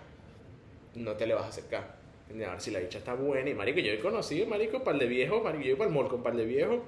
no 0.95 1.11
te 1.13 1.27
le 1.27 1.35
vas 1.35 1.45
a 1.45 1.49
acercar. 1.49 1.92
A 2.29 2.51
ver 2.51 2.61
si 2.61 2.71
la 2.71 2.79
bicha 2.79 2.97
está 2.97 3.13
buena. 3.13 3.49
Y 3.49 3.53
marico, 3.53 3.79
yo 3.79 3.91
he 3.91 3.99
conocido, 3.99 4.47
marico, 4.47 4.83
par 4.83 4.97
de 4.97 5.05
viejos, 5.07 5.43
marico, 5.43 5.63
yo 5.63 5.71
iba 5.75 5.85
el 5.85 5.91
mall 5.91 6.07
con 6.07 6.23
par 6.23 6.35
de 6.35 6.45
viejos. 6.45 6.79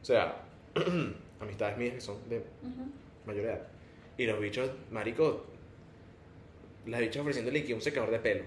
O 0.00 0.04
sea, 0.04 0.42
amistades 1.40 1.76
mías 1.76 1.94
que 1.94 2.00
son 2.00 2.16
de 2.28 2.38
Ujú. 2.38 2.90
mayor 3.26 3.44
edad. 3.46 3.62
Y 4.16 4.26
los 4.26 4.38
bichos, 4.40 4.70
marico, 4.90 5.44
las 6.86 7.00
bichas 7.00 7.20
ofreciéndole 7.22 7.64
que 7.64 7.74
un 7.74 7.80
secador 7.80 8.10
de 8.10 8.18
pelo. 8.20 8.44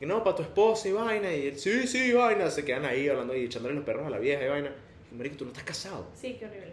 Que 0.00 0.06
no, 0.06 0.22
para 0.24 0.36
tu 0.36 0.42
esposa 0.42 0.88
y 0.88 0.92
vaina. 0.92 1.32
Y 1.32 1.48
él, 1.48 1.58
sí, 1.58 1.86
sí, 1.86 2.12
vaina. 2.12 2.50
Se 2.50 2.64
quedan 2.64 2.84
ahí 2.84 3.08
hablando 3.08 3.36
y 3.36 3.44
echándole 3.44 3.74
los 3.74 3.84
perros 3.84 4.06
a 4.06 4.10
la 4.10 4.18
vieja 4.18 4.44
y 4.44 4.48
vaina. 4.48 4.72
Y 5.12 5.14
marico, 5.14 5.36
tú 5.36 5.44
no 5.44 5.50
estás 5.50 5.64
casado. 5.64 6.06
Sí, 6.14 6.36
qué 6.38 6.46
horrible. 6.46 6.72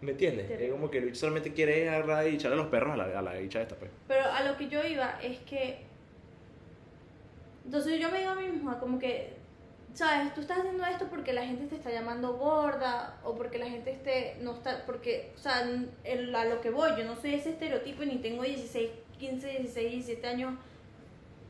¿Me 0.00 0.10
entiendes? 0.12 0.46
Terrible. 0.48 0.66
Es 0.66 0.72
como 0.72 0.90
que 0.90 0.98
el 0.98 1.04
bicho 1.06 1.16
solamente 1.16 1.52
quiere 1.52 1.88
agarrar 1.88 2.28
y 2.28 2.34
echarle 2.34 2.56
los 2.56 2.66
perros 2.66 2.92
a 2.92 2.96
la, 2.96 3.18
a 3.18 3.22
la 3.22 3.34
bicha 3.34 3.62
esta, 3.62 3.74
pues. 3.76 3.90
Pero 4.08 4.24
a 4.24 4.42
lo 4.44 4.56
que 4.56 4.68
yo 4.68 4.84
iba 4.86 5.18
es 5.22 5.38
que. 5.40 5.78
Entonces 7.66 8.00
yo 8.00 8.10
me 8.10 8.18
digo 8.20 8.30
a 8.30 8.34
mí 8.36 8.48
misma, 8.48 8.78
como 8.80 8.98
que. 8.98 9.36
¿Sabes? 9.92 10.34
Tú 10.34 10.42
estás 10.42 10.58
haciendo 10.58 10.84
esto 10.84 11.06
porque 11.08 11.32
la 11.32 11.44
gente 11.46 11.64
te 11.66 11.76
está 11.76 11.90
llamando 11.90 12.34
gorda 12.34 13.18
o 13.24 13.34
porque 13.34 13.58
la 13.58 13.66
gente 13.66 13.90
esté. 13.90 14.36
No 14.40 14.52
está. 14.52 14.84
Porque, 14.86 15.32
o 15.34 15.38
sea, 15.38 15.62
el- 16.04 16.34
a 16.34 16.44
lo 16.44 16.60
que 16.60 16.70
voy, 16.70 16.90
yo 16.98 17.04
no 17.04 17.16
soy 17.16 17.34
ese 17.34 17.50
estereotipo 17.50 18.02
y 18.02 18.06
ni 18.06 18.16
tengo 18.18 18.42
16, 18.42 18.90
15, 19.18 19.46
16, 19.48 19.90
17 19.92 20.26
años 20.26 20.54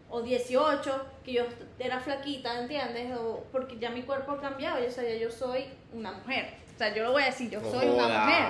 o 0.08 0.22
18, 0.22 1.04
que 1.24 1.32
yo 1.32 1.42
era 1.80 1.98
flaquita, 1.98 2.60
¿entiendes? 2.60 3.16
O 3.18 3.44
porque 3.50 3.78
ya 3.78 3.90
mi 3.90 4.02
cuerpo 4.02 4.32
ha 4.32 4.40
cambiado, 4.40 4.78
o 4.86 4.90
sea, 4.90 5.02
ya 5.02 5.16
yo 5.16 5.30
soy 5.30 5.64
una 5.92 6.12
mujer. 6.12 6.54
O 6.74 6.78
sea, 6.78 6.94
yo 6.94 7.02
lo 7.02 7.12
voy 7.12 7.24
a 7.24 7.26
decir, 7.26 7.50
yo 7.50 7.60
soy 7.72 7.88
una 7.88 8.06
mujer. 8.24 8.44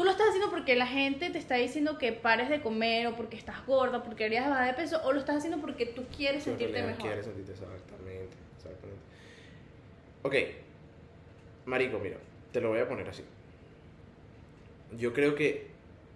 Tú 0.00 0.04
lo 0.04 0.12
estás 0.12 0.28
haciendo 0.28 0.48
porque 0.50 0.76
la 0.76 0.86
gente 0.86 1.28
te 1.28 1.36
está 1.36 1.56
diciendo 1.56 1.98
que 1.98 2.10
pares 2.10 2.48
de 2.48 2.62
comer 2.62 3.06
o 3.08 3.16
porque 3.16 3.36
estás 3.36 3.66
gorda, 3.66 4.02
porque 4.02 4.24
querías 4.24 4.48
bajar 4.48 4.68
de 4.68 4.72
peso, 4.82 4.98
o 5.04 5.12
lo 5.12 5.20
estás 5.20 5.36
haciendo 5.36 5.60
porque 5.60 5.84
tú 5.84 6.06
quieres 6.16 6.42
Tú 6.42 6.48
sentirte 6.52 6.82
mejor. 6.82 7.02
quieres 7.02 7.26
sentirte 7.26 7.52
exactamente, 7.52 8.34
exactamente. 8.56 9.02
Ok, 10.22 10.34
marico, 11.66 11.98
mira, 11.98 12.16
te 12.50 12.62
lo 12.62 12.70
voy 12.70 12.78
a 12.78 12.88
poner 12.88 13.10
así. 13.10 13.22
Yo 14.96 15.12
creo 15.12 15.34
que 15.34 15.66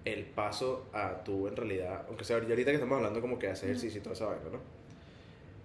el 0.06 0.24
paso 0.24 0.86
a 0.94 1.22
tú 1.22 1.46
en 1.46 1.54
realidad, 1.54 2.06
aunque 2.08 2.24
sea 2.24 2.36
ahorita 2.36 2.54
que 2.64 2.72
estamos 2.72 2.96
hablando 2.96 3.20
como 3.20 3.38
que 3.38 3.48
hacer 3.48 3.68
ejercicio 3.68 4.00
y 4.00 4.02
toda 4.02 4.14
esa 4.14 4.24
vaina, 4.28 4.44
¿no? 4.50 4.60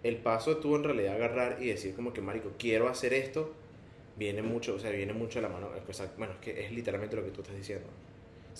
El 0.03 0.17
paso 0.17 0.51
a 0.51 0.59
tú 0.59 0.75
en 0.75 0.83
realidad 0.83 1.15
agarrar 1.15 1.63
y 1.63 1.67
decir 1.67 1.95
como 1.95 2.11
que, 2.11 2.19
marico, 2.19 2.51
quiero 2.59 2.89
hacer 2.89 3.13
esto, 3.13 3.53
viene 4.17 4.41
mucho, 4.41 4.75
o 4.75 4.79
sea, 4.79 4.91
viene 4.91 5.13
mucho 5.13 5.39
de 5.39 5.43
la 5.43 5.53
mano, 5.53 5.69
bueno, 6.17 6.33
es 6.33 6.39
que 6.39 6.65
es 6.65 6.73
literalmente 6.73 7.15
lo 7.15 7.23
que 7.23 7.31
tú 7.31 7.43
estás 7.43 7.55
diciendo. 7.55 7.87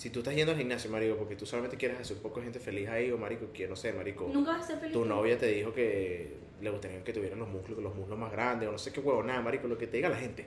Si 0.00 0.08
tú 0.08 0.20
estás 0.20 0.34
yendo 0.34 0.52
al 0.52 0.56
gimnasio, 0.58 0.90
marico, 0.90 1.14
porque 1.18 1.36
tú 1.36 1.44
solamente 1.44 1.76
quieres 1.76 2.00
hacer 2.00 2.16
un 2.16 2.22
poco 2.22 2.40
de 2.40 2.44
gente 2.44 2.58
feliz 2.58 2.88
ahí, 2.88 3.10
o 3.10 3.18
marico, 3.18 3.52
que 3.52 3.68
no 3.68 3.76
sé, 3.76 3.92
marico, 3.92 4.30
Nunca 4.32 4.52
vas 4.52 4.62
a 4.64 4.66
ser 4.68 4.78
feliz. 4.78 4.94
tu 4.94 5.04
novia 5.04 5.36
te 5.36 5.44
dijo 5.48 5.74
que 5.74 6.38
le 6.62 6.70
gustaría 6.70 7.04
que 7.04 7.12
tuvieran 7.12 7.38
los 7.38 7.48
muslos, 7.50 7.78
los 7.78 7.94
muslos 7.94 8.18
más 8.18 8.32
grandes, 8.32 8.66
o 8.66 8.72
no 8.72 8.78
sé 8.78 8.92
qué 8.94 9.00
huevo, 9.00 9.22
nada, 9.22 9.42
marico, 9.42 9.68
lo 9.68 9.76
que 9.76 9.86
te 9.86 9.98
diga 9.98 10.08
la 10.08 10.16
gente. 10.16 10.46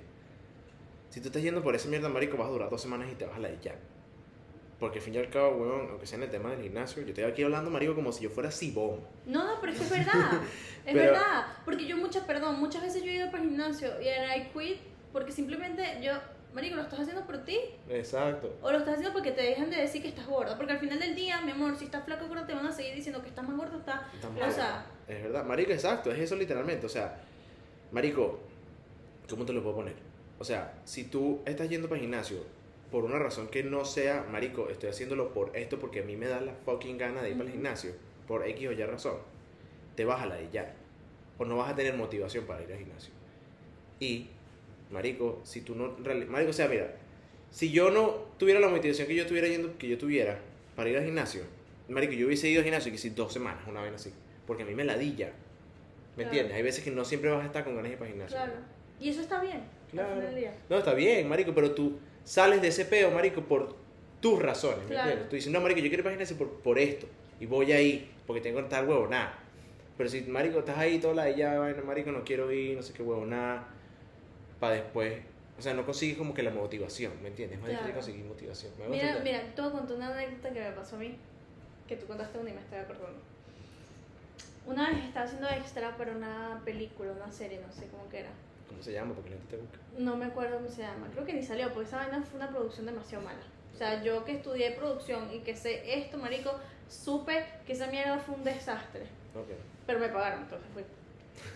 Si 1.12 1.22
tú 1.22 1.28
estás 1.28 1.44
yendo 1.44 1.62
por 1.62 1.76
esa 1.76 1.88
mierda, 1.88 2.10
marico, 2.10 2.36
vas 2.36 2.48
a 2.48 2.52
durar 2.52 2.70
dos 2.72 2.82
semanas 2.82 3.08
y 3.12 3.16
te 3.16 3.26
vas 3.28 3.36
a 3.36 3.40
la 3.40 3.50
de 3.50 3.60
ya. 3.62 3.76
Porque 4.80 4.98
al 4.98 5.06
fin 5.06 5.14
y 5.14 5.18
al 5.20 5.30
cabo, 5.30 5.56
weón, 5.58 5.88
aunque 5.92 6.08
sea 6.08 6.18
en 6.18 6.24
el 6.24 6.32
tema 6.32 6.50
del 6.50 6.64
gimnasio, 6.64 7.04
yo 7.04 7.10
estoy 7.10 7.24
aquí 7.26 7.44
hablando, 7.44 7.70
marico, 7.70 7.94
como 7.94 8.12
si 8.12 8.24
yo 8.24 8.32
fuera 8.32 8.50
Sibón. 8.50 9.02
No, 9.28 9.46
no, 9.46 9.62
pero 9.62 9.72
es 9.74 9.78
que 9.78 9.84
es 9.86 9.90
verdad. 9.92 10.32
Es 10.86 10.94
Pero- 10.96 11.12
verdad. 11.14 11.46
Porque 11.64 11.86
yo 11.86 11.96
muchas, 11.96 12.24
perdón, 12.26 12.60
muchas 12.60 12.82
veces 12.82 13.04
yo 13.04 13.12
he 13.12 13.16
ido 13.18 13.30
para 13.32 13.44
el 13.44 13.50
gimnasio 13.50 14.02
y 14.02 14.08
era 14.08 14.36
I 14.36 14.50
quit 14.52 14.80
porque 15.14 15.32
simplemente 15.32 15.84
yo, 16.04 16.12
marico, 16.54 16.76
lo 16.76 16.84
estás 16.84 17.00
haciendo 17.02 17.26
por 17.26 17.38
ti. 17.40 17.58
Exacto. 17.90 18.56
O 18.62 18.72
lo 18.72 18.78
estás 18.78 18.96
haciendo 18.96 19.14
porque 19.14 19.32
te 19.32 19.42
dejan 19.42 19.70
de 19.70 19.78
decir 19.78 20.02
que 20.02 20.10
estás 20.10 20.28
gorda. 20.28 20.56
Porque 20.58 20.74
al 20.74 20.80
final 20.80 21.00
del 21.00 21.16
día, 21.16 21.42
mi 21.42 21.52
amor, 21.52 21.76
si 21.78 21.86
estás 21.86 22.04
flaco 22.06 22.28
gorda, 22.28 22.46
te 22.46 22.54
van 22.54 22.66
a 22.68 22.72
seguir 22.72 22.94
diciendo 22.96 23.22
que 23.22 23.30
estás 23.30 23.48
más 23.48 23.58
gorda, 23.58 23.78
está. 23.78 24.10
Estamos- 24.14 24.42
O 24.44 24.52
sea, 24.52 24.86
Es 25.08 25.22
verdad, 25.24 25.44
marico, 25.46 25.72
exacto, 25.72 26.12
es 26.12 26.20
eso 26.20 26.36
literalmente. 26.36 26.86
O 26.86 26.90
sea, 26.90 27.20
marico, 27.92 28.40
¿cómo 29.30 29.46
te 29.46 29.54
lo 29.54 29.62
puedo 29.62 29.76
poner? 29.78 29.96
O 30.40 30.44
sea, 30.44 30.74
si 30.86 31.06
tú 31.06 31.42
estás 31.46 31.70
yendo 31.70 31.88
para 31.88 31.98
el 32.00 32.04
gimnasio 32.04 32.38
por 32.92 33.04
una 33.04 33.18
razón 33.20 33.48
que 33.48 33.64
no 33.64 33.86
sea, 33.86 34.26
marico, 34.32 34.70
estoy 34.70 34.90
haciéndolo 34.90 35.34
por 35.34 35.56
esto 35.58 35.80
porque 35.80 36.02
a 36.02 36.04
mí 36.04 36.16
me 36.16 36.28
da 36.28 36.40
la 36.42 36.54
fucking 36.54 36.98
gana 36.98 37.22
de 37.22 37.30
ir 37.32 37.38
para 37.38 37.48
el 37.50 37.54
gimnasio, 37.56 37.92
por 38.28 38.48
X 38.48 38.68
o 38.68 38.72
Y 38.72 38.84
razón, 38.84 39.18
te 39.96 40.06
vas 40.06 40.22
a 40.22 40.26
la 40.28 40.36
de 40.36 40.50
ya. 40.52 40.74
O 41.38 41.46
no 41.46 41.58
vas 41.58 41.72
a 41.72 41.76
tener 41.76 41.96
motivación 41.96 42.46
para 42.46 42.62
ir 42.64 42.72
al 42.72 42.78
gimnasio. 42.80 43.12
Y, 44.00 44.30
marico, 44.94 45.42
si 45.44 45.62
tú 45.62 45.76
no, 45.76 45.96
marico, 46.30 46.52
o 46.52 46.54
sea, 46.54 46.68
mira, 46.68 46.96
si 47.52 47.72
yo 47.72 47.92
no 47.92 48.12
tuviera 48.38 48.60
la 48.60 48.70
motivación 48.70 49.08
que 49.08 49.16
yo 49.16 49.26
tuviera 49.28 49.48
yendo, 49.48 49.78
que 49.78 49.88
yo 49.90 49.98
tuviera 49.98 50.40
para 50.76 50.90
ir 50.90 50.98
al 50.98 51.04
gimnasio, 51.06 51.42
marico, 51.90 52.14
yo 52.14 52.28
hubiese 52.28 52.48
ido 52.50 52.60
al 52.60 52.64
gimnasio 52.66 52.92
que 52.92 52.98
si 52.98 53.10
dos 53.10 53.34
semanas, 53.34 53.62
una 53.68 53.82
vez 53.82 53.94
así, 53.94 54.12
porque 54.48 54.64
a 54.64 54.66
mí 54.66 54.74
me 54.76 54.84
ladilla. 54.86 55.28
¿Me 56.16 56.24
Claro. 56.24 56.30
entiendes? 56.30 56.56
Hay 56.58 56.64
veces 56.64 56.84
que 56.84 56.92
no 56.92 57.04
siempre 57.04 57.32
vas 57.32 57.42
a 57.44 57.48
estar 57.48 57.64
con 57.64 57.76
ganas 57.76 57.90
de 57.90 57.94
ir 57.94 57.98
para 57.98 58.10
el 58.10 58.14
gimnasio. 58.16 58.38
claro. 58.38 58.54
Y 59.00 59.10
eso 59.10 59.22
está 59.22 59.42
bien. 59.42 59.62
Claro. 59.92 60.28
Al 60.28 60.36
día. 60.36 60.54
No, 60.70 60.78
está 60.78 60.94
bien, 60.94 61.28
marico, 61.28 61.54
pero 61.54 61.72
tú 61.72 61.98
sales 62.24 62.62
de 62.62 62.68
ese 62.70 62.86
peo, 62.86 63.12
marico, 63.12 63.42
por 63.42 63.76
tus 64.22 64.40
razones, 64.42 64.80
¿me 64.84 64.90
Claro. 64.92 65.02
entiendes? 65.10 65.30
Tú 65.30 65.36
dices, 65.36 65.52
no, 65.52 65.60
marico, 65.60 65.80
yo 65.80 65.84
quiero 65.90 65.98
ir 65.98 66.04
para 66.04 66.14
el 66.16 66.20
gimnasio 66.20 66.38
por, 66.38 66.62
por 66.62 66.78
esto, 66.80 67.08
y 67.40 67.46
voy 67.48 67.72
ahí, 67.74 68.10
porque 68.26 68.42
tengo 68.42 68.64
tal 68.66 68.88
huevo, 68.88 69.08
nada. 69.08 69.40
Pero 69.98 70.10
si, 70.10 70.22
marico, 70.22 70.60
estás 70.60 70.78
ahí 70.78 71.00
toda 71.00 71.14
la 71.16 71.30
ya, 71.32 71.60
vaina, 71.60 71.82
marico, 71.84 72.12
no 72.12 72.24
quiero 72.24 72.52
ir, 72.52 72.76
no 72.78 72.82
sé 72.84 72.94
qué 72.94 73.04
huevo, 73.04 73.26
nada, 73.26 73.68
para 74.64 74.76
después, 74.76 75.22
o 75.60 75.62
sea, 75.62 75.74
no 75.74 75.86
consigues 75.86 76.18
como 76.18 76.34
que 76.34 76.42
la 76.42 76.50
motivación, 76.50 77.12
¿me 77.22 77.28
entiendes? 77.28 77.58
Es 77.58 77.62
más 77.62 77.70
difícil 77.72 77.92
Claro. 77.92 78.00
conseguir 78.00 78.26
motivación. 78.26 78.72
¿Me 78.80 78.88
Mira, 78.88 79.20
mira, 79.22 79.42
te 79.54 79.62
voy 79.62 79.70
a 79.70 79.74
contar 79.74 79.98
una 79.98 80.08
anécdota 80.08 80.54
que 80.54 80.60
me 80.62 80.72
pasó 80.72 80.96
a 80.96 81.00
mí, 81.00 81.18
que 81.86 81.98
tú 81.98 82.08
contaste 82.08 82.38
una 82.40 82.50
y 82.50 82.54
me 82.54 82.62
estoy 82.62 82.78
acordando. 82.80 83.20
Una 84.66 84.90
vez 84.90 85.04
estaba 85.04 85.26
haciendo 85.26 85.50
extra 85.50 85.98
para 85.98 86.14
una 86.14 86.62
película, 86.64 87.12
una 87.12 87.30
serie, 87.30 87.60
no 87.60 87.74
sé 87.74 87.88
cómo 87.88 88.08
que 88.08 88.20
era. 88.20 88.30
¿Cómo 88.70 88.82
se 88.82 88.94
llama? 88.94 89.14
Porque 89.14 89.32
la 89.32 89.36
gente 89.36 89.58
te 89.58 89.62
busca. 89.62 89.78
No 89.98 90.16
me 90.16 90.26
acuerdo 90.28 90.56
cómo 90.56 90.70
se 90.70 90.82
llama, 90.84 91.10
creo 91.12 91.26
que 91.26 91.34
ni 91.34 91.44
salió, 91.44 91.74
porque 91.74 91.90
esa 91.90 91.98
vaina 91.98 92.22
fue 92.24 92.38
una 92.40 92.48
producción 92.50 92.86
demasiado 92.86 93.26
mala. 93.26 93.44
O 93.74 93.78
sea, 93.78 94.02
yo 94.02 94.24
que 94.24 94.32
estudié 94.38 94.72
producción 94.72 95.30
y 95.34 95.40
que 95.40 95.58
sé 95.58 96.00
esto, 96.00 96.18
marico, 96.18 96.58
supe 96.88 97.44
que 97.66 97.74
esa 97.74 97.88
mierda 97.88 98.18
fue 98.18 98.36
un 98.36 98.46
desastre. 98.46 99.02
Ok. 99.36 99.50
Pero 99.86 100.00
me 100.00 100.08
pagaron, 100.08 100.44
entonces 100.44 100.70
fui. 100.74 100.84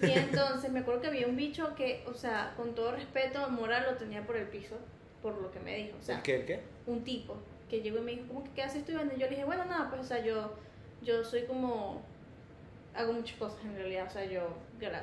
Y 0.02 0.12
entonces 0.12 0.72
me 0.72 0.80
acuerdo 0.80 1.02
que 1.02 1.08
había 1.08 1.28
un 1.28 1.36
bicho 1.36 1.74
que, 1.76 2.04
o 2.08 2.14
sea, 2.14 2.54
con 2.56 2.76
todo 2.76 2.92
respeto, 2.92 3.50
moral 3.50 3.86
lo 3.90 3.98
tenía 3.98 4.26
por 4.26 4.38
el 4.38 4.48
piso, 4.48 4.76
por 5.22 5.36
lo 5.42 5.52
que 5.52 5.60
me 5.60 5.76
dijo. 5.76 5.98
O 6.00 6.04
sea, 6.04 6.18
¿El 6.18 6.22
qué? 6.24 6.36
¿El 6.36 6.46
qué? 6.46 6.60
un 6.86 7.04
tipo 7.04 7.36
que 7.70 7.82
llegó 7.82 7.98
y 8.00 8.02
me 8.02 8.12
dijo, 8.12 8.28
¿cómo 8.28 8.44
que 8.44 8.52
qué 8.52 8.64
haces 8.64 8.78
estudiando? 8.80 9.14
Y 9.16 9.20
yo 9.20 9.26
le 9.26 9.32
dije, 9.32 9.44
bueno, 9.46 9.66
nada, 9.66 9.90
pues, 9.90 10.02
o 10.02 10.06
sea, 10.06 10.24
yo, 10.24 10.54
yo 11.02 11.24
soy 11.24 11.44
como, 11.44 12.02
hago 12.96 13.12
muchas 13.14 13.38
cosas 13.38 13.60
en 13.66 13.76
realidad, 13.76 14.08
o 14.08 14.10
sea, 14.10 14.24
yo 14.26 14.56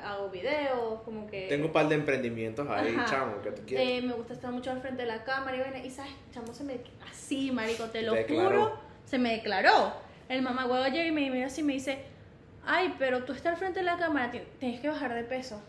hago 0.05 0.31
videos, 0.31 1.03
como 1.03 1.27
que... 1.27 1.47
Tengo 1.49 1.67
un 1.67 1.73
par 1.73 1.89
de 1.89 1.97
emprendimientos 1.97 2.67
ahí, 2.71 2.95
Ajá. 2.97 3.05
chamo, 3.05 3.43
que 3.43 3.51
tú 3.53 3.63
quieres. 3.67 4.03
eh, 4.03 4.07
me 4.07 4.15
gusta 4.15 4.33
estar 4.33 4.51
mucho 4.51 4.71
al 4.71 4.81
frente 4.81 5.03
de 5.03 5.09
la 5.09 5.25
cámara 5.25 5.57
y 5.57 5.61
vaina, 5.61 5.79
y 5.85 5.91
sabes, 5.91 6.13
chamo 6.33 6.55
se 6.55 6.65
me, 6.65 6.79
así, 7.11 7.51
marico, 7.51 7.85
te 7.87 8.03
lo 8.03 8.13
Te 8.13 8.19
declaró. 8.21 8.65
juro, 8.65 8.79
se 9.05 9.19
me 9.19 9.33
declaró. 9.33 9.93
El 10.31 10.41
mamá 10.41 10.65
huevo 10.67 10.87
llega 10.87 11.05
y 11.07 11.13
me 11.13 11.29
mira 11.31 11.49
así 11.49 11.61
y 11.61 11.65
me 11.65 11.75
dice, 11.75 11.99
ay, 12.67 12.95
pero 12.99 13.25
tú 13.25 13.33
estás 13.33 13.53
al 13.53 13.59
frente 13.59 13.81
de 13.81 13.85
la 13.87 13.97
cámara, 13.97 14.31
ti- 14.31 14.41
tienes 14.59 14.81
que 14.81 14.89
bajar 14.89 15.15
de 15.15 15.25
peso. 15.25 15.61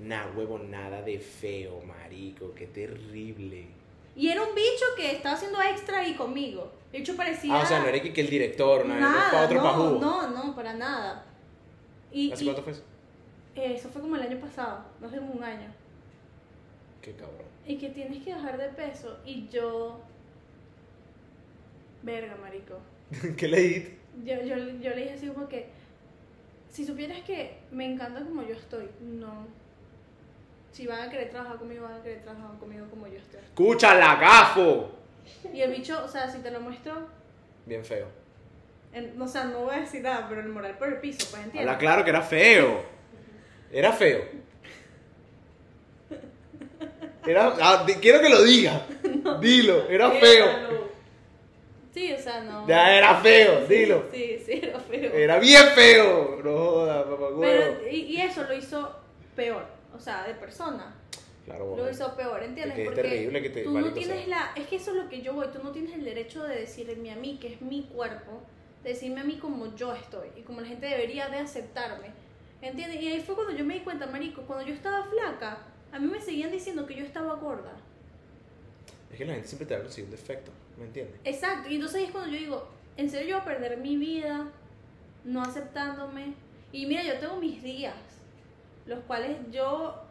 Nah, 0.00 0.26
huevo, 0.34 0.58
nada 0.58 1.02
de 1.02 1.18
feo, 1.18 1.80
marico, 1.82 2.54
qué 2.54 2.66
terrible. 2.66 3.66
Y 4.16 4.28
era 4.28 4.42
un 4.42 4.54
bicho 4.54 4.84
que 4.96 5.12
estaba 5.12 5.34
haciendo 5.34 5.60
extra 5.62 6.00
ahí 6.00 6.14
conmigo. 6.14 6.72
El 6.92 7.00
bicho 7.00 7.16
parecía... 7.16 7.54
Ah, 7.54 7.62
o 7.62 7.66
sea, 7.66 7.80
no 7.80 7.86
era 7.86 8.00
que, 8.00 8.12
que 8.12 8.20
el 8.22 8.30
director, 8.30 8.84
no 8.86 8.92
era 8.94 9.00
Nada, 9.08 9.30
para 9.30 9.44
otro 9.44 9.56
no, 9.58 9.62
pajú. 9.62 9.98
no, 10.00 10.30
no, 10.30 10.54
para 10.56 10.74
nada. 10.74 11.24
Y, 12.10 12.32
¿Hace 12.32 12.42
y- 12.42 12.46
cuánto 12.46 12.62
fue 12.62 12.72
eso? 12.72 12.82
eh, 13.54 13.74
eso 13.76 13.88
fue 13.90 14.00
como 14.00 14.16
el 14.16 14.22
año 14.22 14.38
pasado, 14.40 14.84
no 15.00 15.06
hace 15.06 15.18
un 15.20 15.42
año. 15.44 15.68
Qué 17.02 17.12
cabrón. 17.12 17.48
Y 17.66 17.76
que 17.76 17.90
tienes 17.90 18.22
que 18.24 18.34
bajar 18.34 18.58
de 18.58 18.68
peso. 18.70 19.18
Y 19.24 19.48
yo. 19.48 20.00
Verga, 22.02 22.36
marico. 22.40 22.78
¿Qué 23.36 23.48
leí? 23.48 23.98
Yo, 24.24 24.34
yo, 24.42 24.56
yo 24.56 24.90
le 24.90 24.96
dije 25.02 25.12
así 25.12 25.28
como 25.28 25.48
que. 25.48 25.68
Si 26.70 26.86
supieras 26.86 27.20
que 27.22 27.58
me 27.72 27.84
encanta 27.84 28.20
como 28.20 28.42
yo 28.42 28.54
estoy, 28.54 28.88
no. 29.00 29.46
Si 30.72 30.86
van 30.86 31.00
a 31.00 31.10
querer 31.10 31.30
trabajar 31.30 31.56
conmigo, 31.58 31.82
van 31.84 31.94
a 32.00 32.02
querer 32.02 32.22
trabajar 32.22 32.56
conmigo 32.58 32.86
como 32.88 33.06
yo 33.08 33.18
estoy. 33.18 33.40
¡Escúchala, 33.40 34.16
gafo! 34.16 34.90
Y 35.52 35.60
el 35.60 35.72
bicho, 35.72 36.00
o 36.04 36.08
sea, 36.08 36.30
si 36.30 36.38
te 36.38 36.50
lo 36.50 36.60
muestro, 36.60 37.08
Bien 37.66 37.84
feo. 37.84 38.06
en- 38.92 39.20
o 39.20 39.26
sea, 39.28 39.44
no 39.44 39.60
voy 39.64 39.74
a 39.74 39.80
decir 39.80 40.02
nada, 40.02 40.26
pero 40.28 40.40
el 40.40 40.48
moral 40.48 40.78
por 40.78 40.88
el 40.88 40.98
piso, 41.00 41.26
pues 41.30 41.42
entiendes. 41.44 41.60
Habla 41.68 41.78
claro 41.78 42.04
que 42.04 42.10
era 42.10 42.22
feo. 42.22 42.82
Era 43.72 43.92
feo. 43.92 44.22
Era, 47.26 47.54
ah, 47.60 47.86
quiero 48.00 48.20
que 48.20 48.28
lo 48.30 48.42
diga. 48.42 48.86
Dilo, 49.40 49.88
era 49.88 50.10
feo. 50.10 50.89
Sí, 51.92 52.12
o 52.12 52.18
sea, 52.18 52.42
no. 52.44 52.66
Ya 52.68 52.96
era 52.96 53.16
feo, 53.20 53.66
dilo. 53.66 54.04
Sí, 54.12 54.38
sí, 54.44 54.60
era 54.62 54.78
feo. 54.78 55.12
Era 55.12 55.38
bien 55.40 55.66
feo. 55.74 56.40
No 56.44 56.56
jodas, 56.56 57.04
papá. 57.04 57.26
Pero, 57.40 57.88
y, 57.90 57.96
y 57.96 58.20
eso 58.20 58.44
lo 58.44 58.54
hizo 58.54 58.94
peor, 59.34 59.64
o 59.96 59.98
sea, 59.98 60.22
de 60.24 60.34
persona. 60.34 60.94
Claro, 61.46 61.64
Lo 61.64 61.70
bueno. 61.82 61.90
hizo 61.90 62.14
peor, 62.14 62.42
¿entiendes? 62.44 62.72
Es 62.72 62.74
que 62.76 62.82
es 62.82 62.88
Porque 62.90 63.02
terrible 63.02 63.42
que 63.42 63.50
te- 63.50 63.64
tú 63.64 63.72
no 63.76 63.92
tienes 63.92 64.28
la... 64.28 64.52
Es 64.54 64.68
que 64.68 64.76
eso 64.76 64.92
es 64.92 64.98
lo 64.98 65.08
que 65.08 65.20
yo 65.22 65.32
voy, 65.32 65.48
tú 65.48 65.58
no 65.64 65.72
tienes 65.72 65.94
el 65.94 66.04
derecho 66.04 66.44
de 66.44 66.54
decirme 66.60 67.10
a 67.10 67.16
mí, 67.16 67.38
que 67.40 67.54
es 67.54 67.60
mi 67.60 67.82
cuerpo, 67.84 68.40
de 68.84 68.90
decirme 68.90 69.22
a 69.22 69.24
mí 69.24 69.36
como 69.38 69.74
yo 69.74 69.92
estoy 69.94 70.28
y 70.36 70.42
como 70.42 70.60
la 70.60 70.68
gente 70.68 70.86
debería 70.86 71.28
de 71.28 71.38
aceptarme, 71.38 72.08
¿entiendes? 72.62 73.02
Y 73.02 73.08
ahí 73.08 73.20
fue 73.20 73.34
cuando 73.34 73.52
yo 73.54 73.64
me 73.64 73.74
di 73.74 73.80
cuenta, 73.80 74.06
marico, 74.06 74.42
cuando 74.42 74.64
yo 74.64 74.74
estaba 74.74 75.02
flaca, 75.06 75.58
a 75.90 75.98
mí 75.98 76.06
me 76.06 76.20
seguían 76.20 76.52
diciendo 76.52 76.86
que 76.86 76.94
yo 76.94 77.04
estaba 77.04 77.34
gorda. 77.34 77.72
Es 79.10 79.18
que 79.18 79.24
la 79.24 79.34
gente 79.34 79.48
siempre 79.48 79.66
te 79.66 79.74
va 79.74 79.80
a 79.80 79.82
conseguir 79.82 80.06
un 80.06 80.16
defecto, 80.16 80.52
¿me 80.78 80.86
entiendes? 80.86 81.20
Exacto, 81.24 81.68
y 81.68 81.74
entonces 81.76 82.04
es 82.04 82.10
cuando 82.10 82.30
yo 82.30 82.38
digo, 82.38 82.68
¿en 82.96 83.10
serio 83.10 83.28
yo 83.28 83.34
voy 83.36 83.42
a 83.42 83.44
perder 83.44 83.78
mi 83.78 83.96
vida 83.96 84.48
no 85.24 85.42
aceptándome? 85.42 86.34
Y 86.72 86.86
mira, 86.86 87.02
yo 87.02 87.18
tengo 87.18 87.36
mis 87.36 87.62
días, 87.62 87.94
los 88.86 89.00
cuales 89.00 89.36
yo, 89.50 90.02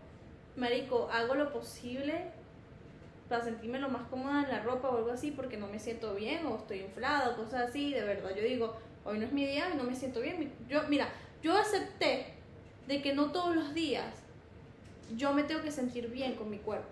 marico, 0.55 1.09
hago 1.11 1.35
lo 1.35 1.51
posible 1.51 2.25
para 3.29 3.43
sentirme 3.43 3.79
lo 3.79 3.89
más 3.89 4.07
cómoda 4.09 4.43
en 4.43 4.49
la 4.49 4.63
ropa 4.63 4.89
o 4.89 4.97
algo 4.97 5.11
así 5.11 5.31
porque 5.31 5.55
no 5.55 5.67
me 5.67 5.79
siento 5.79 6.15
bien 6.15 6.45
o 6.47 6.57
estoy 6.57 6.79
inflada 6.79 7.29
o 7.29 7.35
cosas 7.37 7.69
así, 7.69 7.93
de 7.93 8.01
verdad, 8.03 8.31
yo 8.35 8.43
digo, 8.43 8.75
hoy 9.05 9.19
no 9.19 9.25
es 9.25 9.31
mi 9.31 9.45
día 9.45 9.69
y 9.73 9.77
no 9.77 9.83
me 9.83 9.95
siento 9.95 10.19
bien. 10.19 10.51
Yo, 10.67 10.81
mira, 10.89 11.09
yo 11.41 11.55
acepté 11.57 12.33
de 12.87 13.01
que 13.01 13.13
no 13.13 13.31
todos 13.31 13.55
los 13.55 13.73
días 13.73 14.23
yo 15.15 15.33
me 15.33 15.43
tengo 15.43 15.61
que 15.61 15.71
sentir 15.71 16.09
bien 16.09 16.35
con 16.35 16.49
mi 16.49 16.57
cuerpo, 16.57 16.89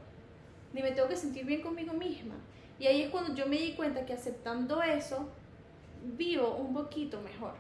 ni 0.77 0.83
me 0.83 0.91
tengo 0.91 1.09
que 1.09 1.17
sentir 1.17 1.43
bien 1.43 1.63
conmigo 1.63 1.91
misma. 1.91 2.35
Y 2.77 2.85
ahí 2.85 3.01
es 3.01 3.09
cuando 3.09 3.33
yo 3.33 3.47
me 3.47 3.57
di 3.57 3.73
cuenta 3.73 4.05
que 4.05 4.13
aceptando 4.13 4.83
eso, 4.83 5.27
vivo 6.15 6.55
un 6.55 6.71
poquito 6.71 7.19
mejor. 7.21 7.55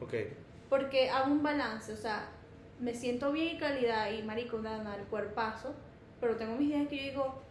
Ok. 0.00 0.14
Porque 0.68 1.08
hago 1.08 1.30
un 1.30 1.44
balance, 1.44 1.92
o 1.92 1.96
sea, 1.96 2.28
me 2.80 2.92
siento 2.94 3.30
bien 3.30 3.54
y 3.54 3.58
calidad 3.60 4.10
y 4.10 4.24
marico, 4.24 4.58
nada, 4.58 4.96
el 4.96 5.04
cuerpazo, 5.04 5.72
pero 6.20 6.34
tengo 6.34 6.56
mis 6.56 6.70
días 6.70 6.88
que 6.88 6.96
yo 6.96 7.02
digo, 7.04 7.42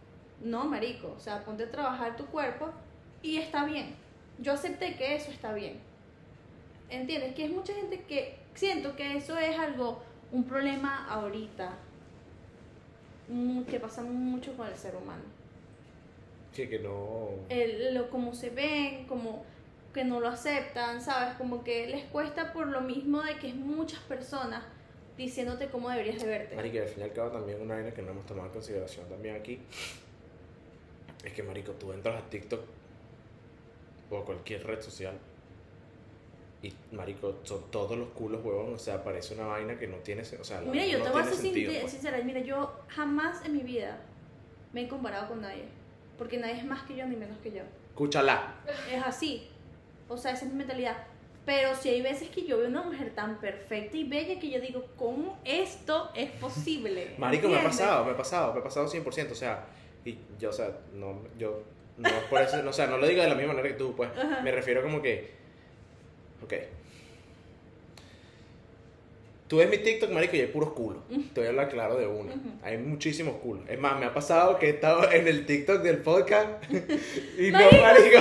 no, 0.42 0.66
marico, 0.66 1.14
o 1.16 1.20
sea, 1.20 1.42
ponte 1.42 1.64
a 1.64 1.70
trabajar 1.70 2.14
tu 2.18 2.26
cuerpo 2.26 2.68
y 3.22 3.38
está 3.38 3.64
bien. 3.64 3.96
Yo 4.38 4.52
acepté 4.52 4.96
que 4.96 5.16
eso 5.16 5.30
está 5.30 5.54
bien. 5.54 5.80
¿Entiendes? 6.90 7.34
Que 7.34 7.46
es 7.46 7.50
mucha 7.50 7.72
gente 7.72 8.02
que 8.02 8.38
siento 8.52 8.94
que 8.94 9.16
eso 9.16 9.38
es 9.38 9.58
algo, 9.58 10.02
un 10.32 10.44
problema 10.44 11.06
ahorita, 11.08 11.78
que 13.68 13.80
pasa 13.80 14.02
mucho 14.02 14.56
con 14.56 14.66
el 14.68 14.76
ser 14.76 14.94
humano 14.96 15.22
Sí, 16.52 16.68
que 16.68 16.78
no. 16.78 17.28
el, 17.48 17.94
lo, 17.94 18.08
como 18.08 18.34
se 18.34 18.50
ven, 18.50 19.06
como 19.06 19.44
que 19.92 20.04
no 20.04 20.20
lo 20.20 20.28
aceptan, 20.28 21.00
¿sabes? 21.02 21.34
Como 21.36 21.64
que 21.64 21.86
les 21.86 22.04
cuesta 22.04 22.52
por 22.52 22.66
lo 22.68 22.80
mismo 22.80 23.22
de 23.22 23.36
que 23.38 23.48
es 23.48 23.54
muchas 23.54 24.00
personas 24.00 24.62
diciéndote 25.18 25.68
cómo 25.68 25.90
deberías 25.90 26.22
de 26.22 26.28
verte. 26.28 26.56
Marico, 26.56 26.76
y 26.76 26.78
al 26.80 26.88
fin 26.88 27.00
y 27.00 27.02
al 27.04 27.12
cabo 27.12 27.30
también 27.30 27.60
una 27.60 27.74
vaina 27.74 27.92
que 27.92 28.02
no 28.02 28.10
hemos 28.12 28.26
tomado 28.26 28.46
en 28.48 28.52
consideración 28.52 29.08
también 29.08 29.36
aquí. 29.36 29.58
Es 31.24 31.32
que, 31.32 31.42
marico, 31.42 31.72
tú 31.72 31.92
entras 31.92 32.22
a 32.22 32.30
TikTok 32.30 32.60
o 34.10 34.18
a 34.18 34.24
cualquier 34.24 34.64
red 34.66 34.80
social 34.80 35.14
y, 36.66 36.94
marico, 36.94 37.36
son 37.44 37.70
todos 37.70 37.96
los 37.96 38.08
culos, 38.10 38.44
huevón. 38.44 38.74
O 38.74 38.78
sea, 38.78 39.02
parece 39.04 39.34
una 39.34 39.46
vaina 39.46 39.78
que 39.78 39.86
no 39.86 39.96
tiene, 39.98 40.22
o 40.22 40.44
sea, 40.44 40.60
Mira, 40.60 40.86
yo 40.86 40.98
no 40.98 41.04
te 41.04 41.10
voy 41.10 41.22
a 41.22 41.24
ser 41.24 41.34
sentido, 41.34 41.70
sin- 41.72 41.80
pues. 41.80 41.92
sincera, 41.92 42.18
mira, 42.24 42.40
yo 42.40 42.72
jamás 42.88 43.44
en 43.44 43.52
mi 43.54 43.60
vida 43.62 43.98
me 44.72 44.82
he 44.82 44.88
comparado 44.88 45.28
con 45.28 45.40
nadie, 45.40 45.64
porque 46.18 46.38
nadie 46.38 46.54
es 46.58 46.64
más 46.64 46.82
que 46.82 46.96
yo 46.96 47.06
ni 47.06 47.16
menos 47.16 47.38
que 47.38 47.50
yo. 47.52 47.62
Escúchala. 47.90 48.54
Es 48.92 49.02
así, 49.02 49.48
o 50.08 50.16
sea, 50.16 50.32
esa 50.32 50.44
es 50.44 50.50
mi 50.52 50.58
mentalidad. 50.58 50.96
Pero 51.46 51.76
si 51.76 51.88
hay 51.90 52.02
veces 52.02 52.28
que 52.30 52.44
yo 52.44 52.58
veo 52.58 52.66
una 52.66 52.82
mujer 52.82 53.14
tan 53.14 53.38
perfecta 53.38 53.96
y 53.96 54.02
bella 54.02 54.40
que 54.40 54.50
yo 54.50 54.60
digo, 54.60 54.84
¿cómo 54.98 55.38
esto 55.44 56.10
es 56.14 56.28
posible? 56.32 57.14
Marico, 57.18 57.48
me 57.48 57.58
ha 57.60 57.62
pasado, 57.62 58.04
me 58.04 58.10
ha 58.10 58.16
pasado, 58.16 58.52
me 58.52 58.58
ha 58.58 58.62
pasado 58.64 58.88
100%. 58.88 59.30
O 59.30 59.34
sea, 59.36 59.64
y 60.04 60.18
yo, 60.40 60.50
o 60.50 60.52
sea, 60.52 60.76
no, 60.92 61.20
yo, 61.38 61.62
no 61.98 62.08
por 62.28 62.40
eso, 62.42 62.60
no, 62.64 62.70
o 62.70 62.72
sea, 62.72 62.88
no 62.88 62.98
lo 62.98 63.06
digo 63.06 63.22
de 63.22 63.28
la 63.28 63.36
misma 63.36 63.52
manera 63.52 63.68
que 63.68 63.78
tú, 63.78 63.94
pues. 63.94 64.10
Ajá. 64.18 64.40
Me 64.42 64.50
refiero 64.50 64.82
como 64.82 65.00
que, 65.00 65.30
ok. 66.46 66.54
Tú 69.48 69.58
ves 69.58 69.68
mi 69.70 69.78
TikTok, 69.78 70.10
marico, 70.10 70.34
y 70.34 70.40
hay 70.40 70.46
puros 70.48 70.72
culos. 70.72 71.02
Te 71.32 71.40
voy 71.40 71.46
a 71.46 71.50
hablar 71.50 71.68
claro 71.68 71.96
de 71.96 72.06
uno. 72.08 72.32
Hay 72.64 72.78
muchísimos 72.78 73.36
culos. 73.36 73.62
Es 73.68 73.78
más, 73.78 73.96
me 74.00 74.06
ha 74.06 74.12
pasado 74.12 74.58
que 74.58 74.66
he 74.66 74.70
estado 74.70 75.08
en 75.12 75.28
el 75.28 75.46
TikTok 75.46 75.82
del 75.82 75.98
podcast 75.98 76.48
y 77.38 77.50
no, 77.52 77.58
Marico. 77.58 78.20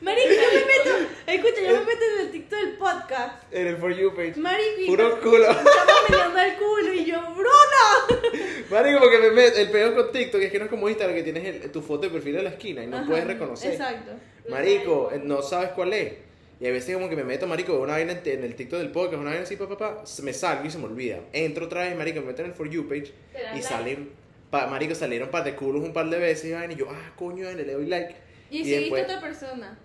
marico, 0.00 0.28
yo 0.28 0.48
me 0.52 0.64
meto, 0.64 1.10
escucha, 1.26 1.60
yo 1.60 1.72
me 1.72 1.80
meto 1.86 2.02
en 2.14 2.26
el 2.26 2.30
TikTok 2.30 2.58
del 2.60 2.76
podcast. 2.76 3.52
en 3.52 3.66
el 3.66 3.76
For 3.78 3.92
You 3.96 4.14
page. 4.14 4.34
Marico, 4.36 4.86
Puro 4.86 5.20
culo. 5.20 5.50
estamos 5.50 5.74
mirando 6.08 6.38
al 6.38 6.56
culo 6.56 6.92
y 6.92 7.04
yo, 7.04 7.20
Bruna. 7.34 8.30
Marico, 8.70 9.00
porque 9.00 9.18
me 9.18 9.30
met- 9.30 9.56
el 9.56 9.70
peor 9.70 9.96
con 9.96 10.12
TikTok 10.12 10.40
es 10.40 10.52
que 10.52 10.58
no 10.60 10.64
es 10.66 10.70
como 10.70 10.88
Instagram 10.88 11.16
que 11.16 11.22
tienes 11.24 11.44
el- 11.64 11.72
tu 11.72 11.82
foto 11.82 12.02
de 12.02 12.10
perfil 12.10 12.36
en 12.36 12.44
la 12.44 12.50
esquina 12.50 12.84
y 12.84 12.86
no 12.86 12.98
Ajá, 12.98 13.06
puedes 13.08 13.26
reconocer. 13.26 13.72
Exacto. 13.72 14.12
Marico, 14.48 15.10
no 15.24 15.42
sabes 15.42 15.70
cuál 15.70 15.92
es. 15.94 16.12
Y 16.58 16.66
a 16.66 16.70
veces 16.70 16.94
como 16.94 17.08
que 17.10 17.16
me 17.16 17.24
meto, 17.24 17.46
marico, 17.46 17.78
una 17.78 17.92
vaina 17.92 18.18
en, 18.24 18.44
el 18.44 18.54
TikTok 18.54 18.78
del 18.78 18.90
podcast, 18.90 19.20
una 19.20 19.30
vaina 19.30 19.42
así, 19.44 19.56
papá, 19.56 19.76
pa, 19.76 19.96
pa, 19.98 20.04
me 20.22 20.32
salgo 20.32 20.64
y 20.64 20.70
se 20.70 20.78
me 20.78 20.84
olvida. 20.86 21.20
Entro 21.32 21.66
otra 21.66 21.82
vez, 21.82 21.96
marico, 21.96 22.20
me 22.20 22.28
meto 22.28 22.40
en 22.42 22.48
el 22.48 22.54
For 22.54 22.68
You 22.70 22.88
page 22.88 23.12
y 23.54 23.60
salen, 23.62 24.10
pa- 24.50 24.66
marico, 24.66 24.94
salieron 24.94 25.28
un 25.28 25.32
par 25.32 25.44
de 25.44 25.54
culos 25.54 25.82
un 25.84 25.92
par 25.92 26.08
de 26.08 26.18
veces 26.18 26.46
y 26.46 26.52
vaina, 26.52 26.72
y 26.72 26.76
yo, 26.76 26.86
ah, 26.90 27.12
coño, 27.16 27.50
le 27.52 27.64
doy 27.64 27.86
like. 27.86 28.14
Y, 28.50 28.60
Y 28.60 28.64
seguiste 28.64 28.80
después- 28.80 29.02
a 29.02 29.04
otra 29.06 29.20
persona. 29.20 29.78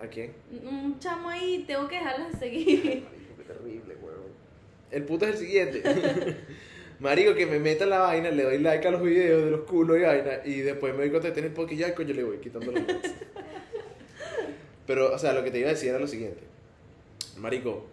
¿A 0.00 0.06
quién? 0.08 0.32
Un 0.64 0.98
chamo 0.98 1.28
ahí, 1.28 1.64
tengo 1.66 1.86
que 1.88 1.96
dejarla 1.96 2.28
de 2.28 2.36
seguir. 2.38 2.84
Marico, 3.04 3.36
qué 3.36 3.44
terrible, 3.44 3.94
huevón. 3.96 4.32
El 4.90 5.04
puto 5.04 5.24
es 5.24 5.32
el 5.32 5.38
siguiente. 5.38 5.82
Marico, 7.00 7.34
que 7.36 7.46
me 7.46 7.60
meta 7.60 7.84
en 7.84 7.90
la 7.90 7.98
vaina, 8.00 8.30
le 8.32 8.42
doy 8.42 8.58
like 8.58 8.88
a 8.88 8.90
los 8.90 9.02
videos 9.02 9.44
de 9.44 9.50
los 9.52 9.60
culos 9.60 9.96
y 9.98 10.00
vaina, 10.00 10.40
y 10.44 10.60
después 10.62 10.92
me 10.94 11.00
doy 11.02 11.10
cuenta 11.10 11.28
de 11.28 11.34
tener 11.34 11.54
podcast 11.54 11.74
y 11.74 11.76
ya, 11.76 11.94
coño, 11.94 12.12
le 12.12 12.24
voy 12.24 12.38
quitando 12.38 12.72
los 12.72 12.84
likes. 12.84 13.08
Pero, 14.88 15.14
o 15.14 15.18
sea, 15.18 15.34
lo 15.34 15.44
que 15.44 15.50
te 15.50 15.58
iba 15.58 15.68
a 15.68 15.72
decir 15.72 15.90
era 15.90 15.98
lo 15.98 16.06
siguiente. 16.08 16.40
Marico, 17.36 17.84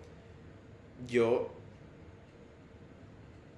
yo 1.05 1.51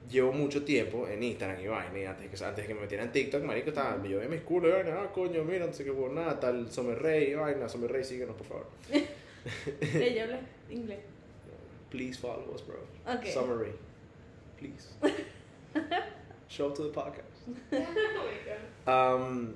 llevo 0.09 0.31
mucho 0.31 0.65
tiempo 0.65 1.07
en 1.07 1.21
Instagram 1.21 1.61
y 1.61 1.67
vaina, 1.67 1.99
y 1.99 2.05
antes, 2.05 2.29
que, 2.31 2.43
antes 2.43 2.63
de 2.63 2.67
que 2.67 2.73
me 2.73 2.81
metiera 2.81 3.03
en 3.03 3.11
TikTok, 3.11 3.43
marico, 3.43 3.69
estaba, 3.69 4.03
yo 4.07 4.17
veía 4.17 4.27
mis 4.27 4.41
culos 4.41 4.71
y 4.71 4.73
vaina, 4.73 5.01
ah, 5.03 5.11
coño, 5.13 5.43
mira, 5.43 5.67
no 5.67 5.71
sé 5.71 5.83
qué, 5.83 5.91
por 5.91 6.11
nada, 6.11 6.39
tal 6.39 6.71
Somer 6.71 6.99
Rey, 6.99 7.31
y 7.31 7.35
vaina, 7.35 7.69
Somer 7.69 7.91
Rey, 7.91 8.03
síguenos, 8.03 8.35
por 8.35 8.47
favor. 8.47 8.65
Ella 9.81 10.23
habla 10.23 10.39
inglés. 10.71 10.99
Please 11.91 12.17
follow 12.17 12.51
us, 12.55 12.65
bro. 12.65 12.77
Okay. 13.07 13.31
Summary. 13.31 13.71
Please. 14.57 14.87
Show 16.49 16.69
up 16.69 16.75
to 16.75 16.83
the 16.83 16.89
podcast. 16.89 17.21
Oh 17.71 18.25
my 18.25 18.35
god. 18.43 19.15
Um, 19.15 19.55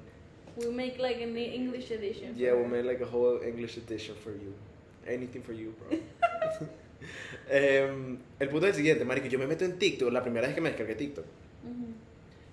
We'll 0.57 0.71
make 0.71 0.97
like 0.99 1.21
an 1.21 1.37
English 1.37 1.91
edition. 1.91 2.33
yeah, 2.35 2.53
we'll 2.53 2.67
make 2.67 2.85
like 2.85 3.01
a 3.01 3.05
whole 3.05 3.39
English 3.41 3.77
edition 3.77 4.15
for 4.15 4.31
you. 4.31 4.53
Anything 5.07 5.41
for 5.41 5.53
you, 5.53 5.73
bro. 5.79 5.97
Em, 7.49 8.19
el 8.39 8.49
punto 8.49 8.67
es 8.67 8.71
el 8.71 8.75
siguiente, 8.77 9.05
marico. 9.05 9.27
Yo 9.27 9.39
me 9.39 9.47
meto 9.47 9.65
en 9.65 9.77
TikTok, 9.79 10.11
la 10.11 10.21
primera 10.21 10.47
vez 10.47 10.55
que 10.55 10.61
me 10.61 10.69
descargué 10.69 10.95
TikTok. 10.95 11.25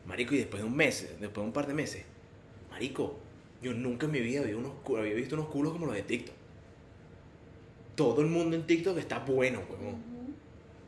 Marico, 0.06 0.34
y 0.34 0.38
después 0.38 0.62
de 0.62 0.68
un 0.68 0.74
mes, 0.74 1.02
después 1.20 1.34
de 1.34 1.48
un 1.48 1.52
par 1.52 1.66
de 1.66 1.74
meses, 1.74 2.02
Marico, 2.70 3.18
yo 3.60 3.74
nunca 3.74 4.06
en 4.06 4.12
mi 4.12 4.20
vida 4.20 4.40
había, 4.40 4.56
unos, 4.56 4.72
había 4.96 5.14
visto 5.14 5.34
unos 5.34 5.48
culos 5.48 5.72
como 5.72 5.86
los 5.86 5.94
de 5.94 6.02
TikTok. 6.02 6.34
Todo 7.94 8.20
el 8.20 8.28
mundo 8.28 8.56
en 8.56 8.66
TikTok 8.66 8.96
está 8.98 9.18
bueno, 9.18 9.60
huevón. 9.68 9.94
Ujú. 9.94 10.34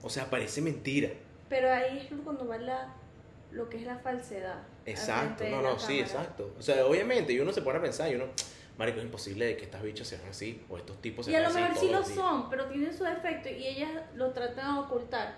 O 0.02 0.08
sea, 0.08 0.30
parece 0.30 0.62
mentira. 0.62 1.10
Pero 1.48 1.70
ahí 1.70 1.98
es 1.98 2.20
cuando 2.24 2.46
va 2.46 2.58
la, 2.58 2.94
lo 3.50 3.68
que 3.68 3.78
es 3.78 3.82
la 3.82 3.98
falsedad. 3.98 4.62
Exacto, 4.90 5.44
no, 5.48 5.62
no, 5.62 5.78
sí, 5.78 5.98
cámara. 5.98 6.00
exacto. 6.06 6.54
O 6.58 6.62
sea, 6.62 6.86
obviamente, 6.86 7.32
y 7.32 7.40
uno 7.40 7.52
se 7.52 7.62
pone 7.62 7.78
a 7.78 7.82
pensar, 7.82 8.10
y 8.10 8.14
uno, 8.16 8.26
Marico, 8.78 8.98
es 8.98 9.04
imposible 9.04 9.44
de 9.46 9.56
que 9.56 9.64
estas 9.64 9.82
bichas 9.82 10.06
sean 10.08 10.22
así, 10.30 10.62
o 10.68 10.76
estos 10.78 11.00
tipos 11.02 11.26
Y 11.28 11.32
sean 11.32 11.44
a 11.44 11.48
lo 11.48 11.54
así. 11.54 11.60
mejor 11.62 11.76
sí 11.78 11.86
lo 11.90 12.02
días. 12.02 12.14
son, 12.14 12.48
pero 12.50 12.66
tienen 12.66 12.92
su 12.96 13.04
defecto 13.04 13.48
y 13.48 13.66
ellas 13.66 13.90
lo 14.14 14.30
tratan 14.32 14.74
de 14.76 14.80
ocultar 14.80 15.34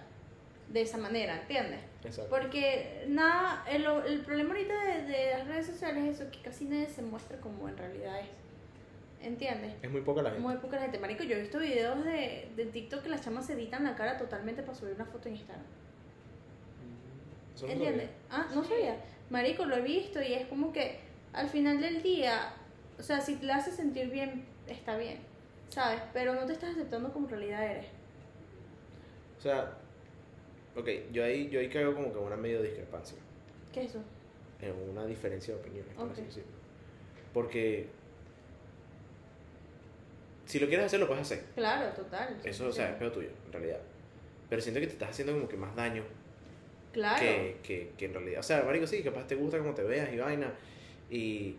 de 0.69 0.81
esa 0.83 0.97
manera, 0.99 1.41
¿entiendes? 1.43 1.81
Exacto. 2.05 2.31
Porque 2.31 3.05
nada, 3.09 3.65
el, 3.69 3.85
el 3.85 4.21
problema 4.21 4.55
ahorita 4.55 4.85
de, 4.85 5.03
de 5.03 5.31
las 5.38 5.47
redes 5.49 5.67
sociales 5.67 6.05
es 6.05 6.21
eso, 6.21 6.31
que 6.31 6.41
casi 6.41 6.65
nadie 6.65 6.88
se 6.88 7.03
muestra 7.03 7.37
como 7.38 7.69
en 7.69 7.77
realidad 7.77 8.21
es. 8.21 8.27
¿Entiendes? 9.21 9.75
Es 9.83 9.91
muy 9.91 10.01
poca 10.01 10.21
la 10.23 10.31
gente. 10.31 10.43
Muy 10.43 10.57
poca 10.57 10.77
la 10.77 10.83
gente. 10.83 10.99
Marico, 10.99 11.23
yo 11.23 11.37
he 11.37 11.41
visto 11.43 11.59
videos 11.61 12.05
de, 12.05 12.49
de 12.57 12.67
TikTok 12.67 13.03
que 13.03 13.09
las 13.09 13.23
chamas 13.23 13.47
se 13.47 13.53
editan 13.53 13.85
la 13.85 13.95
cara 13.95 14.19
totalmente 14.19 14.62
para 14.62 14.77
subir 14.77 14.95
una 14.95 15.05
foto 15.05 15.29
en 15.29 15.35
Instagram. 15.37 15.65
Eso 17.55 17.67
no 17.67 17.75
lo 17.75 17.79
¿Entiendes? 17.79 18.11
Ah, 18.31 18.49
no 18.55 18.65
sabía. 18.65 18.97
Marico, 19.31 19.65
lo 19.65 19.77
he 19.77 19.83
visto 19.83 20.21
y 20.23 20.35
es 20.35 20.47
como 20.47 20.73
que 20.73 20.99
al 21.33 21.49
final 21.49 21.81
del 21.81 22.03
día, 22.03 22.55
o 22.99 23.03
sea, 23.03 23.21
si 23.21 23.37
te 23.37 23.47
la 23.47 23.57
hace 23.57 23.73
sentir 23.73 24.11
bien, 24.11 24.45
está 24.67 24.97
bien, 24.97 25.19
¿sabes? 25.71 26.01
Pero 26.12 26.35
no 26.35 26.45
te 26.47 26.53
estás 26.53 26.71
aceptando 26.71 27.12
como 27.12 27.27
en 27.27 27.31
realidad 27.33 27.65
eres. 27.65 27.87
O 29.38 29.43
sea, 29.43 29.77
ok, 30.77 30.88
yo 31.12 31.25
ahí, 31.25 31.49
yo 31.49 31.61
ahí 31.61 31.69
caigo 31.69 31.95
como 31.95 32.12
que 32.12 32.19
en 32.19 32.25
una 32.25 32.37
medio 32.37 32.62
discrepancia, 32.62 33.19
¿Qué 33.73 33.85
es 33.85 33.91
eso? 33.91 34.03
en 34.61 34.73
una 34.91 35.05
diferencia 35.07 35.55
de 35.55 35.61
opiniones, 35.61 35.95
por 35.95 36.11
así 36.11 36.23
decirlo. 36.23 36.53
Porque 37.33 37.88
si 40.45 40.61
lo 40.61 40.69
quieres 40.69 40.87
hacer, 40.87 41.01
lo 41.01 41.09
puedes 41.09 41.23
hacer. 41.23 41.45
Claro, 41.55 41.91
total. 41.95 42.38
Eso, 42.45 42.69
o 42.69 42.73
sea, 42.73 42.91
es 42.91 42.97
peor 42.97 43.12
tuyo, 43.12 43.31
en 43.47 43.53
realidad. 43.53 43.81
Pero 44.49 44.61
siento 44.61 44.81
que 44.81 44.87
te 44.87 44.93
estás 44.93 45.11
haciendo 45.11 45.33
como 45.33 45.49
que 45.49 45.57
más 45.57 45.75
daño 45.75 46.05
Claro. 46.93 47.21
que, 47.21 47.57
que, 47.63 47.93
que 47.97 48.05
en 48.05 48.15
realidad. 48.15 48.41
O 48.41 48.43
sea, 48.43 48.63
marico, 48.65 48.87
sí, 48.87 49.03
capaz 49.03 49.27
te 49.27 49.35
gusta 49.35 49.59
como 49.59 49.75
te 49.75 49.83
veas 49.83 50.13
y 50.13 50.19
vaina. 50.19 50.53
Y 51.11 51.57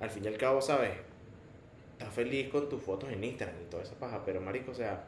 al 0.00 0.10
fin 0.10 0.24
y 0.24 0.28
al 0.28 0.36
cabo, 0.36 0.60
¿sabes? 0.60 0.92
Estás 1.92 2.12
feliz 2.14 2.48
con 2.48 2.68
tus 2.68 2.82
fotos 2.82 3.10
en 3.12 3.22
Instagram 3.22 3.56
y 3.62 3.70
toda 3.70 3.82
esa 3.82 3.94
paja. 3.94 4.22
Pero, 4.24 4.40
marico, 4.40 4.72
o 4.72 4.74
sea... 4.74 5.04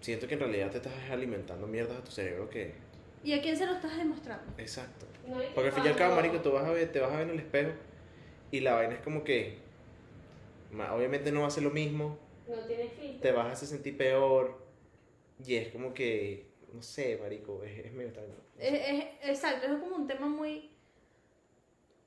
Siento 0.00 0.26
que 0.26 0.34
en 0.34 0.40
realidad 0.40 0.70
te 0.70 0.78
estás 0.78 0.92
alimentando 1.10 1.66
mierdas 1.66 1.98
a 1.98 2.02
tu 2.04 2.10
cerebro 2.10 2.50
que... 2.50 2.74
¿Y 3.22 3.34
a 3.34 3.40
quién 3.40 3.56
se 3.56 3.66
lo 3.66 3.72
estás 3.74 3.96
demostrando? 3.96 4.52
Exacto. 4.58 5.06
No, 5.28 5.36
Porque 5.54 5.68
al 5.68 5.72
fin 5.74 5.84
y 5.84 5.88
al 5.88 5.96
cabo, 5.96 6.16
marico, 6.16 6.40
tú 6.40 6.50
vas 6.50 6.64
a 6.64 6.70
ver, 6.72 6.90
te 6.90 6.98
vas 6.98 7.12
a 7.12 7.18
ver 7.18 7.28
en 7.28 7.30
el 7.34 7.38
espejo 7.38 7.70
y 8.50 8.60
la 8.60 8.74
vaina 8.74 8.94
es 8.94 9.00
como 9.00 9.22
que... 9.22 9.58
Obviamente 10.92 11.30
no 11.30 11.42
va 11.42 11.46
a 11.46 11.50
ser 11.50 11.62
lo 11.62 11.70
mismo, 11.70 12.18
No 12.48 12.56
tiene 12.66 12.88
filtro. 12.88 13.20
te 13.20 13.30
vas 13.30 13.46
a 13.46 13.52
hacer 13.52 13.68
sentir 13.68 13.96
peor 13.96 14.58
y 15.46 15.54
es 15.54 15.68
como 15.68 15.94
que... 15.94 16.46
No 16.72 16.82
sé, 16.82 17.18
marico, 17.18 17.62
es, 17.64 17.78
es 17.86 17.92
medio 17.92 18.08
extraño. 18.08 18.34
Es, 18.58 18.72
es- 18.88 19.06
exacto, 19.30 19.66
es 19.66 19.78
como 19.80 19.96
un 19.96 20.06
tema 20.06 20.26
muy, 20.26 20.70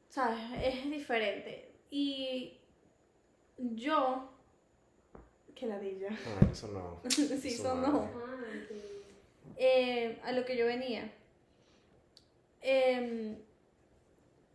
¿sabes? 0.09 0.39
Es 0.63 0.89
diferente. 0.89 1.71
Y 1.91 2.57
yo, 3.57 4.29
que 5.53 5.67
ladilla, 5.67 6.09
Ah, 6.11 6.47
eso 6.51 6.67
no. 6.69 7.01
sí, 7.09 7.61
madre. 7.63 7.81
no. 7.81 8.09
Ah. 8.15 8.31
Eh, 9.57 10.19
a 10.23 10.31
lo 10.31 10.43
que 10.45 10.57
yo 10.57 10.65
venía. 10.65 11.11
Em, 12.61 13.37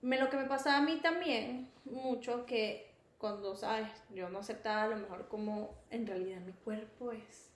me, 0.03 0.19
lo 0.19 0.29
que 0.29 0.37
me 0.37 0.45
pasaba 0.47 0.79
a 0.79 0.83
mí 0.83 0.97
también, 1.01 1.71
mucho, 1.85 2.45
que 2.45 2.91
cuando, 3.19 3.55
¿sabes? 3.57 3.89
Yo 4.15 4.29
no 4.31 4.41
aceptaba 4.41 4.83
a 4.85 4.89
lo 4.89 4.97
mejor 4.97 5.29
como 5.29 5.75
en 5.91 6.07
realidad 6.07 6.41
mi 6.41 6.53
cuerpo 6.53 7.13
es. 7.13 7.50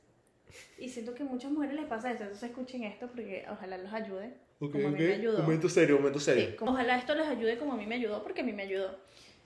Y 0.78 0.88
siento 0.88 1.14
que 1.14 1.22
a 1.22 1.26
muchas 1.26 1.50
mujeres 1.50 1.74
les 1.76 1.86
pasa 1.86 2.10
eso, 2.12 2.22
entonces 2.24 2.50
escuchen 2.50 2.84
esto 2.84 3.06
porque 3.08 3.44
ojalá 3.50 3.78
los 3.78 3.92
ayude. 3.92 4.34
como 4.58 4.88
a 4.88 4.90
mí 4.90 4.98
me 4.98 5.14
ayudó. 5.14 5.42
Momento 5.42 5.68
serio, 5.68 5.96
momento 5.98 6.20
serio. 6.20 6.46
Sí, 6.50 6.56
como- 6.56 6.72
ojalá 6.72 6.96
esto 6.96 7.14
les 7.14 7.26
ayude 7.26 7.58
como 7.58 7.72
a 7.72 7.76
mí 7.76 7.86
me 7.86 7.96
ayudó, 7.96 8.22
porque 8.22 8.40
a 8.40 8.44
mí 8.44 8.52
me 8.52 8.62
ayudó. 8.62 8.98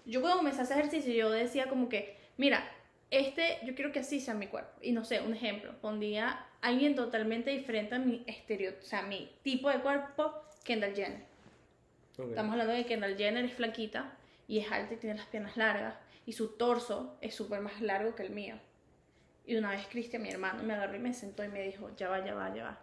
Yo 0.04 0.20
cuando 0.20 0.38
comencé 0.38 0.60
a 0.60 0.64
hacer 0.64 0.78
ejercicio, 0.78 1.12
yo 1.12 1.30
decía 1.30 1.66
como 1.68 1.88
que, 1.88 2.16
mira, 2.36 2.70
este, 3.10 3.58
yo 3.64 3.74
quiero 3.74 3.90
que 3.90 4.00
así 4.00 4.20
sea 4.20 4.34
mi 4.34 4.46
cuerpo. 4.48 4.70
Y 4.82 4.92
no 4.92 5.04
sé, 5.04 5.20
un 5.20 5.34
ejemplo, 5.34 5.72
pondría 5.80 6.28
a 6.28 6.46
alguien 6.60 6.94
totalmente 6.94 7.50
diferente 7.50 7.94
a 7.94 7.98
mi 7.98 8.22
estereo, 8.26 8.74
o 8.80 8.84
sea, 8.84 9.02
mi 9.02 9.30
tipo 9.42 9.70
de 9.70 9.80
cuerpo, 9.80 10.34
Kendall 10.64 10.94
Jenner. 10.94 11.22
Ok. 12.18 12.28
Estamos 12.30 12.52
hablando 12.52 12.72
de 12.74 12.82
que 12.82 12.88
Kendall 12.88 13.16
Jenner 13.16 13.44
es 13.44 13.54
flaquita 13.54 14.12
y 14.46 14.58
es 14.58 14.70
alta 14.70 14.94
y 14.94 14.96
tiene 14.98 15.16
las 15.16 15.26
piernas 15.26 15.56
largas 15.56 15.94
y 16.26 16.32
su 16.32 16.48
torso 16.56 17.16
es 17.22 17.34
súper 17.34 17.60
más 17.60 17.80
largo 17.80 18.14
que 18.14 18.22
el 18.24 18.30
mío. 18.30 18.56
Y 19.48 19.56
una 19.56 19.70
vez 19.70 19.86
Cristian, 19.86 20.20
mi 20.20 20.28
hermano, 20.28 20.62
me 20.62 20.74
agarró 20.74 20.94
y 20.94 20.98
me 20.98 21.14
sentó 21.14 21.42
y 21.42 21.48
me 21.48 21.62
dijo, 21.62 21.90
ya 21.96 22.10
va, 22.10 22.22
ya 22.22 22.34
va, 22.34 22.54
ya 22.54 22.64
va. 22.64 22.78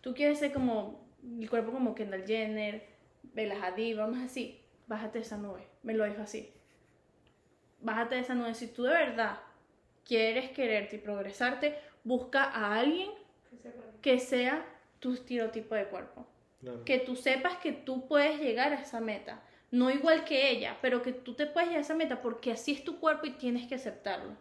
Tú 0.00 0.12
quieres 0.12 0.40
ser 0.40 0.52
como 0.52 1.06
el 1.38 1.48
cuerpo 1.48 1.70
como 1.70 1.94
Kendall 1.94 2.26
Jenner, 2.26 2.84
Bella 3.22 3.64
Hadid, 3.64 3.96
vamos 3.96 4.18
así, 4.18 4.60
bájate 4.88 5.18
de 5.18 5.24
esa 5.24 5.36
nube. 5.36 5.68
Me 5.84 5.94
lo 5.94 6.04
dijo 6.04 6.20
así. 6.22 6.52
Bájate 7.80 8.16
de 8.16 8.22
esa 8.22 8.34
nube. 8.34 8.54
Si 8.54 8.66
tú 8.66 8.82
de 8.82 8.90
verdad 8.90 9.38
quieres 10.04 10.50
quererte 10.50 10.96
y 10.96 10.98
progresarte, 10.98 11.78
busca 12.02 12.42
a 12.42 12.76
alguien 12.76 13.10
Que 14.02 14.18
sea 14.18 14.66
tu 14.98 15.12
estereotipo 15.12 15.76
de 15.76 15.86
cuerpo 15.86 16.26
Claro. 16.60 16.84
que 16.84 16.98
tú 16.98 17.14
sepas 17.14 17.58
que 17.58 17.70
tú 17.72 18.08
puedes 18.08 18.40
llegar 18.40 18.72
a 18.72 18.80
esa 18.80 18.98
meta. 18.98 19.42
No 19.70 19.90
igual 19.90 20.24
que 20.24 20.50
ella, 20.50 20.76
pero 20.82 21.02
que 21.02 21.12
tú 21.12 21.34
te 21.34 21.46
puedes 21.46 21.68
llegar 21.68 21.82
a 21.82 21.86
esa 21.86 21.94
meta 21.94 22.20
porque 22.20 22.50
así 22.50 22.72
es 22.72 22.82
tu 22.82 22.98
cuerpo 22.98 23.26
y 23.26 23.32
tienes 23.32 23.68
que 23.68 23.76
aceptarlo. 23.76 24.36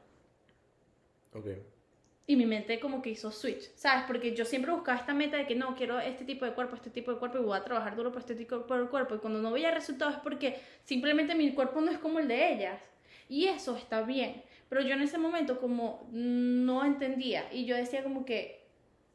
Y 2.25 2.35
mi 2.37 2.45
mente 2.45 2.79
como 2.79 3.01
que 3.01 3.09
hizo 3.09 3.31
switch, 3.31 3.73
¿sabes? 3.75 4.05
Porque 4.07 4.33
yo 4.33 4.45
siempre 4.45 4.71
buscaba 4.71 4.97
esta 4.97 5.13
meta 5.13 5.35
de 5.35 5.45
que 5.45 5.55
no, 5.55 5.75
quiero 5.75 5.99
este 5.99 6.23
tipo 6.23 6.45
de 6.45 6.53
cuerpo, 6.53 6.75
este 6.75 6.89
tipo 6.89 7.11
de 7.11 7.19
cuerpo 7.19 7.37
y 7.37 7.41
voy 7.41 7.57
a 7.57 7.63
trabajar 7.63 7.97
duro 7.97 8.11
por 8.11 8.21
este 8.21 8.35
tipo 8.35 8.57
de 8.59 8.87
cuerpo. 8.87 9.15
Y 9.15 9.17
cuando 9.17 9.41
no 9.41 9.51
veía 9.51 9.71
resultados 9.71 10.15
es 10.15 10.21
porque 10.21 10.57
simplemente 10.85 11.35
mi 11.35 11.53
cuerpo 11.53 11.81
no 11.81 11.91
es 11.91 11.97
como 11.97 12.19
el 12.19 12.29
de 12.29 12.53
ellas. 12.53 12.81
Y 13.27 13.47
eso 13.47 13.75
está 13.75 14.03
bien. 14.03 14.41
Pero 14.69 14.81
yo 14.81 14.93
en 14.93 15.01
ese 15.01 15.17
momento 15.17 15.59
como 15.59 16.07
no 16.11 16.85
entendía 16.85 17.51
y 17.51 17.65
yo 17.65 17.75
decía 17.75 18.03
como 18.03 18.25
que, 18.25 18.63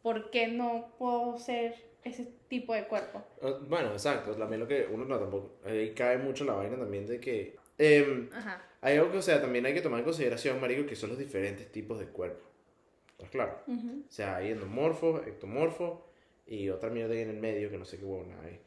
¿por 0.03 0.31
qué 0.31 0.49
no 0.49 0.93
puedo 0.99 1.39
ser 1.39 1.75
ese 2.05 2.29
tipo 2.49 2.75
de 2.75 2.85
cuerpo? 2.85 3.25
Ah, 3.43 3.59
Bueno, 3.67 3.93
exacto. 3.93 4.35
También 4.35 4.61
lo 4.61 4.69
que 4.69 4.87
uno 4.91 5.05
no 5.05 5.19
tampoco. 5.19 5.57
Ahí 5.65 5.95
cae 5.95 6.19
mucho 6.19 6.45
la 6.45 6.53
vaina 6.53 6.77
también 6.77 7.07
de 7.07 7.21
que. 7.21 7.57
Em, 7.79 8.29
Ajá. 8.33 8.63
hay 8.81 8.97
algo 8.99 9.13
que, 9.13 9.19
o 9.19 9.23
sea, 9.23 9.41
también 9.41 9.65
hay 9.67 9.75
que 9.75 9.81
tomar 9.81 10.01
en 10.01 10.05
consideración, 10.05 10.61
marico, 10.61 10.87
que 10.87 10.97
son 10.97 11.11
los 11.11 11.19
diferentes 11.19 11.71
tipos 11.73 11.99
de 11.99 12.07
cuerpo. 12.07 12.45
¿Estás 13.13 13.31
claro? 13.31 13.59
Ujú. 13.67 14.05
O 14.09 14.13
sea, 14.13 14.37
hay 14.37 14.53
endomorfos, 14.53 15.27
ectomorfos 15.27 16.01
y 16.47 16.69
otra 16.69 16.91
mierda 16.91 17.15
ahí 17.15 17.21
en 17.21 17.31
el 17.31 17.39
medio 17.39 17.71
que 17.71 17.79
no 17.79 17.85
sé 17.85 17.99
qué 17.99 18.05
huevona 18.05 18.41
hay. 18.43 18.61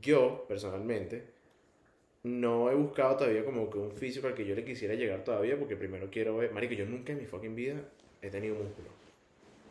Yo, 0.00 0.44
personalmente, 0.48 1.24
no 2.24 2.70
he 2.70 2.74
buscado 2.74 3.16
todavía 3.18 3.44
como 3.44 3.68
que 3.70 3.78
un 3.78 3.92
físico 3.92 4.26
al 4.26 4.34
que 4.34 4.44
yo 4.46 4.54
le 4.54 4.64
quisiera 4.64 4.94
llegar 4.94 5.22
todavía 5.24 5.58
porque 5.58 5.76
primero 5.76 6.08
quiero 6.10 6.36
ver. 6.38 6.52
Marico, 6.52 6.74
yo 6.74 6.86
nunca 6.86 7.12
en 7.12 7.18
mi 7.18 7.26
fucking 7.26 7.54
vida 7.54 7.80
he 8.22 8.30
tenido 8.30 8.56
músculo. 8.56 8.88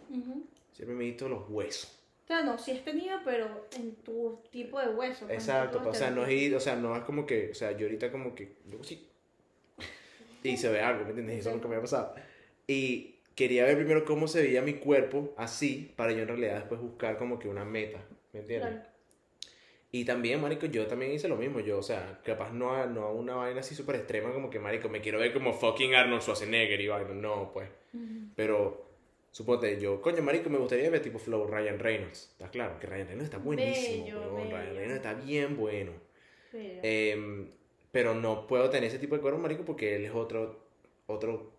Ujú. 0.09 0.45
Siempre 0.71 0.95
me 0.95 1.03
he 1.03 1.07
visto 1.07 1.27
los 1.27 1.49
huesos. 1.49 2.02
O 2.23 2.27
sea, 2.27 2.41
no, 2.41 2.57
sí 2.57 2.71
has 2.71 2.83
tenido, 2.85 3.19
pero 3.25 3.67
en 3.77 3.95
tu 3.95 4.39
tipo 4.49 4.79
de 4.79 4.87
hueso. 4.87 5.25
Exacto, 5.29 5.81
o 5.85 5.93
sea, 5.93 6.09
no 6.09 6.25
es, 6.25 6.31
ir- 6.31 6.55
o 6.55 6.59
sea, 6.59 6.75
no 6.75 6.95
es 6.95 7.03
como 7.03 7.25
que, 7.25 7.51
o 7.51 7.53
sea, 7.53 7.71
yo 7.73 7.85
ahorita 7.85 8.11
como 8.11 8.33
que, 8.33 8.55
yo 8.65 8.83
sí. 8.83 9.09
Y 10.43 10.57
se 10.57 10.69
ve 10.69 10.81
algo, 10.81 11.03
¿me 11.03 11.09
entiendes? 11.09 11.39
Eso 11.39 11.51
nunca 11.51 11.67
me 11.67 11.75
ha 11.77 11.81
pasado. 11.81 12.15
Y 12.67 13.15
quería 13.35 13.65
ver 13.65 13.77
primero 13.77 14.05
cómo 14.05 14.27
se 14.27 14.41
veía 14.41 14.61
mi 14.61 14.75
cuerpo 14.75 15.33
así, 15.37 15.93
para 15.95 16.11
yo 16.11 16.19
en 16.21 16.27
realidad 16.27 16.55
después 16.55 16.81
buscar 16.81 17.17
como 17.17 17.39
que 17.39 17.47
una 17.47 17.65
meta, 17.65 17.99
¿me 18.33 18.41
entiendes? 18.41 18.71
Claro. 18.75 18.93
Y 19.91 20.05
también, 20.05 20.41
marico, 20.41 20.65
yo 20.65 20.87
también 20.87 21.11
hice 21.11 21.27
lo 21.27 21.35
mismo, 21.35 21.59
yo, 21.59 21.77
o 21.77 21.83
sea, 21.83 22.19
capaz 22.23 22.51
no 22.51 22.73
a, 22.73 22.87
no 22.87 23.03
a 23.03 23.11
una 23.13 23.35
vaina 23.35 23.59
así 23.59 23.75
súper 23.75 23.97
extrema 23.97 24.33
como 24.33 24.49
que, 24.49 24.59
marico, 24.59 24.89
me 24.89 25.01
quiero 25.01 25.19
ver 25.19 25.31
como 25.33 25.53
fucking 25.53 25.93
Arnold 25.93 26.21
Schwarzenegger 26.23 26.81
y 26.81 26.87
vaina, 26.87 27.13
no, 27.13 27.51
pues. 27.53 27.69
Ujú. 27.93 28.03
Pero, 28.35 28.89
suponte, 29.33 29.79
yo, 29.81 29.99
coño, 30.01 30.21
marico, 30.21 30.49
me 30.49 30.59
gustaría 30.59 30.89
ver 30.89 31.01
tipo 31.01 31.17
flow 31.19 31.47
Ryan 31.47 31.79
Reynolds, 31.79 32.29
¿estás 32.33 32.51
claro? 32.51 32.79
Que 32.79 32.85
Ryan 32.87 33.07
Reynolds 33.07 33.25
está 33.25 33.37
buenísimo, 33.39 34.05
Bello, 34.05 34.19
weón, 34.33 34.49
Ryan 34.51 34.63
bello. 34.65 34.75
Reynolds 34.79 34.95
está 35.05 35.13
bien 35.15 35.57
bueno. 35.57 35.91
Pero- 36.51 36.79
Em, 36.83 37.51
pero 37.91 38.13
no 38.13 38.45
puedo 38.47 38.69
tener 38.69 38.87
ese 38.89 38.99
tipo 38.99 39.15
de 39.15 39.21
cuerpo, 39.21 39.39
marico, 39.39 39.65
porque 39.65 39.95
él 39.95 40.05
es 40.05 40.11
otro, 40.13 40.59
otro 41.07 41.51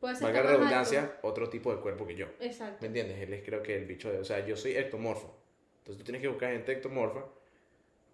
valga 0.00 0.20
más 0.20 0.36
alto. 0.36 0.48
redundancia, 0.48 1.18
otro 1.22 1.48
tipo 1.50 1.74
de 1.74 1.80
cuerpo 1.80 2.06
que 2.06 2.14
yo. 2.14 2.26
Exacto. 2.40 2.78
¿Me 2.82 2.86
entiendes? 2.86 3.18
Él 3.20 3.32
es 3.32 3.44
creo 3.44 3.62
que 3.62 3.74
el 3.76 3.84
bicho 3.86 4.10
de... 4.12 4.18
O 4.18 4.24
sea, 4.24 4.46
yo 4.46 4.56
soy 4.56 4.76
ectomorfo. 4.76 5.36
Entonces 5.78 5.98
tú 5.98 6.04
tienes 6.04 6.22
que 6.22 6.28
buscar 6.28 6.52
gente 6.52 6.72
ectomorfa 6.72 7.24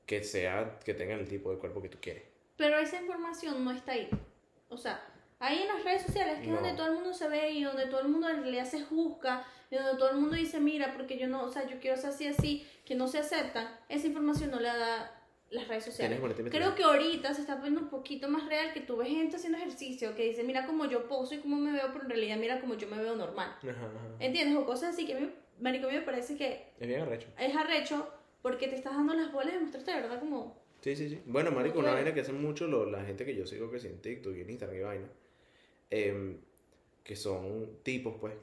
que 0.06 0.22
sea, 0.24 0.78
que 0.84 0.94
tenga 0.94 1.14
el 1.14 1.28
tipo 1.28 1.50
de 1.50 1.58
cuerpo 1.58 1.80
que 1.82 1.88
tú 1.88 1.98
quieres. 2.00 2.22
Pero 2.56 2.76
esa 2.78 3.00
información 3.00 3.64
no 3.64 3.70
está 3.70 3.92
ahí. 3.92 4.08
O 4.68 4.76
sea, 4.76 5.02
ahí 5.42 5.62
en 5.62 5.68
las 5.68 5.84
redes 5.84 6.02
sociales 6.02 6.36
que 6.38 6.44
es 6.44 6.48
No. 6.50 6.56
donde 6.56 6.72
todo 6.74 6.86
el 6.86 6.92
mundo 6.94 7.12
se 7.12 7.28
ve 7.28 7.50
y 7.50 7.62
donde 7.64 7.86
todo 7.86 8.00
el 8.00 8.08
mundo 8.08 8.28
en 8.28 8.42
realidad 8.42 8.64
se 8.64 8.82
juzga 8.82 9.44
y 9.70 9.76
donde 9.76 9.96
todo 9.98 10.10
el 10.10 10.16
mundo 10.16 10.36
dice, 10.36 10.60
mira, 10.60 10.92
porque 10.94 11.18
yo 11.18 11.26
no, 11.28 11.42
o 11.44 11.50
sea, 11.50 11.66
yo 11.66 11.78
quiero 11.80 11.96
ser 11.96 12.10
así, 12.10 12.26
así, 12.26 12.66
que 12.84 12.94
no 12.94 13.08
se 13.08 13.18
aceptan. 13.18 13.68
Esa 13.88 14.06
información 14.06 14.50
no 14.50 14.60
la 14.60 14.76
da 14.76 15.18
las 15.50 15.68
redes 15.68 15.84
sociales. 15.84 16.18
Creo 16.50 16.74
que 16.74 16.82
ahorita 16.84 17.34
se 17.34 17.40
está 17.42 17.56
poniendo 17.56 17.80
un 17.80 17.88
poquito 17.88 18.28
más 18.28 18.46
real 18.46 18.72
que 18.72 18.80
tú 18.80 18.96
ves 18.96 19.08
gente 19.08 19.36
haciendo 19.36 19.58
ejercicio 19.58 20.14
que 20.14 20.24
dice, 20.24 20.44
mira 20.44 20.66
cómo 20.66 20.86
yo 20.86 21.08
poso 21.08 21.34
y 21.34 21.38
cómo 21.38 21.56
me 21.56 21.72
veo, 21.72 21.88
pero 21.92 22.04
en 22.04 22.10
realidad 22.10 22.36
mira 22.38 22.60
cómo 22.60 22.74
yo 22.74 22.86
me 22.88 22.96
veo 23.02 23.16
normal. 23.16 23.50
Ajá, 23.58 23.70
ajá. 23.70 24.16
¿Entiendes? 24.20 24.56
O 24.58 24.64
cosas 24.66 24.94
así 24.94 25.06
que 25.06 25.14
a 25.14 25.20
mí, 25.20 25.30
marico, 25.60 25.86
a 25.86 25.90
mí 25.90 25.96
me 25.96 26.02
parece 26.02 26.36
que 26.36 26.72
Es 26.78 26.86
bien 26.86 27.00
arrecho. 27.02 27.28
es 27.38 27.54
arrecho 27.56 28.08
porque 28.42 28.68
te 28.68 28.76
estás 28.76 28.94
dando 28.94 29.14
las 29.14 29.32
bolas 29.32 29.52
de 29.54 29.60
mostrarte 29.60 29.92
verdad 29.94 30.20
como... 30.20 30.60
Sí, 30.80 30.96
sí, 30.96 31.08
sí. 31.10 31.22
Bueno, 31.26 31.50
marico, 31.52 31.78
una 31.78 31.92
vaina 31.94 32.12
que 32.12 32.20
hacen 32.20 32.42
mucho 32.42 32.66
lo- 32.66 32.86
la 32.90 33.04
gente 33.04 33.24
que 33.24 33.36
yo 33.36 33.46
sigo 33.46 33.70
que 33.70 33.78
sí 33.78 33.86
en 33.86 34.00
TikTok 34.02 34.34
y 34.36 34.40
en 34.40 34.50
Instagram 34.50 34.78
y 34.78 34.82
vaina. 34.82 35.06
Em, 35.92 36.38
que 37.04 37.14
son 37.16 37.78
tipos, 37.82 38.14
pues. 38.20 38.34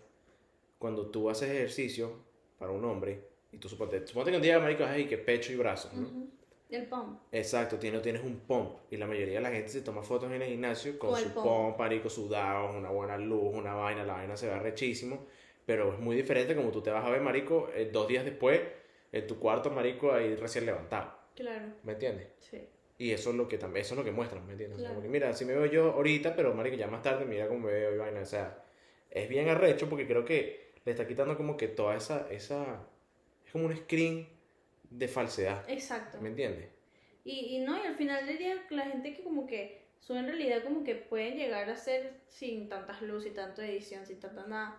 Cuando 0.77 1.07
tú 1.07 1.29
haces 1.29 1.49
ejercicio 1.49 2.13
para 2.57 2.71
un 2.71 2.85
hombre, 2.85 3.21
y 3.51 3.57
tú 3.57 3.67
suponte, 3.67 4.05
suponte 4.07 4.31
que 4.31 4.37
un 4.37 4.43
día, 4.43 4.59
marico, 4.59 4.85
ay, 4.85 5.07
que 5.07 5.17
pecho 5.17 5.51
y 5.51 5.55
brazos, 5.57 5.93
¿no? 5.93 6.07
El 6.69 6.85
pump. 6.85 7.19
Exacto, 7.31 7.77
tienes, 7.77 8.01
tienes 8.03 8.23
un 8.23 8.41
pump. 8.41 8.73
Y 8.91 8.97
la 8.97 9.07
mayoría 9.07 9.35
de 9.35 9.41
la 9.41 9.49
gente 9.51 9.69
se 9.69 9.81
toma 9.81 10.03
fotos 10.03 10.31
en 10.31 10.39
el 10.41 10.47
gimnasio 10.47 10.99
con 10.99 11.09
Con 11.09 11.19
el 11.19 11.25
su 11.25 11.33
pump. 11.33 11.45
pump, 11.45 11.79
marico, 11.79 12.09
sudado, 12.09 12.77
una 12.77 12.91
buena 12.91 13.17
luz, 13.17 13.55
una 13.55 13.73
vaina, 13.73 14.05
la 14.05 14.13
vaina 14.13 14.37
se 14.37 14.47
ve 14.47 14.59
rechísimo. 14.59 15.25
Pero 15.65 15.93
es 15.93 15.99
muy 15.99 16.15
diferente 16.15 16.55
como 16.55 16.69
tú 16.71 16.81
te 16.81 16.91
vas 16.91 17.03
a 17.05 17.09
ver, 17.09 17.21
marico, 17.21 17.69
eh, 17.75 17.89
dos 17.91 18.07
días 18.07 18.23
después, 18.23 18.61
en 19.11 19.25
tu 19.27 19.39
cuarto, 19.39 19.71
marico, 19.71 20.11
ahí 20.13 20.35
recién 20.35 20.65
levantado. 20.67 21.11
Claro, 21.35 21.65
¿Me 21.83 21.93
entiendes? 21.93 22.27
sí. 22.39 22.59
Y 22.99 23.13
eso 23.13 23.29
es 23.29 23.37
lo 23.37 23.47
que 23.47 23.57
también, 23.57 23.85
eso 23.85 23.93
es 23.93 23.97
lo 23.97 24.03
que 24.03 24.11
muestran, 24.11 24.45
¿me 24.45 24.51
entiendes? 24.51 24.77
O 24.77 24.81
sea, 24.81 24.89
Claro. 24.89 24.95
Porque 24.95 25.09
mira, 25.09 25.33
si 25.33 25.45
me 25.45 25.53
veo 25.53 25.65
yo 25.67 25.93
ahorita, 25.93 26.35
pero 26.35 26.53
marico, 26.53 26.75
ya 26.75 26.87
más 26.87 27.01
tarde 27.01 27.23
mira 27.23 27.47
cómo 27.47 27.61
me 27.61 27.71
veo 27.71 27.95
y 27.95 27.97
vaina. 27.97 28.19
O 28.19 28.25
sea, 28.25 28.61
es 29.09 29.29
bien 29.29 29.47
arrecho 29.47 29.87
porque 29.89 30.05
creo 30.05 30.25
que 30.25 30.73
le 30.83 30.91
está 30.91 31.07
quitando 31.07 31.37
como 31.37 31.55
que 31.55 31.69
toda 31.69 31.95
esa, 31.95 32.27
esa, 32.29 32.85
es 33.45 33.51
como 33.53 33.67
un 33.67 33.75
screen 33.75 34.27
de 34.89 35.07
falsedad, 35.07 35.63
Exacto. 35.69 36.19
¿me 36.19 36.27
entiendes? 36.27 36.67
Y, 37.23 37.55
y 37.55 37.59
no, 37.59 37.81
y 37.81 37.87
al 37.87 37.95
final 37.95 38.25
del 38.25 38.37
día, 38.37 38.65
la 38.69 38.85
gente 38.85 39.13
que 39.13 39.23
como 39.23 39.47
que 39.47 39.81
sube 39.99 40.19
en 40.19 40.27
realidad 40.27 40.61
como 40.63 40.83
que 40.83 40.95
pueden 40.95 41.37
llegar 41.37 41.69
a 41.69 41.77
ser 41.77 42.19
sin 42.27 42.67
tantas 42.67 43.01
luces 43.01 43.31
y 43.31 43.35
tanta 43.35 43.65
edición, 43.65 44.05
sin 44.05 44.19
tanta 44.19 44.45
nada. 44.45 44.77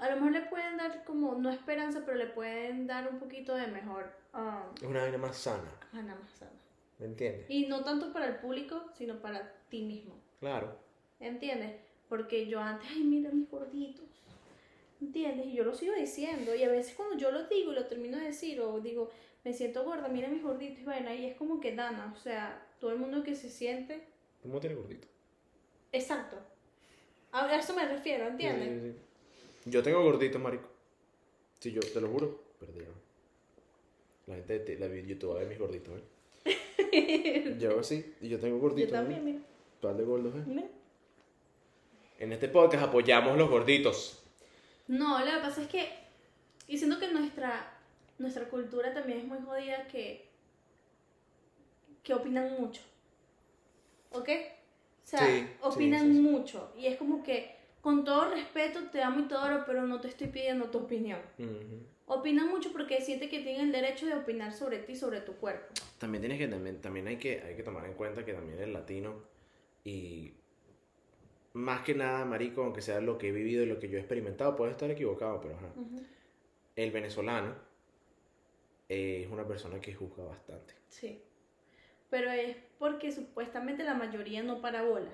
A 0.00 0.10
lo 0.10 0.16
mejor 0.16 0.32
le 0.32 0.40
pueden 0.42 0.76
dar 0.76 1.04
como, 1.04 1.34
no 1.36 1.50
esperanza, 1.50 2.02
pero 2.04 2.16
le 2.16 2.26
pueden 2.26 2.86
dar 2.86 3.08
un 3.08 3.18
poquito 3.18 3.54
de 3.54 3.68
mejor 3.68 4.12
ah, 4.32 4.64
Es 4.76 4.82
una 4.82 5.02
vaina 5.02 5.18
más 5.18 5.36
sana, 5.36 5.70
gana 5.92 6.14
más 6.16 6.30
sana. 6.32 6.50
¿me 6.98 7.06
entiendes? 7.06 7.46
Y 7.48 7.66
no 7.66 7.84
tanto 7.84 8.12
para 8.12 8.26
el 8.26 8.36
público, 8.36 8.84
sino 8.96 9.20
para 9.20 9.52
ti 9.68 9.82
mismo. 9.82 10.14
Claro. 10.40 10.76
¿Entiendes? 11.20 11.76
Porque 12.08 12.46
yo 12.46 12.60
antes, 12.60 12.88
ay, 12.90 13.04
mira 13.04 13.30
mis 13.30 13.50
gorditos. 13.50 14.04
¿Entiendes? 15.00 15.46
Y 15.46 15.54
yo 15.54 15.64
lo 15.64 15.74
sigo 15.74 15.94
diciendo. 15.94 16.54
Y 16.54 16.62
a 16.64 16.68
veces 16.68 16.94
cuando 16.94 17.16
yo 17.16 17.30
lo 17.30 17.44
digo 17.44 17.72
y 17.72 17.74
lo 17.74 17.86
termino 17.86 18.18
de 18.18 18.26
decir, 18.26 18.60
o 18.60 18.80
digo, 18.80 19.10
me 19.44 19.52
siento 19.52 19.84
gorda, 19.84 20.08
mira 20.08 20.28
mis 20.28 20.42
gorditos 20.42 20.80
y 20.80 20.84
vaina, 20.84 21.14
y 21.14 21.26
es 21.26 21.36
como 21.36 21.60
que 21.60 21.74
Dana, 21.74 22.12
o 22.16 22.18
sea, 22.18 22.66
todo 22.80 22.90
el 22.92 22.98
mundo 22.98 23.22
que 23.22 23.34
se 23.34 23.50
siente. 23.50 24.04
¿Cómo 24.42 24.60
tienes 24.60 24.78
gordito? 24.78 25.06
Exacto. 25.92 26.36
A 27.32 27.46
a 27.46 27.58
eso 27.58 27.74
me 27.74 27.86
refiero, 27.86 28.26
¿entiendes? 28.26 28.68
Sí, 28.68 28.80
sí, 28.80 28.92
sí. 28.92 29.03
Yo 29.64 29.82
tengo 29.82 30.02
gordito, 30.02 30.38
marico. 30.38 30.68
Sí, 31.58 31.72
yo 31.72 31.80
te 31.80 32.00
lo 32.00 32.08
juro. 32.08 32.44
La 34.26 34.36
gente 34.36 34.58
de 34.60 34.78
la 34.78 34.86
YouTube 34.88 35.30
va 35.30 35.36
a 35.36 35.38
ver 35.40 35.48
mis 35.48 35.58
gorditos, 35.58 35.94
¿eh? 35.98 37.56
yo 37.60 37.82
sí, 37.82 38.14
y 38.20 38.28
yo 38.28 38.38
tengo 38.38 38.58
gordito. 38.58 38.88
Yo 38.88 38.94
también, 38.94 39.24
mira. 39.24 39.38
¿Cuál 39.80 39.98
de 39.98 40.04
gordos, 40.04 40.34
eh? 40.34 40.42
mira. 40.46 40.68
En 42.18 42.32
este 42.32 42.48
podcast 42.48 42.84
apoyamos 42.84 43.36
los 43.36 43.50
gorditos. 43.50 44.22
No, 44.88 45.18
lo 45.18 45.26
que 45.26 45.38
pasa 45.38 45.62
es 45.62 45.68
que, 45.68 45.88
y 46.68 46.78
siento 46.78 46.98
que 46.98 47.08
nuestra, 47.12 47.78
nuestra 48.18 48.48
cultura 48.48 48.94
también 48.94 49.18
es 49.18 49.24
muy 49.26 49.38
jodida 49.44 49.86
que, 49.88 50.26
que 52.02 52.14
opinan 52.14 52.52
mucho. 52.58 52.80
¿Ok? 54.12 54.28
O 54.28 55.06
sea, 55.06 55.26
sí, 55.26 55.46
opinan 55.60 56.02
sí, 56.06 56.12
sí. 56.14 56.20
mucho. 56.20 56.72
Y 56.78 56.86
es 56.86 56.96
como 56.96 57.22
que, 57.22 57.56
con 57.84 58.02
todo 58.02 58.30
respeto, 58.30 58.80
te 58.90 59.02
amo 59.02 59.20
y 59.20 59.28
todo, 59.28 59.62
pero 59.66 59.86
no 59.86 60.00
te 60.00 60.08
estoy 60.08 60.28
pidiendo 60.28 60.70
tu 60.70 60.78
opinión. 60.78 61.20
Ujú. 61.38 61.84
Opinan 62.06 62.48
mucho 62.48 62.72
porque 62.72 63.02
siente 63.02 63.28
que 63.28 63.40
tienen 63.40 63.66
el 63.66 63.72
derecho 63.72 64.06
de 64.06 64.14
opinar 64.14 64.54
sobre 64.54 64.78
ti, 64.78 64.96
sobre 64.96 65.20
tu 65.20 65.34
cuerpo. 65.34 65.66
También 65.98 66.22
tienes 66.22 66.38
que 66.38 66.48
también, 66.48 66.80
también 66.80 67.08
hay 67.08 67.18
que 67.18 67.42
hay 67.42 67.56
que 67.56 67.62
tomar 67.62 67.84
en 67.84 67.92
cuenta 67.92 68.24
que 68.24 68.32
también 68.32 68.58
el 68.58 68.72
latino 68.72 69.22
y 69.84 70.32
más 71.52 71.82
que 71.82 71.94
nada, 71.94 72.24
marico, 72.24 72.62
aunque 72.62 72.80
sea 72.80 73.02
lo 73.02 73.18
que 73.18 73.28
he 73.28 73.32
vivido 73.32 73.62
y 73.62 73.66
lo 73.66 73.78
que 73.78 73.90
yo 73.90 73.98
he 73.98 74.00
experimentado, 74.00 74.56
puedo 74.56 74.70
estar 74.70 74.90
equivocado, 74.90 75.42
pero 75.42 75.54
ajá. 75.56 75.68
El 76.76 76.90
venezolano 76.90 77.54
eh, 78.88 79.24
es 79.26 79.30
una 79.30 79.46
persona 79.46 79.78
que 79.78 79.92
juzga 79.92 80.24
bastante. 80.24 80.72
Sí. 80.88 81.20
Pero 82.08 82.30
es 82.30 82.56
porque 82.78 83.12
supuestamente 83.12 83.84
la 83.84 83.92
mayoría 83.92 84.42
no 84.42 84.62
para 84.62 84.84
bola. 84.84 85.12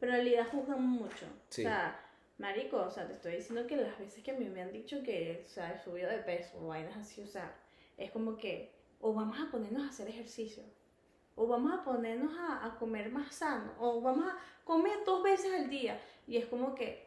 Pero 0.00 0.12
en 0.12 0.18
realidad 0.18 0.46
juzgan 0.50 0.82
mucho. 0.82 1.26
Sí. 1.48 1.62
O 1.62 1.68
sea, 1.68 2.00
marico, 2.38 2.78
o 2.82 2.90
sea, 2.90 3.06
te 3.06 3.14
estoy 3.14 3.36
diciendo 3.36 3.66
que 3.66 3.76
las 3.76 3.98
veces 3.98 4.22
que 4.22 4.30
a 4.32 4.34
mí 4.34 4.44
me 4.46 4.60
han 4.62 4.72
dicho 4.72 5.02
que, 5.02 5.42
o 5.46 5.48
sea, 5.48 5.72
he 5.72 5.78
subido 5.82 6.10
de 6.10 6.18
peso 6.18 6.58
o 6.60 6.68
vainas 6.68 6.96
así, 6.96 7.22
o 7.22 7.26
sea, 7.26 7.54
es 7.96 8.10
como 8.10 8.36
que, 8.36 8.72
o 9.00 9.14
vamos 9.14 9.38
a 9.40 9.50
ponernos 9.50 9.82
a 9.84 9.88
hacer 9.88 10.08
ejercicio, 10.08 10.62
o 11.34 11.46
vamos 11.46 11.72
a 11.72 11.84
ponernos 11.84 12.36
a, 12.38 12.64
a 12.66 12.78
comer 12.78 13.10
más 13.10 13.34
sano, 13.34 13.72
o 13.78 14.00
vamos 14.00 14.26
a 14.30 14.36
comer 14.64 14.98
dos 15.04 15.22
veces 15.22 15.52
al 15.54 15.68
día. 15.70 16.00
Y 16.26 16.36
es 16.36 16.46
como 16.46 16.74
que, 16.74 17.06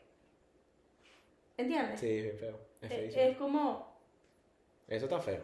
¿entiendes? 1.57 1.99
Sí, 1.99 2.07
es 2.09 2.23
bien 2.23 2.37
feo. 2.37 2.59
Es 2.81 2.91
Es, 2.91 2.97
feísimo. 2.97 3.23
es 3.23 3.37
como, 3.37 3.99
Eso 4.87 5.05
está 5.05 5.19
feo. 5.21 5.43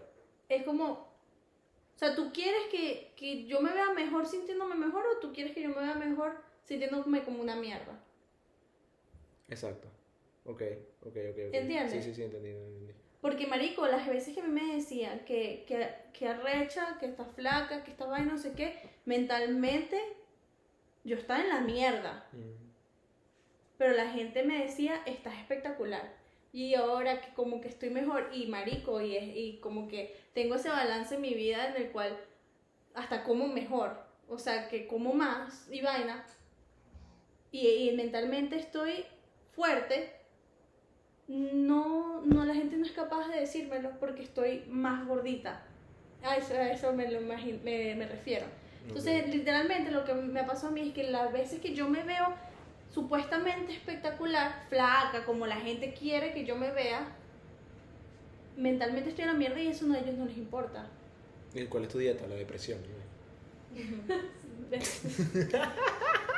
es 0.50 0.64
como, 0.64 0.86
o 0.92 1.98
sea, 1.98 2.16
¿tú 2.16 2.32
quieres 2.34 2.68
que, 2.72 3.14
que 3.16 3.46
yo 3.46 3.62
me 3.62 3.72
vea 3.74 3.94
mejor 3.94 4.26
sintiéndome 4.26 4.76
mejor 4.76 5.06
o 5.06 5.20
tú 5.20 5.32
quieres 5.34 5.54
que 5.54 5.62
yo 5.62 5.70
me 5.70 5.82
vea 5.82 5.96
mejor 5.96 6.42
sintiéndome 6.66 7.24
como 7.24 7.42
una 7.42 7.56
mierda? 7.56 7.98
Exacto. 9.48 9.88
Ok, 10.46 10.62
ok, 11.02 11.08
ok. 11.08 11.16
ok. 11.32 11.54
¿Entiendes? 11.54 11.92
Sí, 11.92 12.02
sí, 12.04 12.16
sí, 12.16 12.24
entendí, 12.24 12.50
entendí. 12.50 12.94
Porque, 13.22 13.48
marico, 13.48 13.88
las 13.88 14.08
veces 14.08 14.36
que 14.36 14.42
a 14.42 14.44
mí 14.44 14.52
me 14.52 14.76
decían 14.76 15.26
que, 15.26 15.66
que, 15.68 15.90
que 16.14 16.28
arrecha, 16.28 16.98
que 17.00 17.08
está 17.08 17.26
flaca, 17.26 17.84
que 17.84 17.90
está 17.90 18.06
vaina, 18.06 18.34
no 18.34 18.38
sé 18.38 18.52
qué, 18.52 18.78
mentalmente 19.06 20.00
yo 21.04 21.16
estaba 21.16 21.42
en 21.42 21.50
la 21.50 21.62
mierda. 21.62 22.28
Mm. 22.34 22.66
Pero 23.78 23.94
la 23.94 24.10
gente 24.10 24.44
me 24.44 24.64
decía, 24.64 25.02
estás 25.06 25.40
espectacular. 25.40 26.14
Y 26.54 26.76
ahora 26.76 27.20
que 27.20 27.34
como 27.34 27.62
que 27.62 27.68
estoy 27.68 27.90
mejor 27.90 28.30
y 28.32 28.48
marico, 28.48 29.02
y, 29.02 29.18
es, 29.18 29.36
y 29.36 29.60
como 29.60 29.88
que 29.88 30.16
tengo 30.34 30.56
ese 30.56 30.70
balance 30.70 31.16
en 31.16 31.22
mi 31.22 31.34
vida 31.34 31.70
en 31.70 31.82
el 31.82 31.92
cual 31.92 32.18
hasta 32.94 33.24
como 33.24 33.48
mejor. 33.48 33.98
O 34.28 34.38
sea, 34.38 34.70
que 34.70 34.88
como 34.88 35.14
más 35.14 35.68
y 35.72 35.82
vaina. 35.82 36.26
Y, 37.56 37.90
y 37.90 37.96
mentalmente 37.96 38.58
estoy 38.58 39.06
fuerte. 39.56 40.12
No, 41.30 42.22
no, 42.26 42.44
la 42.44 42.54
gente 42.54 42.76
no 42.76 42.86
es 42.86 42.92
capaz 42.92 43.30
de 43.30 43.40
decírmelo 43.40 43.92
porque 43.98 44.24
estoy 44.24 44.66
más 44.68 45.08
gordita. 45.08 45.64
A 46.22 46.36
eso, 46.36 46.54
a 46.54 46.70
eso 46.70 46.92
me, 46.92 47.10
lo 47.10 47.22
me, 47.22 47.96
me 47.96 48.08
refiero. 48.08 48.46
Entonces, 48.86 49.24
Ok. 49.24 49.34
literalmente 49.34 49.90
lo 49.92 50.04
que 50.04 50.14
me 50.14 50.44
pasó 50.44 50.68
a 50.68 50.72
mí 50.72 50.82
es 50.90 50.94
que 50.94 51.10
las 51.10 51.32
veces 51.32 51.62
que 51.62 51.74
yo 51.74 51.88
me 51.88 52.04
veo 52.04 52.28
supuestamente 52.94 53.72
espectacular, 53.72 54.66
flaca, 54.68 55.24
como 55.26 55.48
la 55.48 55.56
gente 55.56 55.94
quiere 55.94 56.34
que 56.34 56.44
yo 56.44 56.58
me 56.58 56.72
vea, 56.72 57.08
mentalmente 58.58 59.12
estoy 59.12 59.24
en 59.24 59.32
la 59.32 59.38
mierda 59.38 59.62
y 59.62 59.68
eso 59.68 59.86
no, 59.86 59.94
a 59.96 60.00
ellos 60.00 60.16
no 60.16 60.26
les 60.26 60.38
importa. 60.38 60.90
¿Y 61.54 61.64
cuál 61.68 61.84
es 61.84 61.90
tu 61.90 62.00
dieta? 62.00 62.28
La 62.28 62.36
depresión. 62.36 62.80
¿no? 63.78 64.14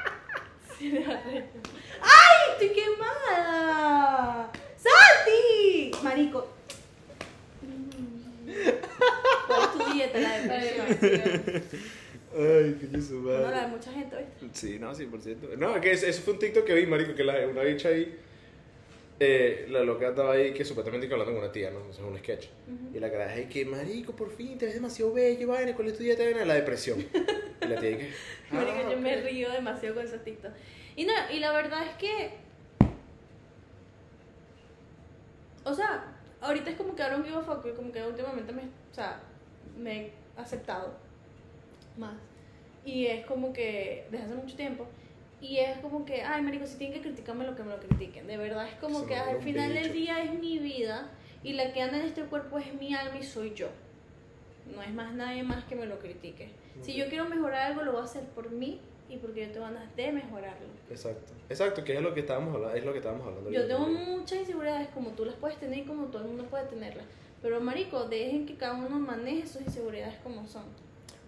¡Ay, 0.79 2.51
estoy 2.51 2.69
quemada! 2.69 4.51
¡Santi! 4.77 5.91
Marico. 6.03 6.47
¿Cuál 9.47 9.61
es 9.63 9.71
tu 9.73 9.93
dieta? 9.93 10.19
La 10.19 10.39
depresión. 10.39 10.85
Ay, 12.37 12.77
qué 12.79 13.01
su 13.01 13.21
No, 13.21 13.49
la 13.49 13.61
de 13.61 13.67
mucha 13.67 13.91
gente, 13.91 14.15
¿viste? 14.17 14.49
Sí, 14.53 14.77
no, 14.79 14.93
100%. 14.93 15.57
No, 15.57 15.75
es 15.75 15.81
que 15.81 15.91
ese 15.91 16.13
fue 16.13 16.33
un 16.33 16.39
TikTok 16.39 16.65
que 16.65 16.75
vi, 16.75 16.85
marico, 16.85 17.15
que 17.15 17.23
la, 17.23 17.47
una 17.47 17.63
bicha 17.63 17.89
ahí, 17.89 18.15
eh, 19.19 19.65
la 19.69 19.83
loca 19.83 20.09
estaba 20.09 20.33
ahí 20.33 20.53
que 20.53 20.63
supuestamente 20.63 21.07
que 21.07 21.13
hablando 21.13 21.33
con 21.33 21.43
una 21.43 21.51
tía, 21.51 21.71
¿no? 21.71 21.79
O 21.89 21.93
sea, 21.93 22.03
es 22.05 22.09
un 22.11 22.17
sketch. 22.17 22.47
Y 22.93 22.99
la 22.99 23.09
cara 23.11 23.35
es 23.35 23.47
que, 23.49 23.65
marico, 23.65 24.15
por 24.15 24.29
fin, 24.29 24.57
te 24.57 24.65
ves 24.65 24.75
demasiado 24.75 25.13
bello, 25.13 25.47
vaina, 25.47 25.75
¿cuál 25.75 25.87
es 25.87 25.97
tu 25.97 26.03
dieta? 26.03 26.23
La 26.45 26.53
depresión. 26.53 27.03
Y 27.59 27.65
la 27.69 27.79
tía 27.81 27.97
que. 27.97 28.09
Marico, 28.51 28.77
"Ah, 28.85 28.91
yo 28.91 28.97
me 28.99 29.17
ok". 29.17 29.23
río 29.25 29.51
demasiado 29.51 29.95
con 29.95 30.05
esos 30.05 30.23
TikToks. 30.23 30.53
Y 30.95 31.05
no, 31.05 31.13
y 31.33 31.39
la 31.39 31.51
verdad 31.51 31.85
es 31.87 31.95
que. 31.95 32.29
O 35.63 35.73
sea, 35.73 36.05
ahorita 36.39 36.69
es 36.69 36.77
como 36.77 36.95
que 36.95 37.01
ahora 37.03 37.17
un 37.17 37.25
a 37.27 37.41
fuck, 37.41 37.75
como 37.75 37.91
que 37.91 38.01
últimamente 38.03 38.53
me, 38.53 38.61
o 38.63 38.93
sea, 38.93 39.19
me 39.77 40.01
he 40.05 40.11
aceptado 40.37 40.93
más. 41.97 42.15
Y 42.85 43.07
es 43.07 43.25
como 43.25 43.51
que, 43.51 44.05
desde 44.11 44.25
hace 44.25 44.35
mucho 44.35 44.55
tiempo, 44.55 44.87
y 45.39 45.57
es 45.57 45.77
como 45.79 46.05
que, 46.05 46.23
ay, 46.23 46.41
marico, 46.41 46.65
si 46.65 46.77
tienen 46.77 46.97
que 46.99 47.07
criticarme 47.09 47.45
lo 47.45 47.55
que 47.55 47.63
me 47.63 47.69
lo 47.69 47.79
critiquen. 47.79 48.25
De 48.25 48.37
verdad, 48.37 48.67
es 48.67 48.75
como 48.75 49.01
Se 49.01 49.05
que 49.07 49.15
al 49.15 49.41
final 49.41 49.73
del 49.73 49.93
día 49.93 50.23
es 50.23 50.33
mi 50.33 50.57
vida 50.57 51.09
y 51.43 51.53
la 51.53 51.71
que 51.73 51.81
anda 51.81 51.99
en 51.99 52.05
este 52.05 52.23
cuerpo 52.23 52.57
es 52.57 52.73
mi 52.73 52.93
alma 52.93 53.19
y 53.19 53.23
soy 53.23 53.53
yo. 53.53 53.67
No 54.73 54.81
es 54.81 54.91
más 54.93 55.13
nadie 55.13 55.43
más 55.43 55.63
que 55.65 55.75
me 55.75 55.85
lo 55.85 55.99
critique. 55.99 56.49
Si 56.81 56.93
yo 56.93 57.07
quiero 57.07 57.25
mejorar 57.25 57.71
algo, 57.71 57.83
lo 57.83 57.93
voy 57.93 58.01
a 58.01 58.05
hacer 58.05 58.23
por 58.23 58.51
mí 58.51 58.79
y 59.09 59.17
porque 59.17 59.45
yo 59.45 59.51
tengo 59.51 59.65
ganas 59.65 59.95
de 59.95 60.11
mejorarlo. 60.11 60.67
Exacto. 60.89 61.33
Exacto, 61.49 61.83
que 61.83 61.95
es 61.95 62.01
lo 62.01 62.13
que 62.13 62.21
estábamos 62.21 62.55
hablando. 62.55 62.75
Es 62.75 62.83
lo 62.83 62.91
que 62.91 62.97
estábamos 62.97 63.27
hablando. 63.27 63.51
Yo 63.51 63.67
tengo 63.67 63.87
muchas 63.87 64.39
inseguridades 64.39 64.89
como 64.89 65.11
tú 65.11 65.25
las 65.25 65.35
puedes 65.35 65.57
tener 65.57 65.79
y 65.79 65.83
como 65.83 66.05
todo 66.05 66.23
el 66.23 66.29
mundo 66.29 66.45
puede 66.45 66.65
tenerlas. 66.65 67.05
Pero 67.41 67.61
marico, 67.61 68.05
dejen 68.05 68.45
que 68.45 68.55
cada 68.55 68.73
uno 68.73 68.99
maneje 68.99 69.47
sus 69.47 69.61
inseguridades 69.61 70.15
como 70.23 70.47
son. 70.47 70.63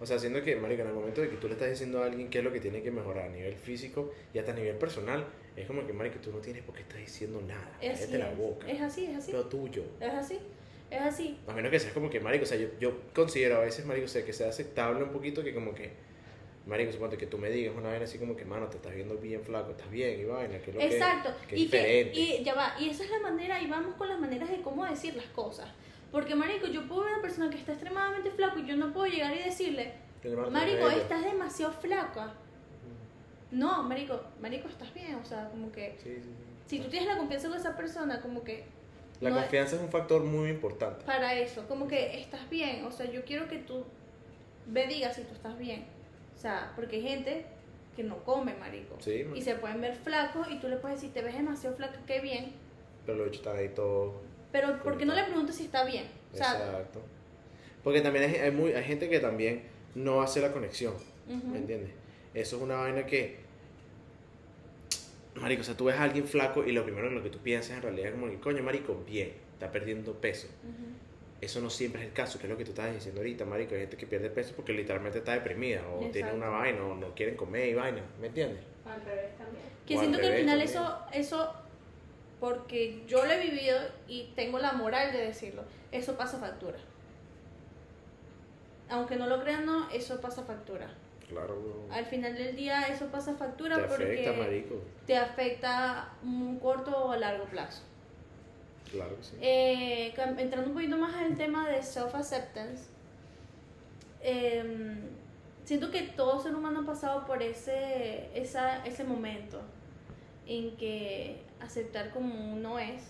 O 0.02 0.06
sea, 0.06 0.18
siendo 0.18 0.42
que, 0.44 0.56
marico, 0.56 0.82
en 0.84 0.88
el 0.88 0.94
momento 0.94 1.22
de 1.22 1.30
que 1.30 1.36
tú 1.38 1.48
le 1.48 1.54
estás 1.56 1.70
diciendo 1.70 2.02
a 2.02 2.06
alguien 2.06 2.30
qué 2.30 2.38
es 2.40 2.44
lo 2.44 2.54
que 2.54 2.60
tiene 2.62 2.82
que 2.82 2.90
mejorar 2.92 3.26
a 3.26 3.30
nivel 3.30 3.56
físico 3.56 4.14
y 4.34 4.40
hasta 4.40 4.52
a 4.52 4.56
nivel 4.56 4.76
personal, 4.78 5.26
es 5.58 5.68
como 5.68 5.86
que, 5.86 5.92
marico, 5.94 6.20
tú 6.20 6.32
no 6.32 6.38
tienes 6.40 6.64
por 6.64 6.74
qué 6.76 6.82
estar 6.84 6.98
diciendo 6.98 7.42
nada. 7.42 7.70
Es 7.82 7.96
así, 8.02 8.12
Cállate 8.12 8.18
la 8.20 8.32
boca. 8.32 8.70
es 8.70 8.82
así, 8.82 9.06
es 9.06 9.18
así. 9.18 9.32
Lo 9.34 9.46
tuyo. 9.48 9.84
Es 10.00 10.14
así, 10.14 10.40
es 10.90 11.02
así. 11.02 11.38
A 11.48 11.54
menos 11.54 11.70
que 11.72 11.80
seas 11.80 11.94
como 11.94 12.10
que, 12.10 12.20
marico, 12.22 12.44
o 12.46 12.48
sea, 12.48 12.58
yo, 12.58 12.68
yo 12.80 12.94
considero 13.14 13.58
a 13.58 13.60
veces, 13.60 13.86
marico, 13.86 14.06
o 14.06 14.10
sea, 14.10 14.24
que 14.24 14.32
sea 14.32 14.48
aceptable 14.50 15.04
un 15.04 15.12
poquito 15.12 15.44
que 15.44 15.54
como 15.54 15.76
que, 15.76 15.92
marico, 16.66 16.94
suponte 16.94 17.18
que 17.18 17.28
tú 17.28 17.38
me 17.38 17.50
digas 17.50 17.76
una 17.76 17.90
vaina 17.90 18.06
así 18.06 18.18
como 18.18 18.38
que, 18.38 18.46
mano, 18.46 18.68
te 18.68 18.78
estás 18.78 18.96
viendo 18.96 19.18
bien 19.18 19.42
flaco, 19.44 19.72
estás 19.72 19.92
bien 19.92 20.18
y 20.18 20.24
vaina, 20.24 20.60
que 20.60 20.70
es 20.70 20.76
lo 20.76 20.80
que- 20.80 20.88
Exacto. 20.96 21.32
que 21.50 21.56
es 21.56 21.62
y 21.62 21.68
que 21.70 22.12
y 22.14 22.44
ya 22.46 22.54
va, 22.54 22.76
y 22.80 22.90
esa 22.90 23.04
es 23.04 23.10
la 23.12 23.20
manera 23.20 23.62
y 23.62 23.68
vamos 23.68 23.96
con 23.96 24.08
las 24.08 24.20
maneras 24.20 24.50
de 24.50 24.62
cómo 24.62 24.86
decir 24.86 25.16
las 25.16 25.26
cosas. 25.28 25.68
Porque 26.12 26.36
marico, 26.36 26.68
yo 26.68 26.88
puedo 26.88 27.02
ver 27.02 27.12
a 27.12 27.14
una 27.16 27.22
persona 27.22 27.50
que 27.50 27.58
está 27.58 27.72
extremadamente 27.74 28.32
flaco 28.32 28.60
y 28.60 28.66
yo 28.66 28.76
no 28.76 28.92
puedo 28.92 29.06
llegar 29.12 29.36
y 29.36 29.44
decirle, 29.44 29.94
marico, 30.52 30.90
estás 30.90 31.24
demasiado 31.24 31.72
flaca. 31.74 32.34
No, 33.52 33.84
marico, 33.84 34.20
marico, 34.42 34.68
estás 34.68 34.94
bien, 34.94 35.16
o 35.16 35.26
sea, 35.26 35.50
como 35.50 35.72
que 35.72 35.98
Sí, 36.04 36.16
sí, 36.16 36.22
sí. 36.22 36.30
si 36.68 36.80
tú 36.80 36.90
tienes 36.90 37.10
la 37.10 37.18
confianza 37.18 37.48
con 37.50 37.58
esa 37.58 37.76
persona, 37.76 38.22
como 38.22 38.44
que 38.44 38.66
La 39.22 39.30
no 39.32 39.36
es- 39.38 39.42
confianza 39.44 39.76
es 39.76 39.82
un 39.82 39.90
factor 39.90 40.24
muy 40.24 40.50
importante. 40.50 41.04
para 41.06 41.34
eso, 41.34 41.68
como 41.68 41.88
que 41.88 42.20
estás 42.20 42.48
bien, 42.50 42.86
o 42.86 42.92
sea, 42.92 43.08
yo 43.08 43.24
quiero 43.26 43.48
que 43.48 43.58
tú 43.58 43.86
me 44.68 44.86
digas 44.88 45.16
si 45.16 45.24
tú 45.24 45.34
estás 45.34 45.58
bien. 45.58 45.86
O 46.36 46.38
sea, 46.40 46.72
porque 46.76 46.98
hay 46.98 47.02
gente 47.02 47.46
que 47.96 48.04
no 48.04 48.24
come, 48.24 48.54
marico. 48.56 48.96
Sí, 49.00 49.24
man. 49.24 49.36
Y 49.36 49.42
se 49.42 49.56
pueden 49.56 49.82
ver 49.82 49.96
flacos 49.96 50.48
y 50.52 50.60
tú 50.60 50.68
le 50.70 50.78
puedes 50.78 50.98
decir, 51.02 51.14
te 51.14 51.22
ves 51.24 51.34
demasiado 51.36 51.76
flaco, 51.76 51.98
qué 52.06 52.20
bien. 52.22 52.54
Pero 53.06 53.18
los 53.18 53.28
bichos 53.32 53.46
están 53.46 53.58
ahí 53.58 53.70
todos 53.70 54.14
Pero 54.52 54.82
¿por 54.84 54.98
qué 54.98 55.06
no 55.06 55.14
le 55.14 55.24
preguntas 55.24 55.56
si 55.56 55.66
está 55.66 55.84
bien? 55.84 56.06
O 56.34 56.38
sea, 56.38 56.54
Exacto. 56.54 57.02
Porque 57.84 58.02
también 58.02 58.30
hay, 58.30 58.36
hay, 58.38 58.52
muy, 58.52 58.74
hay 58.74 58.84
gente 58.84 59.10
que 59.10 59.20
también 59.20 59.64
no 59.96 60.22
hace 60.22 60.42
la 60.42 60.52
conexión, 60.52 60.94
ujú. 61.28 61.48
¿me 61.48 61.58
entiendes? 61.60 61.92
Eso 62.34 62.58
es 62.58 62.62
una 62.62 62.76
vaina 62.76 63.06
que... 63.06 63.38
Marico, 65.36 65.62
o 65.62 65.64
sea, 65.64 65.78
tú 65.78 65.86
ves 65.86 65.96
a 65.96 66.04
alguien 66.04 66.28
flaco 66.28 66.66
y 66.66 66.72
lo 66.72 66.84
primero 66.84 67.08
en 67.08 67.16
lo 67.16 67.24
que 67.24 67.30
tú 67.30 67.38
piensas 67.40 67.78
en 67.78 67.82
realidad 67.84 68.08
es 68.10 68.16
como 68.20 68.42
coño, 68.42 68.62
marico, 68.64 69.04
bien, 69.08 69.32
está 69.54 69.72
perdiendo 69.72 70.14
peso. 70.14 70.48
Ujú. 70.64 70.90
Eso 71.42 71.62
no 71.62 71.70
siempre 71.70 72.02
es 72.02 72.08
el 72.08 72.14
caso, 72.14 72.38
que 72.38 72.48
es 72.48 72.50
lo 72.50 72.58
que 72.58 72.66
tú 72.66 72.72
estás 72.72 72.94
diciendo 72.94 73.22
ahorita, 73.22 73.46
marico. 73.46 73.74
Hay 73.74 73.82
gente 73.82 73.96
que 73.96 74.06
pierde 74.06 74.30
peso 74.30 74.54
porque 74.56 74.74
literalmente 74.74 75.20
está 75.20 75.34
deprimida 75.34 75.88
o 75.88 76.00
tiene 76.00 76.30
Exacto. 76.30 76.36
una 76.36 76.50
vaina 76.50 76.84
o 76.84 76.96
no 76.96 77.16
quieren 77.16 77.36
comer 77.38 77.70
y 77.70 77.74
vaina, 77.76 78.02
¿me 78.20 78.28
entiendes? 78.28 78.60
Al 78.86 79.02
revés 79.06 79.38
también. 79.38 79.64
Que 79.88 79.96
O 79.96 80.00
siento 80.00 80.20
que 80.20 80.28
al 80.28 80.34
final 80.34 80.60
también. 80.60 80.70
eso, 80.70 81.00
eso, 81.14 81.54
porque 82.40 83.04
yo 83.08 83.26
lo 83.26 83.32
he 83.32 83.40
vivido 83.40 83.78
y 84.08 84.32
tengo 84.36 84.60
la 84.60 84.74
moral 84.74 85.12
de 85.12 85.20
decirlo, 85.20 85.64
eso 85.92 86.18
pasa 86.18 86.38
factura. 86.40 86.78
Aunque 88.90 89.18
no 89.18 89.28
lo 89.28 89.42
crean, 89.42 89.66
no, 89.66 89.90
eso 89.92 90.20
pasa 90.20 90.44
factura. 90.44 90.90
Claro, 91.28 91.60
bro. 91.62 91.94
Al 91.94 92.06
final 92.06 92.36
del 92.36 92.56
día 92.56 92.88
eso 92.88 93.06
pasa 93.08 93.36
factura 93.36 93.76
Te 93.76 93.84
porque 93.84 94.04
afecta, 94.04 94.34
marico. 94.34 94.76
te 95.06 95.16
afecta 95.16 96.02
a 96.04 96.14
un 96.24 96.58
corto 96.60 96.92
o 97.06 97.12
a 97.12 97.18
largo 97.18 97.46
plazo. 97.46 97.84
Claro 98.92 99.16
que 99.18 99.24
sí. 99.24 99.36
Eh, 99.40 100.14
entrando 100.38 100.70
un 100.70 100.74
poquito 100.74 100.98
más 100.98 101.16
en 101.22 101.32
el 101.32 101.38
tema 101.38 101.70
de 101.70 101.84
self-acceptance, 101.84 102.86
em, 104.22 104.98
siento 105.66 105.92
que 105.92 106.02
todo 106.02 106.42
ser 106.42 106.56
humano 106.56 106.80
ha 106.82 106.86
pasado 106.86 107.26
por 107.28 107.44
ese, 107.44 108.32
esa, 108.34 108.84
ese 108.86 109.04
momento 109.04 109.62
en 110.48 110.76
que 110.78 111.44
aceptar 111.62 112.12
como 112.12 112.54
uno 112.54 112.80
es 112.80 113.02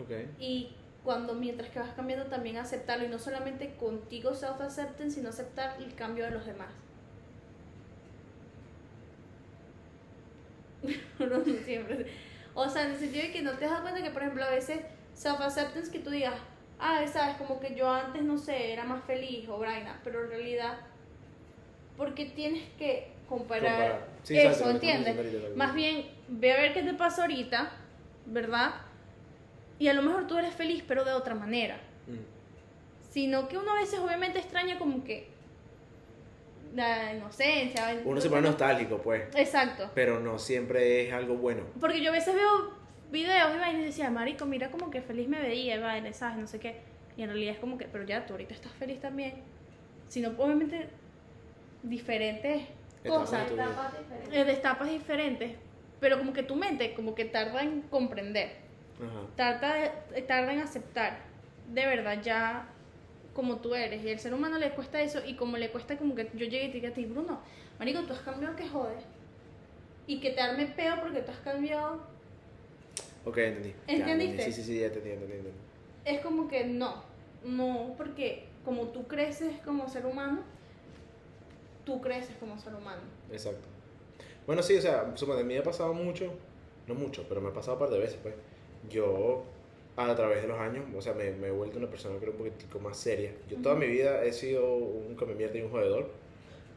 Ok. 0.00 0.10
y 0.38 0.70
cuando 1.04 1.34
mientras 1.34 1.70
que 1.70 1.78
vas 1.78 1.90
cambiando 1.94 2.26
también 2.26 2.56
aceptarlo 2.56 3.04
y 3.04 3.08
no 3.08 3.18
solamente 3.18 3.74
contigo 3.76 4.34
self-acceptance, 4.34 5.10
sino 5.12 5.28
aceptar 5.28 5.76
el 5.80 5.94
cambio 5.94 6.24
de 6.24 6.32
los 6.32 6.44
demás. 6.44 6.68
No, 11.18 11.44
siempre. 11.64 12.06
O 12.54 12.68
sea, 12.68 12.84
en 12.84 12.92
el 12.92 12.98
sentido 12.98 13.24
de 13.24 13.32
que 13.32 13.42
no 13.42 13.52
te 13.52 13.66
das 13.66 13.80
cuenta 13.80 14.02
que, 14.02 14.10
por 14.10 14.22
ejemplo, 14.22 14.44
a 14.44 14.50
veces 14.50 14.80
self-acceptance 15.14 15.90
que 15.90 15.98
tú 15.98 16.10
digas, 16.10 16.34
ah, 16.78 17.04
sabes, 17.06 17.36
como 17.36 17.60
que 17.60 17.74
yo 17.74 17.88
antes, 17.90 18.22
no 18.22 18.38
sé, 18.38 18.72
era 18.72 18.84
más 18.84 19.04
feliz 19.04 19.48
o 19.48 19.58
braina, 19.58 20.00
pero 20.04 20.24
en 20.24 20.30
realidad, 20.30 20.78
¿por 21.96 22.14
qué 22.14 22.26
tienes 22.26 22.64
que 22.78 23.12
comparar, 23.28 23.70
Comparar. 23.70 24.08
Sí, 24.22 24.38
eso, 24.38 24.70
entiendes? 24.70 25.56
Más 25.56 25.74
bien, 25.74 26.06
ve 26.28 26.52
a 26.52 26.56
ver 26.56 26.72
qué 26.72 26.82
te 26.82 26.94
pasa 26.94 27.22
ahorita, 27.22 27.72
¿verdad? 28.26 28.74
Y 29.78 29.88
a 29.88 29.94
lo 29.94 30.02
mejor 30.02 30.26
tú 30.26 30.38
eres 30.38 30.54
feliz, 30.54 30.82
pero 30.86 31.04
de 31.04 31.12
otra 31.12 31.34
manera. 31.34 31.76
Mm. 32.06 33.10
Sino 33.10 33.48
que 33.48 33.58
uno 33.58 33.72
a 33.72 33.80
veces 33.80 33.98
obviamente 33.98 34.38
extraña 34.38 34.78
como 34.78 35.04
que 35.04 35.28
la 36.74 37.14
inocencia. 37.14 38.00
Uno 38.04 38.20
se 38.20 38.28
pone 38.28 38.42
nostálgico, 38.42 38.98
pues. 38.98 39.34
Exacto. 39.34 39.90
Pero 39.94 40.20
no 40.20 40.38
siempre 40.38 41.06
es 41.06 41.12
algo 41.12 41.36
bueno. 41.36 41.62
Porque 41.80 42.00
yo 42.02 42.10
a 42.10 42.12
veces 42.12 42.34
veo 42.34 42.74
videos 43.10 43.54
y 43.54 43.58
vainas 43.58 43.82
y 43.82 43.84
decía, 43.86 44.10
marico, 44.10 44.46
mira 44.46 44.70
como 44.70 44.90
que 44.90 45.00
feliz 45.00 45.28
me 45.28 45.40
veía, 45.40 45.76
y 45.76 45.78
vaina, 45.78 46.12
¿sabes? 46.12 46.36
No 46.38 46.46
sé 46.46 46.58
qué. 46.58 46.80
Y 47.16 47.22
en 47.22 47.28
realidad 47.30 47.54
es 47.54 47.60
como 47.60 47.78
que, 47.78 47.86
pero 47.86 48.04
ya 48.04 48.26
tú 48.26 48.34
ahorita 48.34 48.54
estás 48.54 48.72
feliz 48.72 49.00
también. 49.00 49.34
Sino 50.08 50.30
obviamente 50.38 50.88
diferentes 51.82 52.64
cosas. 53.06 53.50
Etapas 53.50 53.98
diferentes. 53.98 54.34
eh, 54.34 54.44
de 54.44 54.52
etapas 54.52 54.90
diferentes. 54.90 55.52
Pero 56.00 56.18
como 56.18 56.32
que 56.32 56.42
tu 56.42 56.56
mente 56.56 56.94
como 56.94 57.14
que 57.14 57.24
tarda 57.24 57.62
en 57.62 57.82
comprender. 57.82 58.50
Ajá. 58.98 59.20
Tarda, 59.36 59.74
de- 60.12 60.22
tarda 60.22 60.52
en 60.52 60.60
aceptar 60.60 61.18
de 61.72 61.86
verdad 61.86 62.22
ya 62.22 62.68
como 63.34 63.56
tú 63.58 63.74
eres. 63.74 64.04
Y 64.04 64.10
al 64.10 64.18
ser 64.20 64.34
humano 64.34 64.58
le 64.58 64.70
cuesta 64.70 65.00
eso. 65.00 65.20
Y 65.26 65.34
como 65.34 65.56
le 65.56 65.70
cuesta 65.70 65.96
como 65.96 66.14
que 66.14 66.24
yo 66.34 66.46
llegue 66.46 66.64
y 66.64 66.68
te 66.68 66.74
diga 66.74 66.90
a 66.90 66.92
ti, 66.94 67.04
Bruno, 67.06 67.40
marico, 67.78 68.02
tú 68.02 68.12
has 68.12 68.20
cambiado 68.20 68.56
que 68.56 68.68
jode. 68.68 68.96
Y 70.06 70.20
que 70.20 70.30
te 70.30 70.40
arme 70.40 70.66
peo 70.66 71.00
porque 71.00 71.20
tú 71.22 71.32
has 71.32 71.38
cambiado. 71.38 72.00
Ok, 73.24 73.38
entendí. 73.38 73.74
¿Entendiste? 73.88 74.44
Sí, 74.44 74.52
sí, 74.52 74.62
sí, 74.62 74.80
ya 74.80 74.86
entendí, 74.86 75.10
entendí, 75.10 75.32
entendí. 75.34 75.58
Es 76.04 76.20
como 76.20 76.46
que 76.48 76.64
no. 76.64 77.02
No, 77.44 77.94
porque 77.96 78.46
como 78.64 78.84
tú 78.88 79.06
creces 79.08 79.58
como 79.64 79.88
ser 79.88 80.06
humano, 80.06 80.42
tú 81.84 82.00
creces 82.00 82.36
como 82.38 82.58
ser 82.58 82.74
humano. 82.74 83.02
Exacto. 83.30 83.66
Bueno, 84.46 84.62
sí, 84.62 84.76
o 84.76 84.80
sea, 84.80 85.12
suponte, 85.16 85.42
a 85.42 85.44
mí 85.44 85.54
me 85.54 85.60
ha 85.60 85.62
pasado 85.62 85.92
mucho, 85.92 86.32
no 86.86 86.94
mucho, 86.94 87.26
pero 87.28 87.40
me 87.40 87.48
ha 87.48 87.52
pasado 87.52 87.74
un 87.74 87.80
par 87.80 87.90
de 87.90 87.98
veces, 87.98 88.18
pues. 88.22 88.34
Yo, 88.88 89.44
a 89.96 90.14
través 90.14 90.42
de 90.42 90.48
los 90.48 90.58
años, 90.58 90.84
o 90.96 91.00
sea, 91.02 91.14
me, 91.14 91.30
me 91.32 91.48
he 91.48 91.50
vuelto 91.50 91.78
una 91.78 91.90
persona 91.90 92.18
creo 92.20 92.32
un 92.32 92.38
poquitico 92.38 92.78
más 92.78 92.96
seria. 92.98 93.32
Yo 93.48 93.58
toda 93.58 93.74
Ujú. 93.74 93.84
mi 93.84 93.86
vida 93.88 94.24
he 94.24 94.32
sido 94.32 94.74
un 94.76 95.16
come 95.16 95.34
mierda 95.34 95.58
y 95.58 95.62
un 95.62 95.70
jodedor. 95.70 96.10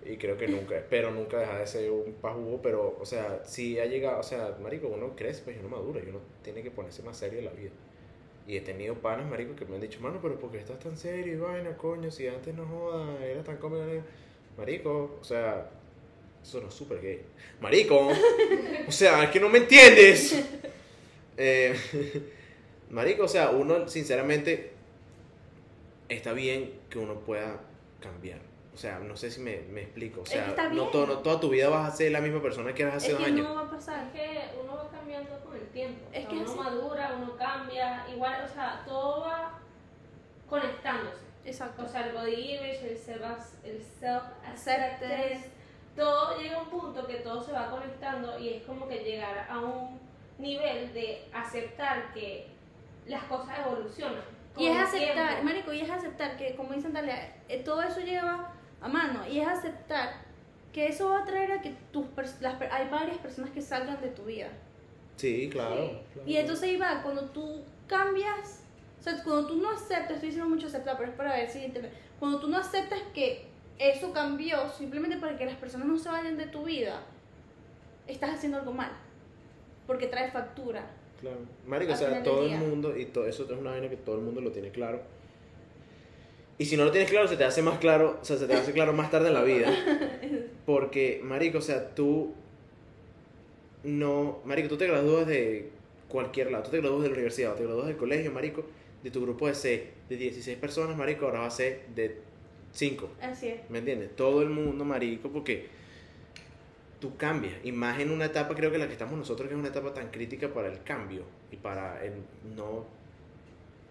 Y 0.06 0.18
creo 0.18 0.38
que 0.38 0.48
nunca, 0.48 0.78
espero 0.80 1.12
nunca 1.12 1.40
dejar 1.40 1.60
de 1.60 1.68
ser 1.68 1.92
un 1.92 2.14
pajugo, 2.16 2.62
pero, 2.62 2.98
o 3.00 3.06
sea, 3.06 3.44
si 3.46 3.80
ha 3.80 3.86
llegado, 3.86 4.20
o 4.20 4.24
sea, 4.24 4.58
marico, 4.62 4.88
uno 4.88 5.16
crece, 5.16 5.44
pues 5.44 5.58
uno 5.60 5.70
madura, 5.70 6.02
y 6.06 6.10
uno 6.10 6.22
tiene 6.44 6.64
que 6.64 6.72
ponerse 6.72 7.04
más 7.04 7.18
serio 7.18 7.40
en 7.40 7.46
la 7.46 7.52
vida. 7.52 7.72
Y 8.48 8.58
he 8.58 8.62
tenido 8.62 8.96
panas, 9.02 9.30
marico, 9.30 9.56
que 9.56 9.66
me 9.66 9.76
han 9.76 9.82
dicho, 9.82 10.02
mano, 10.02 10.20
pero 10.22 10.40
¿por 10.40 10.52
qué 10.52 10.58
estás 10.60 10.80
tan 10.80 10.98
serio 10.98 11.34
y 11.34 11.38
vaina, 11.38 11.78
coño? 11.78 12.10
Si 12.12 12.28
antes 12.28 12.56
no 12.56 12.66
jodas, 12.68 13.22
eras 13.22 13.46
tan 13.46 13.58
cómico. 13.58 13.86
Marico, 14.58 15.18
o 15.22 15.24
sea, 15.24 15.70
eso 16.44 16.62
no 16.62 16.68
es 16.70 16.74
súper 16.74 17.02
gay. 17.02 17.22
Marico, 17.62 18.10
o 18.88 18.92
sea, 18.92 19.24
es 19.24 19.30
que 19.32 19.40
no 19.40 19.50
me 19.50 19.60
entiendes. 19.60 20.42
Eh, 21.38 21.74
marico, 22.90 23.24
o 23.24 23.28
sea, 23.28 23.50
uno, 23.52 23.88
sinceramente, 23.88 24.72
está 26.10 26.34
bien 26.34 26.74
que 26.90 27.00
uno 27.00 27.16
pueda 27.20 27.60
cambiar. 28.02 28.40
O 28.74 28.78
sea, 28.78 29.00
no 29.00 29.18
sé 29.18 29.30
si 29.30 29.42
me, 29.42 29.60
me 29.72 29.82
explico. 29.82 30.22
O 30.22 30.24
Es 30.24 30.30
sea, 30.30 30.44
que 30.46 30.50
está 30.52 30.70
no, 30.70 30.88
todo, 30.88 31.06
no 31.08 31.18
toda 31.20 31.40
tu 31.40 31.50
vida 31.50 31.68
vas 31.70 31.92
a 31.94 31.96
ser 31.96 32.12
la 32.14 32.22
misma 32.22 32.42
persona 32.42 32.74
que 32.74 32.84
eras 32.84 32.96
hace 32.96 33.08
Es 33.08 33.14
dos 33.14 33.22
que 33.24 33.28
años. 33.32 33.48
no 33.48 33.56
va 33.56 33.62
a 33.62 33.70
pasar. 33.70 34.06
Es 34.08 34.14
que 34.14 34.40
uno 34.64 34.76
va 34.78 34.90
cambiando 34.90 35.38
con 35.46 35.56
el 35.56 35.68
tiempo. 35.68 36.00
Es 36.14 36.20
O 36.20 36.22
sea, 36.22 36.30
que 36.30 36.36
uno 36.38 36.50
así- 36.52 36.60
madura, 36.60 37.16
uno 37.22 37.36
cambia, 37.38 38.06
igual, 38.14 38.46
o 38.50 38.54
sea, 38.54 38.84
todo 38.88 39.22
va 39.22 39.60
conectándose. 40.50 41.18
Exacto. 41.46 41.84
O 41.84 41.88
sea, 41.90 42.08
el 42.08 42.14
body 42.14 42.56
image, 42.56 42.92
el 42.92 42.98
self, 42.98 43.24
el 43.66 43.82
self 44.00 44.24
acceptance, 44.46 45.50
todo 45.96 46.38
llega 46.38 46.58
a 46.58 46.64
un 46.64 46.70
punto 46.70 47.06
que 47.06 47.16
todo 47.16 47.42
se 47.42 47.52
va 47.52 47.70
conectando 47.70 48.40
y 48.40 48.50
es 48.50 48.64
como 48.64 48.88
que 48.88 49.00
llegar 49.00 49.48
a 49.50 49.60
un 49.60 50.00
nivel 50.38 50.94
de 50.94 51.28
aceptar 51.34 52.14
que 52.14 52.48
las 53.08 53.24
cosas 53.24 53.60
evolucionan. 53.66 54.22
Y 54.58 54.68
es 54.68 54.78
aceptar, 54.78 55.28
tiempo. 55.28 55.44
marico, 55.44 55.74
y 55.74 55.82
es 55.82 55.90
aceptar 55.90 56.38
que, 56.38 56.56
como 56.56 56.74
dicen 56.74 56.94
Talia, 56.94 57.36
eh, 57.48 57.62
todo 57.64 57.82
eso 57.82 58.00
lleva 58.02 58.52
a 58.82 58.88
mano. 58.88 59.28
Y 59.28 59.40
es 59.40 59.48
aceptar 59.48 60.22
que 60.74 60.88
eso 60.88 61.10
va 61.10 61.20
a 61.20 61.26
traer 61.26 61.52
a 61.52 61.62
que 61.62 61.76
tus 61.92 62.06
las 62.42 62.62
hay 62.72 62.90
varias 62.90 63.18
personas 63.18 63.52
que 63.52 63.62
salgan 63.62 64.00
de 64.02 64.10
tu 64.10 64.24
vida. 64.24 64.50
Sí, 65.16 65.50
claro. 65.52 65.76
Sí. 65.76 65.98
claro. 66.14 66.30
Y 66.30 66.38
entonces 66.38 66.64
ahí 66.64 66.78
va, 66.78 67.02
cuando 67.02 67.26
tú 67.30 67.62
cambias, 67.88 68.64
o 69.00 69.04
sea, 69.04 69.24
cuando 69.24 69.48
tú 69.48 69.56
no 69.56 69.70
aceptas, 69.72 70.12
estoy 70.12 70.30
diciendo 70.30 70.50
mucho 70.50 70.68
aceptar, 70.68 70.98
pero 70.98 71.12
es 71.12 71.18
para 71.18 71.34
ver 71.34 71.50
si. 71.50 71.74
Cuando 72.20 72.40
tú 72.40 72.48
no 72.48 72.58
aceptas 72.58 73.00
que 73.14 73.49
eso 73.80 74.12
cambió 74.12 74.70
simplemente 74.70 75.18
para 75.18 75.38
que 75.38 75.46
las 75.46 75.56
personas 75.56 75.88
no 75.88 75.98
se 75.98 76.10
vayan 76.10 76.38
de 76.38 76.48
tu 76.48 76.66
vida, 76.66 77.02
estás 78.08 78.32
haciendo 78.32 78.60
algo 78.60 78.74
mal. 78.74 78.92
Porque 79.88 80.08
trae 80.08 80.30
factura. 80.30 80.86
Claro. 81.20 81.38
Marico, 81.66 81.94
o 81.94 81.96
sea, 81.96 82.22
todo 82.22 82.46
el 82.46 82.58
mundo, 82.58 82.96
y 82.96 83.06
todo 83.06 83.26
eso 83.26 83.44
es 83.44 83.52
una 83.52 83.72
vaina 83.72 83.90
que 83.90 83.98
todo 83.98 84.18
el 84.18 84.22
mundo 84.22 84.42
lo 84.42 84.52
tiene 84.52 84.70
claro. 84.70 85.02
Y 86.58 86.66
si 86.66 86.76
no 86.76 86.84
lo 86.84 86.92
tienes 86.92 87.10
claro, 87.10 87.28
se 87.28 87.38
te 87.38 87.46
hace 87.46 87.62
más 87.62 87.80
claro, 87.80 88.20
o 88.22 88.26
sea, 88.26 88.38
se 88.38 88.46
te 88.46 88.54
hace 88.54 88.74
claro 88.74 88.92
más 88.92 89.10
tarde 89.10 89.30
en 89.30 89.34
la 89.34 89.44
vida. 89.44 89.72
Porque, 90.66 91.22
marico, 91.24 91.60
o 91.60 91.62
sea, 91.62 91.96
tú 91.96 92.34
no, 93.84 94.40
marico, 94.44 94.68
tú 94.68 94.78
te 94.78 94.88
gradúas 94.88 95.26
de 95.26 95.70
cualquier 96.10 96.52
lado, 96.52 96.66
tú 96.66 96.72
te 96.72 96.82
gradúas 96.82 97.04
de 97.04 97.08
la 97.08 97.14
universidad, 97.14 97.54
o 97.54 97.56
te 97.56 97.64
gradúas 97.64 97.88
del 97.88 97.98
colegio, 97.98 98.32
marico, 98.32 98.66
de 99.04 99.12
tu 99.12 99.22
grupo 99.22 99.48
de 99.48 99.56
C, 99.56 99.92
de 100.10 100.18
16 100.18 100.58
personas, 100.58 100.98
marico, 100.98 101.26
ahora 101.26 101.40
va 101.40 101.46
a 101.46 101.52
ser 101.52 101.88
de 101.96 102.29
5. 102.72 103.10
Así 103.22 103.48
es. 103.50 103.70
¿Me 103.70 103.80
entiendes? 103.80 104.16
Todo 104.16 104.42
el 104.42 104.50
mundo, 104.50 104.86
marico, 104.86 105.30
porque 105.30 105.68
tú 107.00 107.16
cambias. 107.18 107.54
Y 107.64 107.72
más 107.72 108.00
en 108.00 108.12
una 108.12 108.26
etapa, 108.26 108.54
creo 108.56 108.72
que 108.72 108.78
la 108.78 108.88
que 108.88 108.94
estamos 108.94 109.18
nosotros, 109.18 109.48
que 109.48 109.54
es 109.56 109.60
una 109.60 109.70
etapa 109.70 109.94
tan 109.94 110.10
crítica 110.12 110.54
para 110.54 110.68
el 110.68 110.84
cambio 110.84 111.24
y 111.52 111.56
para 111.56 112.04
el 112.04 112.14
no. 112.56 112.86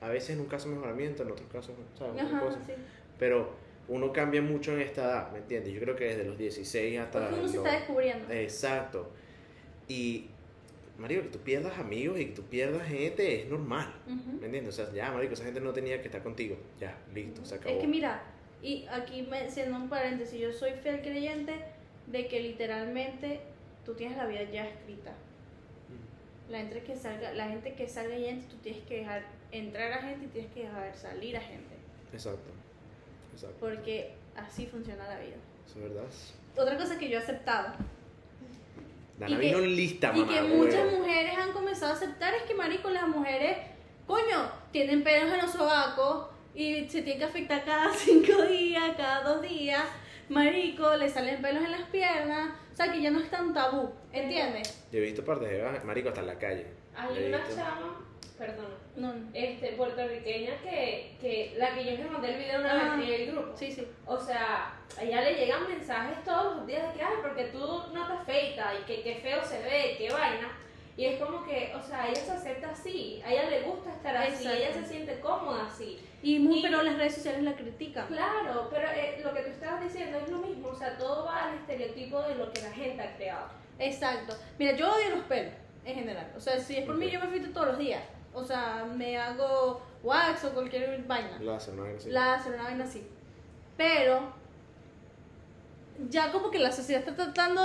A 0.01 0.09
veces 0.09 0.31
en 0.31 0.41
un 0.41 0.47
caso 0.47 0.69
mejoramiento, 0.69 1.23
en 1.25 1.33
otros 1.33 1.49
casos, 1.51 1.75
¿sabes? 1.99 2.13
Otra 2.23 2.25
Ajá, 2.27 2.41
cosa. 2.41 2.59
sí. 2.67 2.73
Pero 3.19 3.51
uno 3.89 4.13
cambia 4.13 4.41
mucho 4.43 4.73
en 4.75 4.81
esta 4.83 5.03
edad, 5.05 5.33
¿me 5.33 5.39
entiendes? 5.39 5.73
Yo 5.75 5.81
creo 5.81 5.97
que 5.97 6.05
desde 6.05 6.25
los 6.25 6.39
16 6.39 6.99
hasta. 7.01 7.19
Porque 7.21 7.41
uno 7.41 7.49
se 7.49 7.57
los- 7.57 7.67
está 7.67 7.79
descubriendo. 7.79 8.33
Exacto. 8.33 9.11
Y, 9.89 10.27
marico, 10.99 11.23
que 11.23 11.29
tú 11.31 11.39
pierdas 11.39 11.79
amigos 11.79 12.21
y 12.21 12.27
que 12.27 12.33
tú 12.33 12.43
pierdas 12.43 12.87
gente 12.87 13.41
es 13.43 13.49
normal. 13.49 13.93
¿Me 14.07 14.47
entiendes? 14.47 14.69
O 14.79 14.85
sea, 14.85 14.93
ya, 14.95 15.11
marico, 15.11 15.33
esa 15.35 15.45
gente 15.45 15.61
no 15.61 15.73
tenía 15.73 16.01
que 16.01 16.07
estar 16.09 16.23
contigo. 16.23 16.57
Ya, 16.79 16.97
listo, 17.15 17.45
se 17.45 17.55
acabó. 17.57 17.75
Es 17.75 17.81
que 17.81 17.87
mira, 17.89 18.23
y 18.63 18.87
aquí 18.91 19.23
me, 19.23 19.51
siendo 19.51 19.77
un 19.77 19.89
paréntesis, 19.89 20.39
yo 20.41 20.53
soy 20.53 20.73
fiel 20.83 21.01
creyente 21.03 21.55
de 22.07 22.27
que 22.27 22.41
literalmente 22.41 23.41
tú 23.85 23.95
tienes 23.95 24.17
la 24.17 24.27
vida 24.27 24.43
ya 24.45 24.67
escrita. 24.67 25.13
La 26.49 26.59
gente 26.59 26.83
que 26.83 26.97
salga, 26.97 27.33
la 27.33 27.49
gente 27.49 27.75
que 27.75 27.87
salga 27.89 28.17
y 28.17 28.27
entre, 28.27 28.49
tú 28.49 28.57
tienes 28.57 28.83
que 28.85 28.99
dejar 29.01 29.23
entrar 29.53 29.93
a 29.93 29.99
gente 30.03 30.25
y 30.27 30.29
tienes 30.29 30.53
que 30.53 30.63
dejar 30.65 30.95
salir 30.97 31.37
a 31.37 31.41
gente. 31.41 31.75
Exacto. 32.13 32.51
Exacto. 33.35 33.57
Porque 33.61 34.15
así 34.35 34.67
funciona 34.67 35.07
la 35.07 35.19
vida. 35.21 35.37
Eso 35.67 35.79
es 35.79 35.85
verdad. 35.93 36.05
Otra 36.57 36.77
cosa 36.79 36.99
que 36.99 37.09
yo 37.09 37.19
he 37.19 37.23
aceptado 37.23 37.75
Dana 39.19 39.33
Y 39.35 39.39
que- 39.39 39.47
vino 39.47 39.61
lista, 39.61 40.13
y 40.15 40.21
mamá. 40.21 40.33
que 40.33 40.43
huevo. 40.43 40.57
muchas 40.65 40.93
mujeres 40.93 41.37
han 41.37 41.53
comenzado 41.53 41.93
a 41.93 41.97
aceptar 41.97 42.35
es 42.35 42.43
que, 42.45 42.55
marico, 42.55 42.89
las 42.89 43.07
mujeres, 43.09 43.59
coño, 44.07 44.51
tienen 44.73 45.03
pelos 45.05 45.31
en 45.33 45.39
los 45.39 45.51
sobacos 45.53 46.29
y 46.59 46.89
se 46.89 47.03
tienen 47.03 47.19
que 47.21 47.25
afectar 47.25 47.65
cada 47.65 47.93
cinco 47.95 48.43
días, 48.43 48.97
cada 48.97 49.23
dos 49.23 49.43
días. 49.43 49.85
Marico, 50.29 50.97
le 50.97 51.09
salen 51.09 51.41
pelos 51.41 51.65
en 51.65 51.71
las 51.71 51.83
piernas. 51.91 52.51
O 52.73 52.77
sea, 52.77 52.93
que 52.93 53.01
ya 53.01 53.11
no 53.11 53.21
es 53.21 53.31
tan 53.31 53.55
tabú, 53.55 53.91
¿entiendes? 54.13 54.85
Yo 54.93 54.99
he 54.99 55.03
visto 55.03 55.25
partes 55.25 55.49
de 55.51 55.81
marico 55.85 56.09
hasta 56.09 56.21
en 56.21 56.27
la 56.27 56.39
calle. 56.39 56.67
Hay 56.97 57.27
una 57.29 57.39
visto- 57.39 57.55
chama, 57.57 58.05
perdona, 58.37 58.69
No, 58.97 59.15
este, 59.33 59.69
puertorriqueña 59.73 60.57
que, 60.63 61.17
que 61.21 61.55
la 61.57 61.75
que 61.75 61.85
yo 61.85 61.91
les 61.93 62.11
mandé 62.11 62.35
el 62.35 62.39
video 62.41 62.61
una 62.61 62.93
Ah. 62.93 62.97
vez 62.97 63.09
en 63.09 63.15
el 63.23 63.33
grupo. 63.33 63.57
sí, 63.57 63.73
sí. 63.73 63.87
O 64.07 64.19
sea, 64.19 64.75
a 64.99 65.03
ella 65.03 65.23
le 65.23 65.35
llegan 65.35 65.69
mensajes 65.69 66.23
todos 66.25 66.57
los 66.57 66.67
días 66.67 66.93
de 66.93 66.99
que, 66.99 67.05
ay, 67.05 67.15
porque 67.23 67.45
tú 67.45 67.59
no 67.95 68.07
te 68.07 68.13
afeitas 68.15 68.75
y 68.81 68.85
que 68.85 69.03
qué 69.03 69.15
feo 69.23 69.43
se 69.45 69.63
ve, 69.63 69.95
qué 69.97 70.11
vaina. 70.13 70.51
Y 70.97 71.05
es 71.05 71.21
como 71.23 71.45
que, 71.45 71.73
o 71.77 71.83
sea, 71.83 72.09
ella 72.09 72.17
se 72.21 72.33
acepta 72.33 72.71
así, 72.71 73.23
a 73.25 73.33
ella 73.33 73.49
le 73.49 73.61
gusta 73.63 73.91
estar 73.93 74.17
así, 74.17 74.45
Exacto. 74.47 74.59
ella 74.59 74.73
se 74.73 74.85
siente 74.87 75.21
cómoda 75.21 75.67
así. 75.67 76.01
Y, 76.23 76.39
muy, 76.41 76.59
Y- 76.59 76.63
pero 76.63 76.83
las 76.83 76.97
redes 76.97 77.15
sociales 77.15 77.43
la 77.43 77.55
critican. 77.55 78.07
Claro, 78.09 78.69
pero 78.71 78.89
eh, 78.91 79.21
lo 79.23 79.33
que 79.33 79.43
tú 79.43 79.51
estabas 79.51 79.83
diciendo 79.85 80.19
es 80.19 80.29
lo 80.29 80.39
mismo, 80.39 80.69
o 80.69 80.75
sea, 80.75 80.97
todo 80.99 81.25
va 81.25 81.45
al 81.45 81.55
estereotipo 81.59 82.21
de 82.23 82.35
lo 82.35 82.53
que 82.53 82.63
la 82.63 82.71
gente 82.73 83.03
ha 83.03 83.17
creado. 83.17 83.47
Exacto. 83.79 84.35
Mira, 84.59 84.73
yo 84.75 84.93
odio 84.93 85.11
los 85.17 85.25
pelos, 85.27 85.53
en 85.85 85.95
general. 85.95 86.33
O 86.37 86.41
sea, 86.41 86.59
si 86.59 86.77
es 86.77 86.85
por 86.85 86.97
mí, 86.97 87.09
yo 87.11 87.21
me 87.21 87.27
afeito 87.27 87.51
todos 87.51 87.69
los 87.69 87.79
días. 87.79 88.03
O 88.35 88.45
sea, 88.45 88.85
me 88.95 89.17
hago 89.17 89.81
wax 90.03 90.45
o 90.45 90.53
cualquier 90.53 91.03
vaina. 91.05 91.39
Láser, 91.41 91.75
no 91.75 91.87
es 91.87 91.97
así. 91.99 92.11
láser, 92.11 92.55
una 92.55 92.65
vaina 92.65 92.85
así. 92.85 93.07
Pero 93.77 94.33
ya 96.09 96.31
como 96.33 96.51
que 96.51 96.59
la 96.59 96.73
sociedad 96.73 97.03
está 97.09 97.15
tratando 97.15 97.63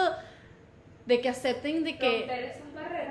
de 1.05 1.21
que 1.21 1.29
acepten 1.29 1.83
de 1.83 1.97
que. 1.97 2.53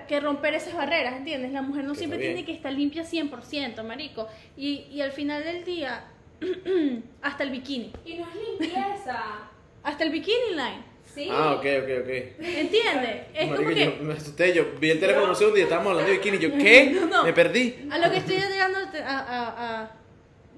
Que 0.06 0.20
romper 0.20 0.54
esas 0.54 0.74
barreras, 0.74 1.14
¿entiendes? 1.14 1.52
La 1.52 1.62
mujer 1.62 1.84
no 1.84 1.92
Que 1.92 1.98
siempre 1.98 2.18
tiene 2.18 2.44
que 2.44 2.52
estar 2.52 2.72
limpia 2.72 3.02
100%, 3.04 3.82
marico. 3.84 4.28
Y, 4.56 4.86
y 4.90 5.00
al 5.00 5.12
final 5.12 5.42
del 5.44 5.64
día, 5.64 6.04
hasta 7.22 7.42
el 7.44 7.50
bikini. 7.50 7.92
Y 8.04 8.14
no 8.14 8.26
es 8.28 8.60
limpieza, 8.60 9.22
Hasta 9.82 10.04
el 10.04 10.10
bikini 10.10 10.50
line. 10.50 10.92
¿sí? 11.12 11.28
Ah, 11.30 11.52
ok, 11.54 11.64
ok, 11.82 11.90
ok. 12.02 12.08
¿Entiendes? 12.40 13.26
Es 13.34 13.48
Marico, 13.50 13.56
como 13.56 13.68
que... 13.74 13.84
yo 13.84 13.92
me 14.04 14.12
asusté, 14.14 14.54
yo 14.54 14.64
vi 14.80 14.90
el 14.90 15.00
teléfono 15.00 15.28
un 15.30 15.36
segundo 15.36 15.58
y 15.58 15.62
estábamos 15.62 15.90
hablando 15.90 16.10
de 16.12 16.18
bikini. 16.18 16.38
Yo, 16.38 16.52
¿qué? 16.56 16.90
No, 17.00 17.06
no. 17.06 17.24
Me 17.24 17.32
perdí. 17.32 17.88
A 17.90 17.98
lo 17.98 18.10
que 18.10 18.18
estoy 18.18 18.36
llegando 18.36 18.78
a, 18.78 19.18
a- 19.18 19.80
a 19.82 19.90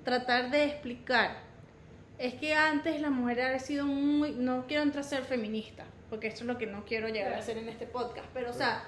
tratar 0.05 0.51
de 0.51 0.65
explicar 0.65 1.39
es 2.19 2.35
que 2.35 2.55
antes 2.55 3.01
la 3.01 3.11
mujer 3.11 3.41
ha 3.41 3.59
sido 3.59 3.87
muy. 3.87 4.33
No 4.33 4.67
quiero 4.69 4.83
entrar 4.83 5.05
a 5.05 5.09
ser 5.09 5.25
feminista, 5.25 5.85
porque 6.11 6.29
eso 6.29 6.39
es 6.43 6.47
lo 6.47 6.59
que 6.59 6.67
no 6.67 6.85
quiero 6.85 7.09
llegar 7.09 7.33
a 7.33 7.39
hacer 7.39 7.57
en 7.59 7.69
este 7.69 7.87
podcast. 7.87 8.29
Pero, 8.35 8.51
o 8.51 8.55
sea, 8.55 8.85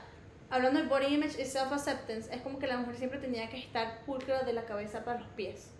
hablando 0.51 0.81
de 0.81 0.87
body 0.87 1.15
image 1.15 1.41
y 1.41 1.45
self-acceptance, 1.45 2.33
es 2.33 2.41
como 2.43 2.59
que 2.59 2.67
la 2.67 2.79
mujer 2.79 2.97
siempre 2.97 3.19
tenía 3.19 3.49
que 3.49 3.59
estar 3.59 4.05
pulcra 4.05 4.43
de 4.43 4.53
la 4.53 4.65
cabeza 4.65 5.05
para 5.05 5.21
los 5.21 5.29
pies. 5.31 5.71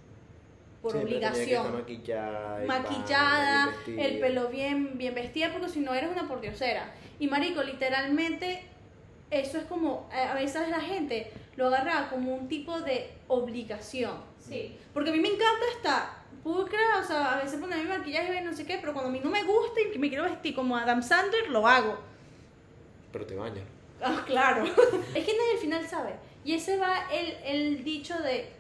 Por 0.83 0.93
Siempre 0.93 1.15
tenía 1.15 1.33
que 1.33 1.43
estar 1.43 1.67
obligación. 1.67 1.81
maquillada. 1.81 2.65
Maquillada, 2.67 3.75
bien 3.87 4.01
el 4.01 4.21
pelo 4.21 4.49
bien, 4.49 4.99
bien 4.99 5.15
vestida, 5.15 5.53
porque 5.53 5.69
si 5.69 5.81
no 5.81 5.95
eres 5.95 6.11
una 6.11 6.29
pordiosera. 6.29 6.93
Y 7.19 7.29
marico, 7.29 7.63
literalmente, 7.63 8.63
eso 9.31 9.59
es 9.59 9.65
como, 9.65 10.09
a 10.13 10.33
a 10.33 10.35
veces 10.35 10.69
la 10.69 10.81
gente 10.81 11.33
lo 11.57 11.69
agarra 11.69 12.09
como 12.11 12.35
un 12.35 12.49
tipo 12.49 12.81
de 12.81 13.11
obligación. 13.29 14.17
Sí. 14.39 14.77
Porque 14.93 15.11
a 15.11 15.13
mí 15.13 15.21
me 15.21 15.29
encanta 15.29 15.65
estar 15.75 16.27
pulcra, 16.45 16.79
o 17.01 17.05
sea, 17.05 17.33
a 17.33 17.43
veces 17.43 17.59
poner 17.59 17.83
mi 17.83 17.89
maquillaje 17.89 18.41
y 18.41 18.45
no 18.45 18.53
sé 18.53 18.65
qué, 18.65 18.79
pero 18.81 18.93
cuando 18.93 19.09
a 19.09 19.13
mí 19.13 19.21
no 19.23 19.31
me 19.31 19.43
gusta 19.43 19.81
y 19.81 19.99
me 19.99 20.09
quiero 20.09 20.25
vestir 20.25 20.55
como 20.55 20.77
Adam 20.77 21.03
Sandler, 21.03 21.49
lo 21.51 21.67
hago. 21.67 21.99
Pero 23.11 23.27
te 23.27 23.35
bañas. 23.35 23.65
Ah, 24.03 24.23
claro. 24.27 24.65
es 25.15 25.25
que 25.25 25.33
nadie 25.37 25.53
al 25.55 25.59
final 25.59 25.87
sabe. 25.89 26.15
Y 26.45 26.55
ese 26.55 26.77
va 26.77 27.09
el, 27.11 27.37
el 27.45 27.85
dicho 27.85 28.15
de 28.23 28.51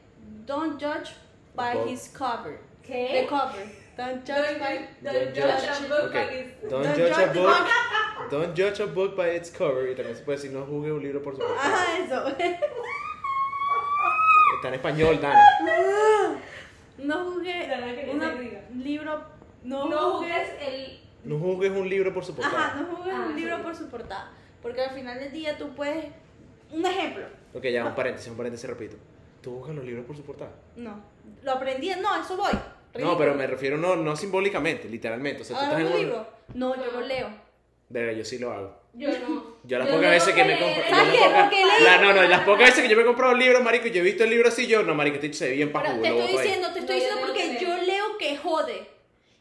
don't 0.47 0.81
judge 0.83 1.11
by 1.55 1.77
his 1.91 2.09
cover. 2.17 2.59
¿Qué? 2.83 3.21
The 3.23 3.27
cover. 3.27 3.67
Don't 3.97 4.25
judge 4.27 4.37
Don't, 4.37 4.59
by 4.61 4.89
don't 5.03 5.15
Don't 5.15 5.35
judge 5.35 5.69
a 5.69 5.81
book 5.89 6.05
Ok. 6.07 6.13
by 6.13 6.25
its- 6.39 6.71
Don't, 6.71 6.85
Don't 6.85 6.97
judge 6.97 7.19
a 7.19 7.27
book. 7.33 7.57
Don't 8.31 8.55
judge 8.57 8.81
a 8.81 8.87
book 8.87 9.17
by 9.17 9.29
its 9.37 9.51
cover. 9.51 9.89
Y 9.91 9.95
también 9.95 10.17
se 10.17 10.23
puede 10.23 10.37
decir 10.39 10.53
no 10.53 10.65
juzgue 10.67 10.93
un 10.93 11.03
libro 11.03 11.23
por 11.23 11.35
su 11.35 11.41
portada. 11.41 11.63
Ajá, 11.83 11.99
eso. 11.99 12.29
Está 14.57 14.69
en 14.69 14.75
español, 14.75 15.21
Dana. 15.21 15.41
no 16.99 17.25
juzgue 17.25 18.11
un 18.13 18.83
libro. 18.85 19.23
No, 19.65 19.89
No 19.89 19.99
juzgue. 20.13 20.33
juzgues 20.33 20.49
el... 20.67 21.01
No 21.25 21.39
juzgues 21.39 21.73
un 21.73 21.89
libro 21.89 22.15
por 22.15 22.25
su 22.25 22.35
portada. 22.35 22.67
Ajá, 22.69 22.81
no 22.81 22.97
juzgues 22.97 23.15
Ah, 23.17 23.25
un 23.29 23.35
sí. 23.35 23.41
libro 23.41 23.63
por 23.63 23.75
su 23.75 23.89
portada. 23.89 24.31
Porque 24.67 24.83
al 24.83 24.91
final 24.91 25.19
del 25.21 25.31
día 25.33 25.57
tú 25.57 25.75
puedes. 25.75 26.07
Un 26.73 26.85
ejemplo. 26.85 27.25
Ok, 27.55 27.65
ya, 27.67 27.85
un 27.85 27.95
paréntesis, 27.95 28.29
un 28.31 28.37
paréntesis, 28.37 28.69
repito. 28.69 28.97
¿Tú 29.41 29.59
juzgas 29.59 29.77
los 29.77 29.85
libros 29.85 30.05
por 30.05 30.17
su 30.17 30.23
portada? 30.25 30.51
No. 30.75 31.01
Lo 31.43 31.53
aprendí. 31.53 31.91
No, 32.01 32.13
a 32.13 32.21
eso 32.21 32.37
voy. 32.37 32.53
No, 32.53 32.61
Ridículo. 32.95 33.19
pero 33.19 33.35
me 33.35 33.47
refiero 33.47 33.77
no, 33.79 33.95
no 33.95 34.17
simbólicamente, 34.17 34.89
literalmente. 34.89 35.43
O 35.43 35.45
sea, 35.45 35.57
tú 35.59 35.65
¿Agarras 35.67 35.83
estás 35.87 36.01
en 36.01 36.11
un? 36.11 36.27
No, 36.55 36.75
yo 36.75 36.91
lo 36.91 37.01
leo. 37.07 37.29
Verga, 37.89 38.13
yo 38.13 38.25
sí 38.25 38.39
lo 38.39 38.53
hago. 38.53 38.81
Yo 38.95 39.09
no. 39.21 39.55
Yo 39.67 39.79
las 39.79 39.87
Yo 39.89 39.95
pocas 39.95 40.07
no 40.07 40.11
veces 40.11 40.35
que 40.35 40.45
me 40.45 40.59
compro. 40.59 40.83
¿Sabes 40.89 41.13
qué? 41.13 41.19
Porque 41.41 41.57
leí- 41.65 41.85
La- 41.85 42.01
no, 42.01 42.13
no, 42.13 42.23
las 42.23 42.41
pocas 42.41 42.69
veces 42.71 42.83
que 42.83 42.89
yo 42.89 42.97
me 42.97 43.03
he 43.03 43.07
comprado 43.07 43.33
un 43.35 43.39
libro, 43.39 43.61
marico, 43.63 43.87
y 43.89 43.91
yo 43.93 44.01
he 44.01 44.05
visto 44.05 44.25
el 44.25 44.31
libro 44.31 44.49
así, 44.49 44.67
yo, 44.67 44.83
no, 44.83 44.95
marico, 44.95 45.17
este 45.17 45.33
se 45.33 45.49
ve 45.51 45.55
bien 45.57 45.71
pajugo, 45.73 46.01
te 46.03 46.09
lo 46.09 46.15
estoy 46.17 46.27
boto 46.27 46.39
ahí. 46.39 46.45
diciendo, 46.47 46.73
te 46.73 46.79
estoy 46.81 46.97
No, 46.97 47.03
diciendo 47.03 47.27
porque 47.27 47.59
que- 47.59 47.65
yo 47.65 47.77
leo 47.83 48.05
que 48.19 48.37
jode. 48.37 48.87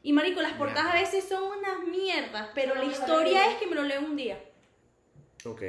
Y 0.04 0.14
marico, 0.14 0.42
las 0.42 0.54
portadas 0.54 0.94
a 0.96 1.00
veces 1.00 1.26
son 1.28 1.44
unas 1.44 1.88
mierdas, 1.88 2.50
pero 2.54 2.76
la 2.76 2.84
historia 2.86 3.50
es 3.52 3.56
que 3.56 3.66
me 3.68 3.76
lo 3.76 3.84
leo 3.84 4.02
un 4.02 4.16
día. 4.16 4.38
Ok. 5.46 5.62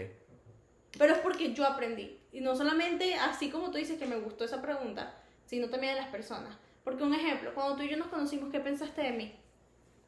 Pero 0.98 1.12
es 1.12 1.18
porque 1.20 1.52
yo 1.52 1.66
aprendí. 1.66 2.18
Y 2.32 2.40
no 2.40 2.56
solamente 2.56 3.14
así 3.14 3.50
como 3.50 3.70
tú 3.70 3.78
dices 3.78 3.98
que 3.98 4.06
me 4.06 4.16
gustó 4.16 4.44
esa 4.44 4.62
pregunta, 4.62 5.14
sino 5.46 5.68
también 5.68 5.94
de 5.94 6.00
las 6.00 6.10
personas. 6.10 6.56
Porque 6.84 7.02
un 7.02 7.14
ejemplo, 7.14 7.54
cuando 7.54 7.76
tú 7.76 7.82
y 7.82 7.88
yo 7.88 7.96
nos 7.96 8.08
conocimos, 8.08 8.50
¿qué 8.50 8.60
pensaste 8.60 9.02
de 9.02 9.12
mí? 9.12 9.38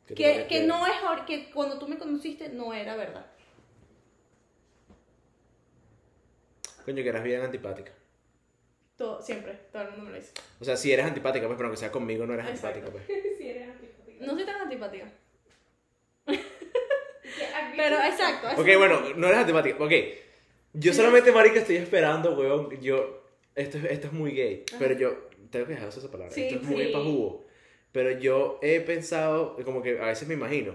Que, 0.07 0.14
que 0.14 0.47
quieres. 0.49 0.69
no 0.69 0.87
es 0.87 0.95
que 1.27 1.51
cuando 1.51 1.79
tú 1.79 1.87
me 1.87 1.99
conociste 1.99 2.49
no 2.49 2.73
era 2.73 2.97
verdad. 2.97 3.27
Coño, 6.85 7.03
que 7.03 7.09
eras 7.09 7.23
bien 7.23 7.43
antipática. 7.43 7.93
Todo, 8.97 9.21
siempre, 9.21 9.53
todo 9.71 9.83
el 9.83 9.91
mundo 9.91 10.05
me 10.07 10.11
lo 10.12 10.16
dice. 10.16 10.33
O 10.59 10.64
sea, 10.64 10.77
si 10.77 10.91
eres 10.91 11.05
antipática, 11.05 11.47
pues, 11.47 11.57
pero 11.57 11.69
aunque 11.69 11.79
sea 11.79 11.93
conmigo 11.93 12.27
no 12.27 12.33
eres 12.35 12.47
Exacto. 12.47 12.79
antipática, 12.79 13.05
pues. 13.07 13.25
Sí, 13.39 13.49
eres 13.49 13.69
antipática. 13.69 14.27
No 14.27 14.35
soy 14.35 14.47
tan 14.47 14.61
antipática. 14.62 15.12
Pero 17.76 17.97
exacto. 17.97 18.49
Ok, 18.61 18.68
bueno, 18.76 19.01
no 19.16 19.26
eres 19.28 19.39
antipática. 19.41 19.76
Ok. 19.82 19.93
Yo 20.74 20.93
solamente, 20.93 21.32
marica, 21.32 21.59
estoy 21.61 21.76
esperando, 21.76 22.34
weón. 22.34 22.80
Yo. 22.80 23.22
Esto, 23.55 23.78
es- 23.78 23.84
esto 23.86 24.07
es 24.09 24.12
muy 24.12 24.32
gay. 24.32 24.64
Pero 24.78 24.95
yo. 24.95 25.28
Tengo 25.51 25.66
que 25.66 25.72
dejar 25.72 25.89
esa 25.89 26.11
palabra. 26.11 26.32
Sí, 26.32 26.43
esto 26.43 26.57
es 26.57 26.62
muy 26.62 26.86
sí. 26.86 26.93
pa' 26.93 27.01
jugo. 27.03 27.47
Pero 27.91 28.11
yo 28.18 28.59
he 28.62 28.80
pensado, 28.80 29.57
como 29.64 29.82
que 29.82 29.99
a 29.99 30.07
veces 30.07 30.28
me 30.28 30.34
imagino, 30.34 30.74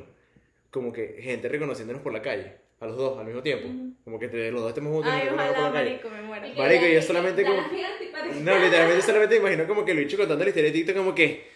como 0.72 0.91
que 0.91 1.18
gente 1.22 1.47
reconociéndonos 1.47 2.01
por 2.01 2.11
la 2.11 2.22
calle. 2.24 2.53
A 2.80 2.88
los 2.88 2.97
dos, 2.97 3.18
al 3.20 3.26
mismo 3.26 3.41
tiempo. 3.41 3.68
Como 4.03 4.20
que 4.20 4.28
te- 4.28 4.51
los 4.51 4.61
dos 4.61 4.70
estemos 4.72 4.91
juntos 4.91 5.11
Ay, 5.14 5.28
ojalá, 5.32 5.53
por 5.53 5.64
la 5.66 5.72
calle. 5.72 5.89
marico, 5.91 6.09
me 6.09 6.22
muero. 6.24 6.47
y 6.47 6.57
Marico, 6.57 6.86
yo 6.88 7.01
solamente 7.01 7.45
como-. 7.45 7.61
No, 8.41 8.57
literalmente 8.59 9.01
solamente 9.03 9.36
me 9.36 9.41
imagino 9.41 9.68
como 9.68 9.86
que 9.86 9.93
lo 9.93 9.99
bicho 10.01 10.18
contando 10.18 10.43
la 10.43 10.49
historia 10.49 10.70
de 10.72 10.78
TikTok 10.78 10.95
como 10.97 11.14
que 11.16 11.53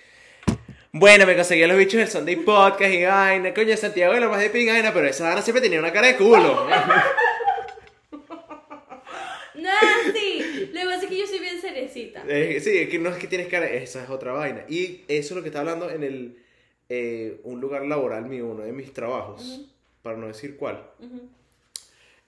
bueno, 1.00 1.26
me 1.26 1.36
conseguí 1.36 1.64
a 1.64 1.68
los 1.68 1.78
bichos 1.78 2.00
del 2.00 2.08
Sunday 2.08 2.36
Podcast 2.38 2.94
y 2.94 3.04
vaina, 3.04 3.54
coño, 3.54 3.76
Santiago 3.78 4.14
de 4.14 4.20
lo 4.22 4.30
más 4.30 4.40
de 4.40 4.50
pinga, 4.50 4.74
vaina, 4.74 4.94
pero 4.94 5.08
esa 5.08 5.32
Ana 5.32 5.42
siempre 5.42 5.62
tenía 5.62 5.80
una 5.80 5.92
cara 5.92 6.08
de 6.08 6.18
culo. 6.18 6.68
Sí. 10.14 10.70
Lo 10.74 10.80
que 10.80 10.86
pasa 10.86 11.04
es 11.04 11.10
que 11.10 11.18
yo 11.18 11.28
soy 11.28 11.40
bien 11.40 11.60
cerecita. 11.60 12.24
Eh, 12.28 12.60
sí, 12.62 12.78
es 12.78 12.90
que 12.90 13.00
no 13.00 13.10
es 13.10 13.18
que 13.18 13.28
tienes 13.28 13.48
cara, 13.48 13.68
esa 13.70 14.04
es 14.04 14.10
otra 14.10 14.32
vaina. 14.32 14.66
Y 14.70 15.02
eso 15.08 15.34
es 15.34 15.36
lo 15.36 15.42
que 15.42 15.50
está 15.50 15.60
hablando 15.60 15.90
en 15.90 16.04
el 16.04 16.38
eh, 16.90 17.40
un 17.44 17.60
lugar 17.60 17.86
laboral 17.86 18.26
mío, 18.26 18.48
uno 18.48 18.64
de 18.64 18.72
mis 18.72 18.94
trabajos, 18.94 19.66
para 20.02 20.18
no 20.18 20.28
decir 20.28 20.56
cuál. 20.58 20.90
Ujú. 21.00 21.30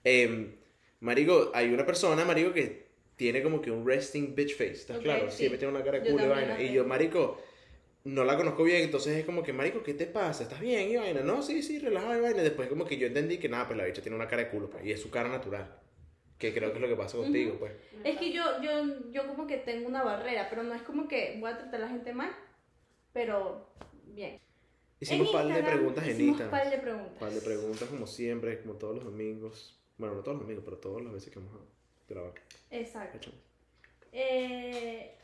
Eh, 0.03 0.47
marico, 0.99 1.51
hay 1.53 1.71
una 1.73 1.85
persona, 1.85 2.25
marico, 2.25 2.53
que 2.53 2.87
tiene 3.15 3.41
como 3.41 3.61
que 3.61 3.71
un 3.71 3.85
resting 3.85 4.35
bitch 4.35 4.53
face, 4.57 4.71
¿estás 4.71 4.97
Ok, 4.97 5.03
claro? 5.03 5.31
sí. 5.31 5.37
Siempre 5.37 5.57
tiene 5.59 5.73
una 5.73 5.83
cara 5.83 5.99
de 5.99 6.09
culo 6.09 6.25
y 6.25 6.27
vaina. 6.27 6.61
Y 6.61 6.73
yo, 6.73 6.85
marico, 6.85 7.41
no 8.05 8.23
la 8.23 8.37
conozco 8.37 8.63
bien, 8.63 8.83
entonces 8.83 9.17
es 9.17 9.25
como 9.25 9.43
que, 9.43 9.53
marico, 9.53 9.83
¿qué 9.83 9.93
te 9.93 10.05
pasa? 10.05 10.43
¿Estás 10.43 10.61
bien 10.61 10.89
y 10.89 10.97
vaina? 10.97 11.21
No, 11.21 11.41
sí, 11.41 11.61
sí, 11.61 11.79
relajado 11.79 12.17
y 12.17 12.21
vaina. 12.21 12.41
Después 12.41 12.69
como 12.69 12.85
que 12.85 12.97
yo 12.97 13.07
entendí 13.07 13.37
que 13.37 13.49
nada, 13.49 13.67
pues 13.67 13.77
la 13.77 13.85
bicha 13.85 14.01
tiene 14.01 14.15
una 14.15 14.27
cara 14.27 14.43
de 14.43 14.49
culo, 14.49 14.69
pues, 14.69 14.85
y 14.85 14.91
es 14.91 15.01
su 15.01 15.09
cara 15.09 15.29
natural. 15.29 15.79
Que 16.37 16.53
creo 16.53 16.71
que 16.71 16.77
es 16.77 16.81
lo 16.81 16.87
que 16.87 16.95
pasa 16.95 17.17
contigo, 17.17 17.57
pues. 17.59 17.73
Es 18.03 18.17
que 18.17 18.31
yo, 18.31 18.61
yo, 18.61 19.11
yo 19.11 19.27
como 19.27 19.45
que 19.45 19.57
tengo 19.57 19.87
una 19.87 20.03
barrera, 20.03 20.47
pero 20.49 20.63
no 20.63 20.73
es 20.73 20.81
como 20.83 21.07
que 21.07 21.35
voy 21.39 21.51
a 21.51 21.57
tratar 21.57 21.81
a 21.81 21.85
la 21.85 21.89
gente 21.89 22.13
mal, 22.13 22.31
pero 23.11 23.69
bien. 24.05 24.39
Hicimos 25.01 25.27
un 25.27 25.33
par 25.33 25.47
de 25.47 25.63
preguntas 25.63 26.07
en 26.07 26.21
Instagram. 26.21 26.51
par 26.51 26.69
de 26.69 26.77
preguntas. 26.77 27.17
Par 27.19 27.31
de 27.31 27.41
preguntas 27.41 27.89
como 27.89 28.07
siempre, 28.07 28.61
como 28.61 28.75
todos 28.75 28.95
los 28.95 29.03
domingos. 29.03 29.77
Bueno, 29.97 30.15
no 30.15 30.21
todos 30.21 30.37
los 30.37 30.43
domingos, 30.43 30.63
pero 30.63 30.77
todas 30.77 31.03
las 31.03 31.13
veces 31.13 31.33
que 31.33 31.39
vamos 31.39 31.55
a 31.55 32.13
grabar. 32.13 32.33
Exacto. 32.71 33.31
Eh, 34.13 35.18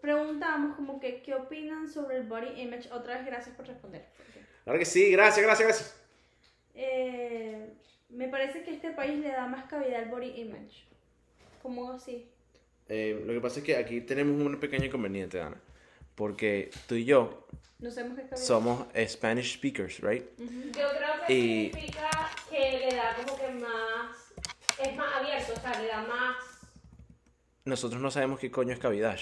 preguntamos 0.00 0.76
como 0.76 0.98
que 1.00 1.22
qué 1.22 1.34
opinan 1.34 1.88
sobre 1.88 2.16
el 2.18 2.22
body 2.24 2.60
image. 2.60 2.90
Otra 2.92 3.16
vez 3.18 3.26
gracias 3.26 3.54
por 3.56 3.66
responder. 3.66 4.04
Claro 4.64 4.78
que 4.78 4.84
sí, 4.84 5.10
gracias, 5.10 5.44
gracias, 5.44 5.68
gracias. 5.68 5.96
eh, 6.74 7.72
me 8.10 8.28
parece 8.28 8.62
que 8.64 8.72
este 8.72 8.90
país 8.90 9.18
le 9.20 9.28
da 9.28 9.46
más 9.46 9.64
cabida 9.66 9.98
al 9.98 10.08
body 10.08 10.40
image. 10.40 10.84
¿Cómo 11.62 11.92
así? 11.92 12.28
Eh, 12.88 13.22
lo 13.24 13.32
que 13.32 13.40
pasa 13.40 13.60
es 13.60 13.64
que 13.64 13.76
aquí 13.76 14.00
tenemos 14.00 14.34
un 14.44 14.58
pequeño 14.58 14.86
inconveniente, 14.86 15.40
Ana. 15.40 15.60
Porque 16.16 16.70
tú 16.88 16.96
y 16.96 17.04
yo 17.04 17.46
No 17.78 17.90
somos 18.36 18.86
Spanish 19.08 19.54
speakers, 19.54 20.00
right? 20.00 20.24
Yo 20.38 20.44
creo 20.72 21.26
que 21.26 21.32
Y- 21.32 21.70
significa 21.72 22.10
que 22.50 22.88
le 22.90 22.96
da 22.96 23.14
como 23.16 23.38
que 23.38 23.48
más. 23.52 24.16
Es 24.82 24.96
más 24.96 25.14
abierto, 25.14 25.52
o 25.56 25.60
sea, 25.60 25.80
le 25.80 25.86
da 25.88 26.02
más. 26.02 26.36
Nosotros 27.64 28.00
no 28.02 28.10
sabemos 28.10 28.40
qué 28.40 28.50
coño 28.50 28.72
es 28.72 28.78
cavidad. 28.78 29.18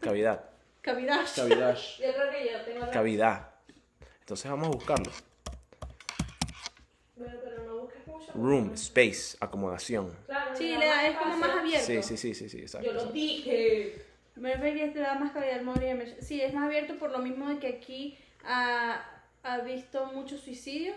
Cavidad. 0.00 0.44
Cavidad. 0.80 1.24
Cavidad. 1.34 1.76
Yo 1.98 2.12
creo 2.12 2.30
que 2.30 2.52
yo 2.52 2.60
tengo 2.64 2.80
la. 2.80 2.90
Cavidad. 2.90 3.50
Entonces 4.20 4.50
vamos 4.50 4.68
a 4.68 4.70
buscarlo. 4.70 5.10
Bueno, 7.16 7.34
pero 7.44 7.64
no 7.64 7.78
busques 7.82 8.06
mucho. 8.06 8.32
Room, 8.34 8.72
space, 8.74 9.36
acomodación. 9.40 10.16
Claro, 10.26 10.56
Sí, 10.56 10.76
le 10.76 10.86
da 10.86 11.06
es 11.08 11.16
como 11.16 11.36
más 11.36 11.50
abierto. 11.58 11.86
Sí, 11.86 12.02
sí, 12.02 12.16
sí, 12.16 12.34
sí, 12.34 12.48
sí, 12.48 12.58
exacto. 12.60 12.86
Yo 12.86 12.92
lo 12.92 12.98
exacto. 13.00 13.14
dije. 13.14 14.02
Me 14.36 14.56
parece 14.58 14.92
que 14.92 14.94
le 14.98 15.00
da 15.00 15.14
más 15.14 15.30
cabida 15.32 15.54
al 15.56 15.64
body 15.64 15.86
image. 15.86 16.20
Sí, 16.22 16.40
es 16.40 16.52
más 16.52 16.64
abierto 16.64 16.96
por 16.98 17.10
lo 17.12 17.18
mismo 17.20 17.48
de 17.48 17.58
que 17.60 17.68
aquí 17.68 18.18
ha, 18.44 19.22
ha 19.44 19.58
visto 19.58 20.06
muchos 20.06 20.40
suicidios 20.40 20.96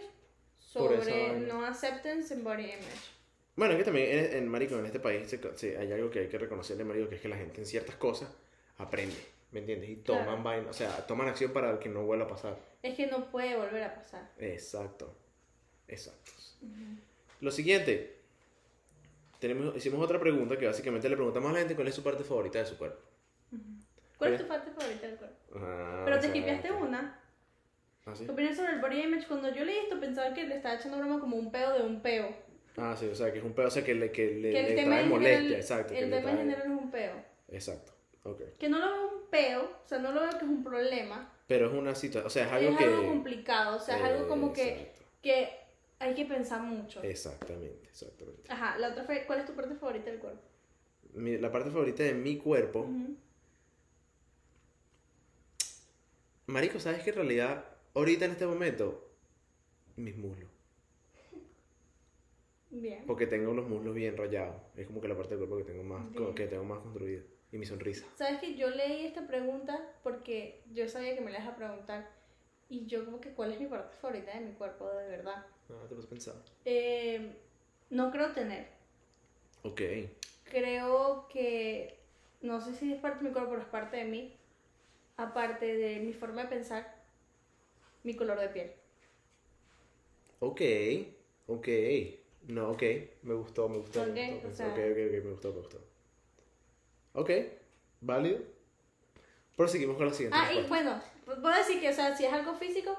sobre 0.57 1.39
no 1.41 1.63
acceptance 1.65 2.33
en 2.33 2.43
body 2.43 2.63
image. 2.63 3.11
Bueno, 3.55 3.73
es 3.73 3.79
que 3.79 3.83
también 3.85 4.09
en, 4.25 4.37
en 4.37 4.47
Marico, 4.47 4.77
en 4.79 4.85
este 4.87 4.99
país, 4.99 5.29
se- 5.29 5.39
se- 5.57 5.77
hay 5.77 5.91
algo 5.91 6.09
que 6.09 6.19
hay 6.19 6.27
que 6.29 6.37
reconocerle, 6.39 6.83
Marico, 6.83 7.09
que 7.09 7.15
es 7.15 7.21
que 7.21 7.27
la 7.27 7.37
gente 7.37 7.59
en 7.61 7.67
ciertas 7.67 7.95
cosas 7.95 8.29
aprende, 8.77 9.15
¿me 9.51 9.59
entiendes? 9.61 9.89
Y 9.89 9.95
toman 9.97 10.25
Claro. 10.25 10.43
vaina, 10.43 10.69
o 10.69 10.73
sea, 10.73 11.05
toman 11.07 11.27
acción 11.27 11.51
para 11.51 11.79
que 11.79 11.89
no 11.89 12.03
vuelva 12.05 12.25
a 12.25 12.27
pasar. 12.29 12.57
Es 12.83 12.95
que 12.95 13.07
no 13.07 13.29
puede 13.31 13.55
volver 13.55 13.83
a 13.83 13.95
pasar. 13.95 14.31
Exacto, 14.39 15.13
exacto. 15.87 16.31
Lo 17.41 17.51
siguiente, 17.51 18.17
tenemos, 19.39 19.75
hicimos 19.75 20.03
otra 20.03 20.19
pregunta 20.19 20.57
que 20.57 20.65
básicamente 20.65 21.07
le 21.09 21.15
preguntamos 21.15 21.49
a 21.49 21.53
la 21.53 21.59
gente 21.59 21.75
cuál 21.75 21.87
es 21.87 21.95
su 21.95 22.03
parte 22.03 22.23
favorita 22.23 22.59
de 22.59 22.65
su 22.65 22.77
cuerpo. 22.77 22.99
¿Cuál 24.17 24.33
es 24.33 24.41
tu 24.41 24.47
parte 24.47 24.71
favorita 24.71 25.07
del 25.07 25.17
cuerpo? 25.17 25.35
Ah, 25.55 26.01
Pero 26.05 26.19
te 26.19 26.27
esquipeaste 26.27 26.71
una. 26.71 27.21
¿Ah, 28.05 28.15
sí? 28.15 28.25
¿Qué 28.25 28.31
opinas 28.31 28.55
sobre 28.57 28.73
el 28.73 28.79
body 28.81 29.01
image? 29.03 29.27
Cuando 29.27 29.53
yo 29.53 29.63
leí 29.65 29.77
esto 29.77 29.99
pensaba 29.99 30.33
que 30.33 30.45
le 30.45 30.55
estaba 30.55 30.75
echando 30.75 30.97
broma 30.97 31.19
como 31.19 31.35
un 31.35 31.51
peo 31.51 31.73
de 31.73 31.83
un 31.83 32.01
peo. 32.01 32.29
Ah, 32.77 32.95
sí, 32.97 33.07
o 33.07 33.13
sea, 33.15 33.31
que 33.31 33.39
es 33.39 33.43
un 33.43 33.53
pedo, 33.53 33.67
o 33.67 33.71
sea, 33.71 33.83
que 33.83 33.93
le, 33.93 34.11
que 34.11 34.25
le, 34.27 34.51
Que 34.51 34.63
le 34.63 34.69
el 34.69 34.75
tema 34.75 34.95
trae 34.95 35.05
molestia, 35.05 35.37
general, 35.39 35.59
exacto. 35.61 35.93
que 35.93 35.99
el 35.99 36.09
le 36.09 36.17
tema 36.17 36.31
en 36.31 36.37
general 36.37 36.61
es 36.63 36.67
un 36.69 36.91
peo. 36.91 37.13
Exacto, 37.49 37.91
ok. 38.23 38.41
Que 38.59 38.69
no 38.69 38.79
lo 38.79 38.91
veo 38.91 39.07
un 39.17 39.29
peo, 39.29 39.61
o 39.85 39.87
sea, 39.87 39.99
no 39.99 40.11
lo 40.11 40.21
veo 40.21 40.29
que 40.31 40.37
es 40.37 40.43
un 40.43 40.63
problema. 40.63 41.33
Pero 41.47 41.67
es 41.67 41.73
una 41.73 41.95
situación, 41.95 42.27
o 42.27 42.29
sea, 42.29 42.45
es 42.47 42.51
algo 42.51 42.71
es 42.71 42.77
que... 42.77 42.83
algo 42.85 43.07
complicado, 43.07 43.77
o 43.77 43.79
sea, 43.79 43.97
es 43.97 44.03
algo 44.03 44.27
como 44.27 44.51
que, 44.53 44.91
que 45.21 45.49
hay 45.99 46.13
que 46.13 46.25
pensar 46.25 46.61
mucho. 46.61 47.01
Exactamente, 47.03 47.87
exactamente. 47.87 48.51
Ajá, 48.51 48.77
la 48.77 48.89
otra 48.89 49.03
fue, 49.05 49.25
¿cuál 49.25 49.39
es 49.39 49.45
tu 49.45 49.53
parte 49.53 49.75
favorita 49.75 50.09
del 50.11 50.19
cuerpo? 50.19 50.41
Mi- 51.13 51.37
la 51.37 51.51
parte 51.51 51.71
favorita 51.71 52.03
de 52.03 52.13
mi 52.13 52.37
cuerpo. 52.37 52.87
Marico, 56.47 56.79
¿sabes 56.79 57.03
que 57.03 57.09
en 57.09 57.15
realidad, 57.17 57.65
ahorita 57.93 58.25
en 58.25 58.31
este 58.31 58.45
momento, 58.45 59.09
mis 59.95 60.15
muslos? 60.17 60.49
Bien. 62.69 63.03
Porque 63.05 63.27
tengo 63.27 63.53
los 63.53 63.67
muslos 63.67 63.95
bien 63.95 64.15
rayados. 64.17 64.61
Es 64.75 64.85
como 64.87 65.01
que 65.01 65.07
la 65.07 65.15
parte 65.15 65.35
del 65.35 65.39
cuerpo 65.47 65.57
que 65.57 65.71
tengo 65.71 65.83
más, 65.83 66.09
Bien. 66.11 66.35
que 66.35 66.47
tengo 66.47 66.63
más 66.63 66.79
construida. 66.79 67.23
Y 67.51 67.57
mi 67.57 67.65
sonrisa. 67.65 68.05
¿Sabes 68.17 68.39
que 68.39 68.55
yo 68.55 68.69
leí 68.69 69.05
esta 69.05 69.25
pregunta 69.25 69.79
porque 70.03 70.61
yo 70.73 70.87
sabía 70.89 71.15
que 71.15 71.21
me 71.21 71.31
la 71.31 71.39
ibas 71.39 71.53
a 71.53 71.55
preguntar 71.55 72.09
y 72.69 72.85
yo 72.87 73.05
como 73.05 73.21
que 73.21 73.29
cuál 73.31 73.53
es 73.53 73.59
mi 73.59 73.67
parte 73.67 73.95
favorita 74.01 74.33
de 74.33 74.41
mi 74.45 74.51
cuerpo 74.53 74.89
de 74.89 75.07
verdad? 75.07 75.45
Ah, 75.69 75.85
te 75.87 75.95
puse 75.95 76.07
a 76.07 76.09
pensar. 76.09 76.35
Eh, 76.65 77.31
no 77.89 78.11
creo 78.11 78.33
tener. 78.33 78.67
Ok. 79.63 79.81
Creo 80.43 81.27
que 81.29 81.97
no 82.41 82.59
sé 82.61 82.73
si 82.73 82.93
es 82.93 82.99
parte 82.99 83.23
de 83.23 83.29
mi 83.29 83.33
cuerpo, 83.33 83.51
pero 83.51 83.61
es 83.61 83.67
parte 83.69 83.97
de 83.97 84.05
mí. 84.05 84.33
Aparte 85.15 85.65
de 85.77 85.99
mi 85.99 86.13
forma 86.13 86.43
de 86.43 86.49
pensar, 86.49 86.93
mi 88.03 88.15
color 88.15 88.39
de 88.39 88.49
piel. 88.49 88.71
Ok. 90.39 90.61
Ok. 91.47 91.67
No, 92.47 92.71
ok. 92.71 92.83
Me 93.23 93.33
gustó, 93.33 93.67
me 93.69 93.77
gustó. 93.77 94.01
Ok, 94.01 94.07
me 94.09 94.31
gustó, 94.33 94.47
o 94.47 94.53
sea- 94.53 94.67
gustó. 94.67 94.81
Ok, 94.81 94.87
ok, 94.91 94.97
ok, 95.07 95.23
me 95.25 95.31
gustó, 95.31 95.49
me 95.53 95.59
gustó. 95.59 95.96
Ok. 97.17 97.31
Válido. 97.99 98.37
Proseguimos 99.55 99.97
con 99.97 100.05
la 100.05 100.13
siguiente. 100.13 100.37
Ah, 100.39 100.53
y 100.53 100.61
bueno, 100.67 101.01
puedo 101.25 101.57
decir 101.57 101.81
que, 101.81 101.89
o 101.89 101.93
sea, 101.93 102.15
si 102.15 102.25
es 102.25 102.31
algo 102.31 102.53
físico, 102.53 102.95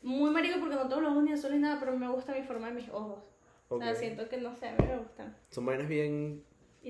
muy 0.00 0.30
marico 0.30 0.58
porque 0.58 0.74
no 0.74 0.88
tengo 0.88 1.02
los 1.02 1.12
ojos 1.12 1.22
ni 1.22 1.32
azules 1.32 1.56
ni 1.56 1.62
nada, 1.62 1.78
pero 1.78 1.94
me 1.94 2.08
gusta 2.08 2.32
mi 2.32 2.42
forma 2.42 2.68
de 2.68 2.74
mis 2.74 2.88
ojos. 2.88 3.18
O 3.68 3.78
sea, 3.78 3.94
siento 3.94 4.26
que 4.30 4.38
no 4.38 4.56
sé, 4.56 4.68
a 4.68 4.72
mí 4.72 4.86
me 4.86 4.96
gustan. 4.96 5.36
Son 5.50 5.66
vainas 5.66 5.86
bien. 5.86 6.42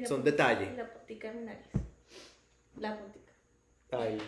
Son 0.07 0.23
detalles. 0.23 0.77
La 0.77 0.93
puntica 0.93 1.33
de 1.33 1.41
mi 1.41 1.47
nariz. 1.47 1.67
La 2.79 2.97
puntica. 2.97 3.33
Ay. 3.91 4.19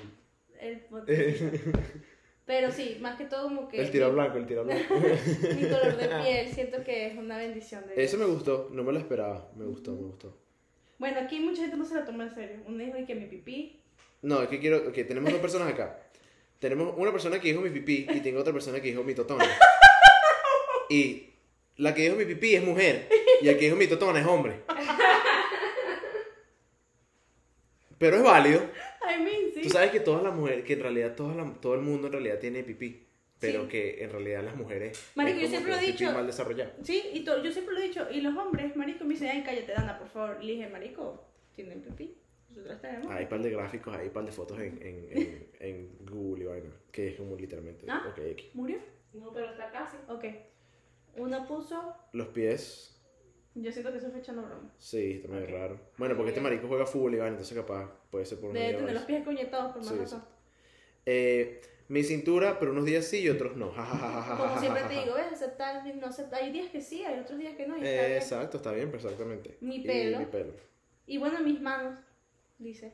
El 0.58 0.80
puntica. 0.80 1.16
Pero 2.46 2.72
sí, 2.72 2.98
más 3.00 3.16
que 3.16 3.26
todo 3.26 3.44
como 3.44 3.68
que... 3.68 3.80
El 3.80 3.92
tiro 3.92 4.12
blanco, 4.12 4.38
el 4.38 4.46
tiro 4.46 4.64
blanco. 4.66 4.94
Mi 4.96 5.68
color 5.68 5.96
de 5.96 6.08
piel, 6.08 6.52
siento 6.52 6.82
que 6.82 7.06
es 7.06 7.16
una 7.16 7.38
bendición 7.38 7.82
de 7.82 7.94
Dios. 7.94 7.98
Eso 7.98 8.18
me 8.18 8.26
gustó, 8.26 8.70
no 8.72 8.82
me 8.82 8.92
lo 8.92 8.98
esperaba. 8.98 9.48
Me 9.56 9.64
gustó, 9.64 9.92
me 9.92 10.02
gustó. 10.02 10.43
Bueno, 10.98 11.20
aquí 11.20 11.40
mucha 11.40 11.62
gente 11.62 11.76
no 11.76 11.84
se 11.84 11.94
la 11.94 12.04
toma 12.04 12.24
en 12.24 12.34
serio. 12.34 12.56
Uno 12.66 12.82
dijo 12.84 13.06
que 13.06 13.14
mi 13.14 13.26
pipí. 13.26 13.80
No, 14.22 14.42
es 14.42 14.48
que 14.48 14.58
quiero. 14.60 14.78
Ok, 14.88 14.94
tenemos 15.06 15.30
dos 15.32 15.40
personas 15.40 15.68
acá. 15.68 16.00
Tenemos 16.58 16.94
una 16.96 17.10
persona 17.12 17.40
que 17.40 17.48
dijo 17.48 17.60
mi 17.60 17.70
pipí 17.70 18.06
y 18.14 18.20
tengo 18.20 18.40
otra 18.40 18.52
persona 18.52 18.80
que 18.80 18.88
dijo 18.88 19.02
mi 19.04 19.14
totona. 19.14 19.44
Y 20.88 21.30
la 21.76 21.94
que 21.94 22.02
dijo 22.02 22.16
mi 22.16 22.24
pipí 22.24 22.54
es 22.54 22.62
mujer 22.64 23.08
y 23.42 23.48
el 23.48 23.56
que 23.58 23.64
dijo 23.66 23.76
mi 23.76 23.86
totona 23.86 24.20
es 24.20 24.26
hombre. 24.26 24.60
Pero 27.98 28.16
es 28.16 28.22
válido. 28.22 28.62
Ay, 29.06 29.20
mi 29.22 29.30
sí. 29.52 29.60
Tú 29.62 29.70
sabes 29.70 29.90
que 29.90 30.00
todas 30.00 30.22
las 30.22 30.34
mujeres, 30.34 30.64
que 30.64 30.74
en 30.74 30.80
realidad 30.80 31.14
todas 31.14 31.36
la- 31.36 31.54
todo 31.60 31.74
el 31.74 31.80
mundo 31.80 32.06
en 32.08 32.12
realidad 32.14 32.38
tiene 32.38 32.62
pipí. 32.62 33.03
Pero 33.46 33.62
Sí. 33.64 33.68
que 33.68 34.04
en 34.04 34.10
realidad 34.10 34.44
las 34.44 34.56
mujeres. 34.56 35.10
Marico, 35.14 35.40
yo 35.40 35.48
siempre 35.48 35.70
lo 35.70 35.76
he 35.76 35.80
un 35.80 35.86
pipí 35.86 35.98
dicho. 36.04 36.12
mal 36.12 36.26
desarrollado. 36.26 36.72
Sí, 36.82 37.02
y 37.12 37.24
yo 37.24 37.52
siempre 37.52 37.74
lo 37.74 37.80
he 37.80 37.84
dicho. 37.88 38.06
Y 38.10 38.20
los 38.20 38.36
hombres, 38.36 38.74
marico, 38.76 39.04
me 39.04 39.14
dicen, 39.14 39.28
ay, 39.30 39.42
cállate, 39.44 39.72
Dana, 39.72 39.98
por 39.98 40.08
favor. 40.08 40.42
Le 40.42 40.52
dije, 40.52 40.68
marico, 40.68 41.24
tienen 41.54 41.80
pipí. 41.82 42.16
Nosotras 42.50 42.80
tenemos. 42.80 43.10
Hay 43.10 43.26
par 43.26 43.42
de 43.42 43.50
gráficos, 43.50 43.96
hay 43.96 44.10
par 44.10 44.24
de 44.24 44.30
fotos 44.32 44.58
en, 44.60 44.80
en, 44.80 45.08
en, 45.10 45.48
en 45.60 45.98
Google 46.06 46.44
y 46.44 46.46
vaina, 46.46 46.70
que 46.92 47.08
es 47.08 47.16
como 47.16 47.34
literalmente. 47.36 47.84
Ah. 47.88 48.14
¿Murió? 48.54 48.78
No, 49.12 49.32
pero 49.32 49.50
está 49.50 49.70
casi. 49.72 49.96
Ok. 50.08 50.24
Uno 51.16 51.46
puso, 51.46 51.94
Los 52.12 52.28
pies, 52.28 53.00
yo 53.54 53.70
siento 53.70 53.92
que 53.92 53.98
eso 53.98 54.10
fue 54.10 54.18
echando 54.20 54.42
broma. 54.42 54.72
sí, 54.78 55.12
está 55.14 55.28
medio 55.28 55.44
Ok. 55.44 55.50
raro. 55.52 55.80
Bueno, 55.96 56.16
porque 56.16 56.30
este 56.30 56.40
marico 56.40 56.66
juega 56.68 56.86
fútbol 56.86 57.14
y 57.14 57.18
vaina, 57.18 57.30
entonces 57.30 57.56
capaz 57.56 57.88
puede 58.10 58.24
ser 58.26 58.38
por 58.40 58.50
una 58.50 58.58
Debe 58.60 58.72
tener 58.72 58.86
de 58.88 58.94
los 58.94 59.02
pies 59.04 59.24
coñetados 59.24 59.72
por 59.72 59.82
más 59.84 59.92
Sí, 59.92 59.98
razón. 59.98 60.24
Eh, 61.06 61.60
mi 61.88 62.02
cintura, 62.02 62.58
pero 62.58 62.72
unos 62.72 62.84
días 62.86 63.04
sí 63.06 63.18
y 63.20 63.28
otros 63.28 63.56
no. 63.56 63.72
Como 63.72 64.58
siempre 64.58 64.82
te 64.84 64.94
digo, 65.04 65.14
¿ves? 65.14 65.32
Aceptar, 65.32 65.84
no 65.96 66.06
aceptar. 66.06 66.42
Hay 66.42 66.50
días 66.52 66.70
que 66.70 66.80
sí, 66.80 67.04
hay 67.04 67.20
otros 67.20 67.38
días 67.38 67.54
que 67.56 67.66
no. 67.66 67.76
Y, 67.76 67.80
está 67.84 67.90
Eh, 68.04 68.06
bien. 68.08 68.18
exacto, 68.18 68.56
está 68.56 68.72
bien, 68.72 68.90
exactamente. 68.94 69.56
Mi 69.60 69.76
Y 69.76 69.80
pelo. 69.84 70.18
mi 70.18 70.26
pelo. 70.26 70.52
y 71.06 71.18
bueno, 71.18 71.40
mis 71.40 71.60
manos, 71.60 71.98
dice. 72.58 72.92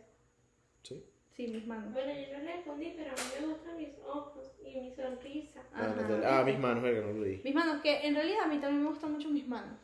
Sí. 0.82 1.04
Sí, 1.36 1.46
mis 1.46 1.66
manos. 1.66 1.92
Bueno, 1.92 2.12
yo 2.12 2.36
no 2.38 2.44
le 2.44 2.52
respondí, 2.56 2.92
pero 2.96 3.10
a 3.10 3.14
mí 3.14 3.20
me 3.40 3.46
gustan 3.54 3.76
mis 3.76 3.88
ojos 4.06 4.50
y 4.64 4.80
mi 4.80 4.90
sonrisa. 4.94 5.62
Ah, 5.72 5.94
ah, 6.26 6.42
mis 6.44 6.58
manos, 6.58 6.82
verga, 6.82 7.00
no 7.06 7.12
lo 7.12 7.22
di. 7.22 7.40
Mis 7.44 7.54
manos, 7.54 7.80
que 7.82 8.06
en 8.06 8.14
realidad 8.14 8.42
a 8.44 8.46
mí 8.48 8.58
también 8.58 8.82
me 8.82 8.88
gustan 8.90 9.12
mucho 9.12 9.28
mis 9.30 9.46
manos. 9.46 9.78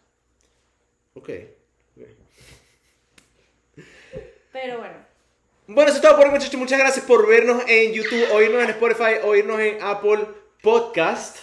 Ok. 1.14 1.30
ok. 1.96 2.02
Pero 4.52 4.78
bueno. 4.78 4.98
Bueno, 5.68 5.88
eso 5.90 5.96
es 5.96 6.02
todo 6.02 6.16
por 6.16 6.26
hoy, 6.26 6.32
muchachos. 6.32 6.54
Muchas 6.60 6.78
gracias 6.78 7.04
por 7.04 7.26
vernos 7.26 7.62
en 7.66 7.92
YouTube, 7.92 8.24
oírnos 8.32 8.62
en 8.62 8.70
Spotify, 8.70 9.14
oírnos 9.24 9.58
en 9.60 9.78
Apple 9.82 10.26
Podcast, 10.62 11.38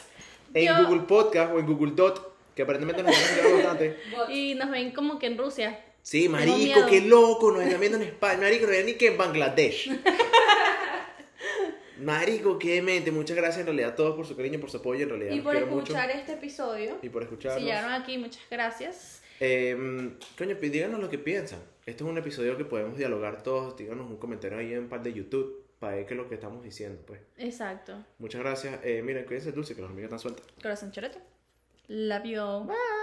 en 0.54 0.66
Yo- 0.68 0.86
Google 0.88 1.02
Podcast 1.04 1.54
o 1.54 1.60
en 1.60 1.66
Google 1.66 1.92
Dot, 1.94 2.34
que 2.56 2.62
aparentemente 2.62 3.04
nos 3.04 3.12
van 3.14 3.54
bastante. 3.56 3.98
Y 4.30 4.56
nos 4.56 4.70
ven 4.72 4.92
como 4.92 5.20
que 5.20 5.28
en 5.28 5.38
Rusia. 5.38 5.84
Sí, 6.02 6.28
marico, 6.30 6.86
qué 6.90 7.02
loco, 7.02 7.52
nos 7.52 7.64
están 7.64 7.80
viendo 7.80 7.98
en 7.98 8.04
España. 8.06 8.40
Marico, 8.42 8.66
no 8.66 8.72
ven 8.72 8.86
ni 8.86 8.94
que 8.94 9.08
en 9.08 9.18
Bangladesh. 9.18 9.90
Marico, 12.00 12.58
qué 12.60 12.82
mente. 12.82 13.12
Muchas 13.12 13.38
gracias 13.38 13.60
en 13.62 13.66
realidad 13.68 13.92
a 13.92 13.96
todos 13.96 14.16
por 14.16 14.26
su 14.26 14.36
cariño, 14.36 14.60
por 14.60 14.70
su 14.70 14.78
apoyo. 14.78 15.04
En 15.04 15.10
realidad, 15.10 15.32
Y 15.34 15.40
por 15.42 15.56
escuchar 15.56 16.08
mucho. 16.08 16.20
este 16.20 16.34
episodio. 16.34 16.98
Y 17.02 17.10
por 17.10 17.22
Si 17.22 17.26
escucharnos. 17.26 17.64
llegaron 17.64 17.92
aquí, 17.94 18.18
muchas 18.18 18.42
gracias. 18.50 19.22
Eh, 19.40 19.78
coño, 20.38 20.56
pues 20.60 20.72
díganos 20.72 21.00
lo 21.00 21.10
que 21.10 21.18
piensan. 21.20 21.60
Este 21.86 22.04
es 22.04 22.10
un 22.10 22.18
episodio 22.18 22.56
que 22.58 22.64
podemos 22.64 22.98
dialogar 22.98 23.44
todos. 23.44 23.76
Díganos 23.76 24.10
un 24.10 24.18
comentario 24.18 24.58
ahí 24.58 24.74
en 24.74 24.88
par 24.88 25.04
de 25.04 25.12
YouTube 25.14 25.66
para 25.80 25.96
ver 25.98 26.06
qué 26.06 26.14
es 26.14 26.18
lo 26.18 26.30
que 26.30 26.36
estamos 26.36 26.64
diciendo. 26.64 27.02
Pues 27.06 27.20
Exacto. 27.38 28.06
muchas 28.20 28.42
gracias. 28.42 28.80
Eh, 28.84 29.02
miren, 29.04 29.26
cuídense 29.26 29.52
dulce, 29.52 29.76
que 29.76 29.82
los 29.82 29.90
amigos 29.90 30.06
están 30.06 30.20
sueltos. 30.20 30.46
Corazón 30.62 30.92
choreto. 30.92 31.20
Love 31.90 32.24
you. 32.24 32.66
Bye. 32.66 33.03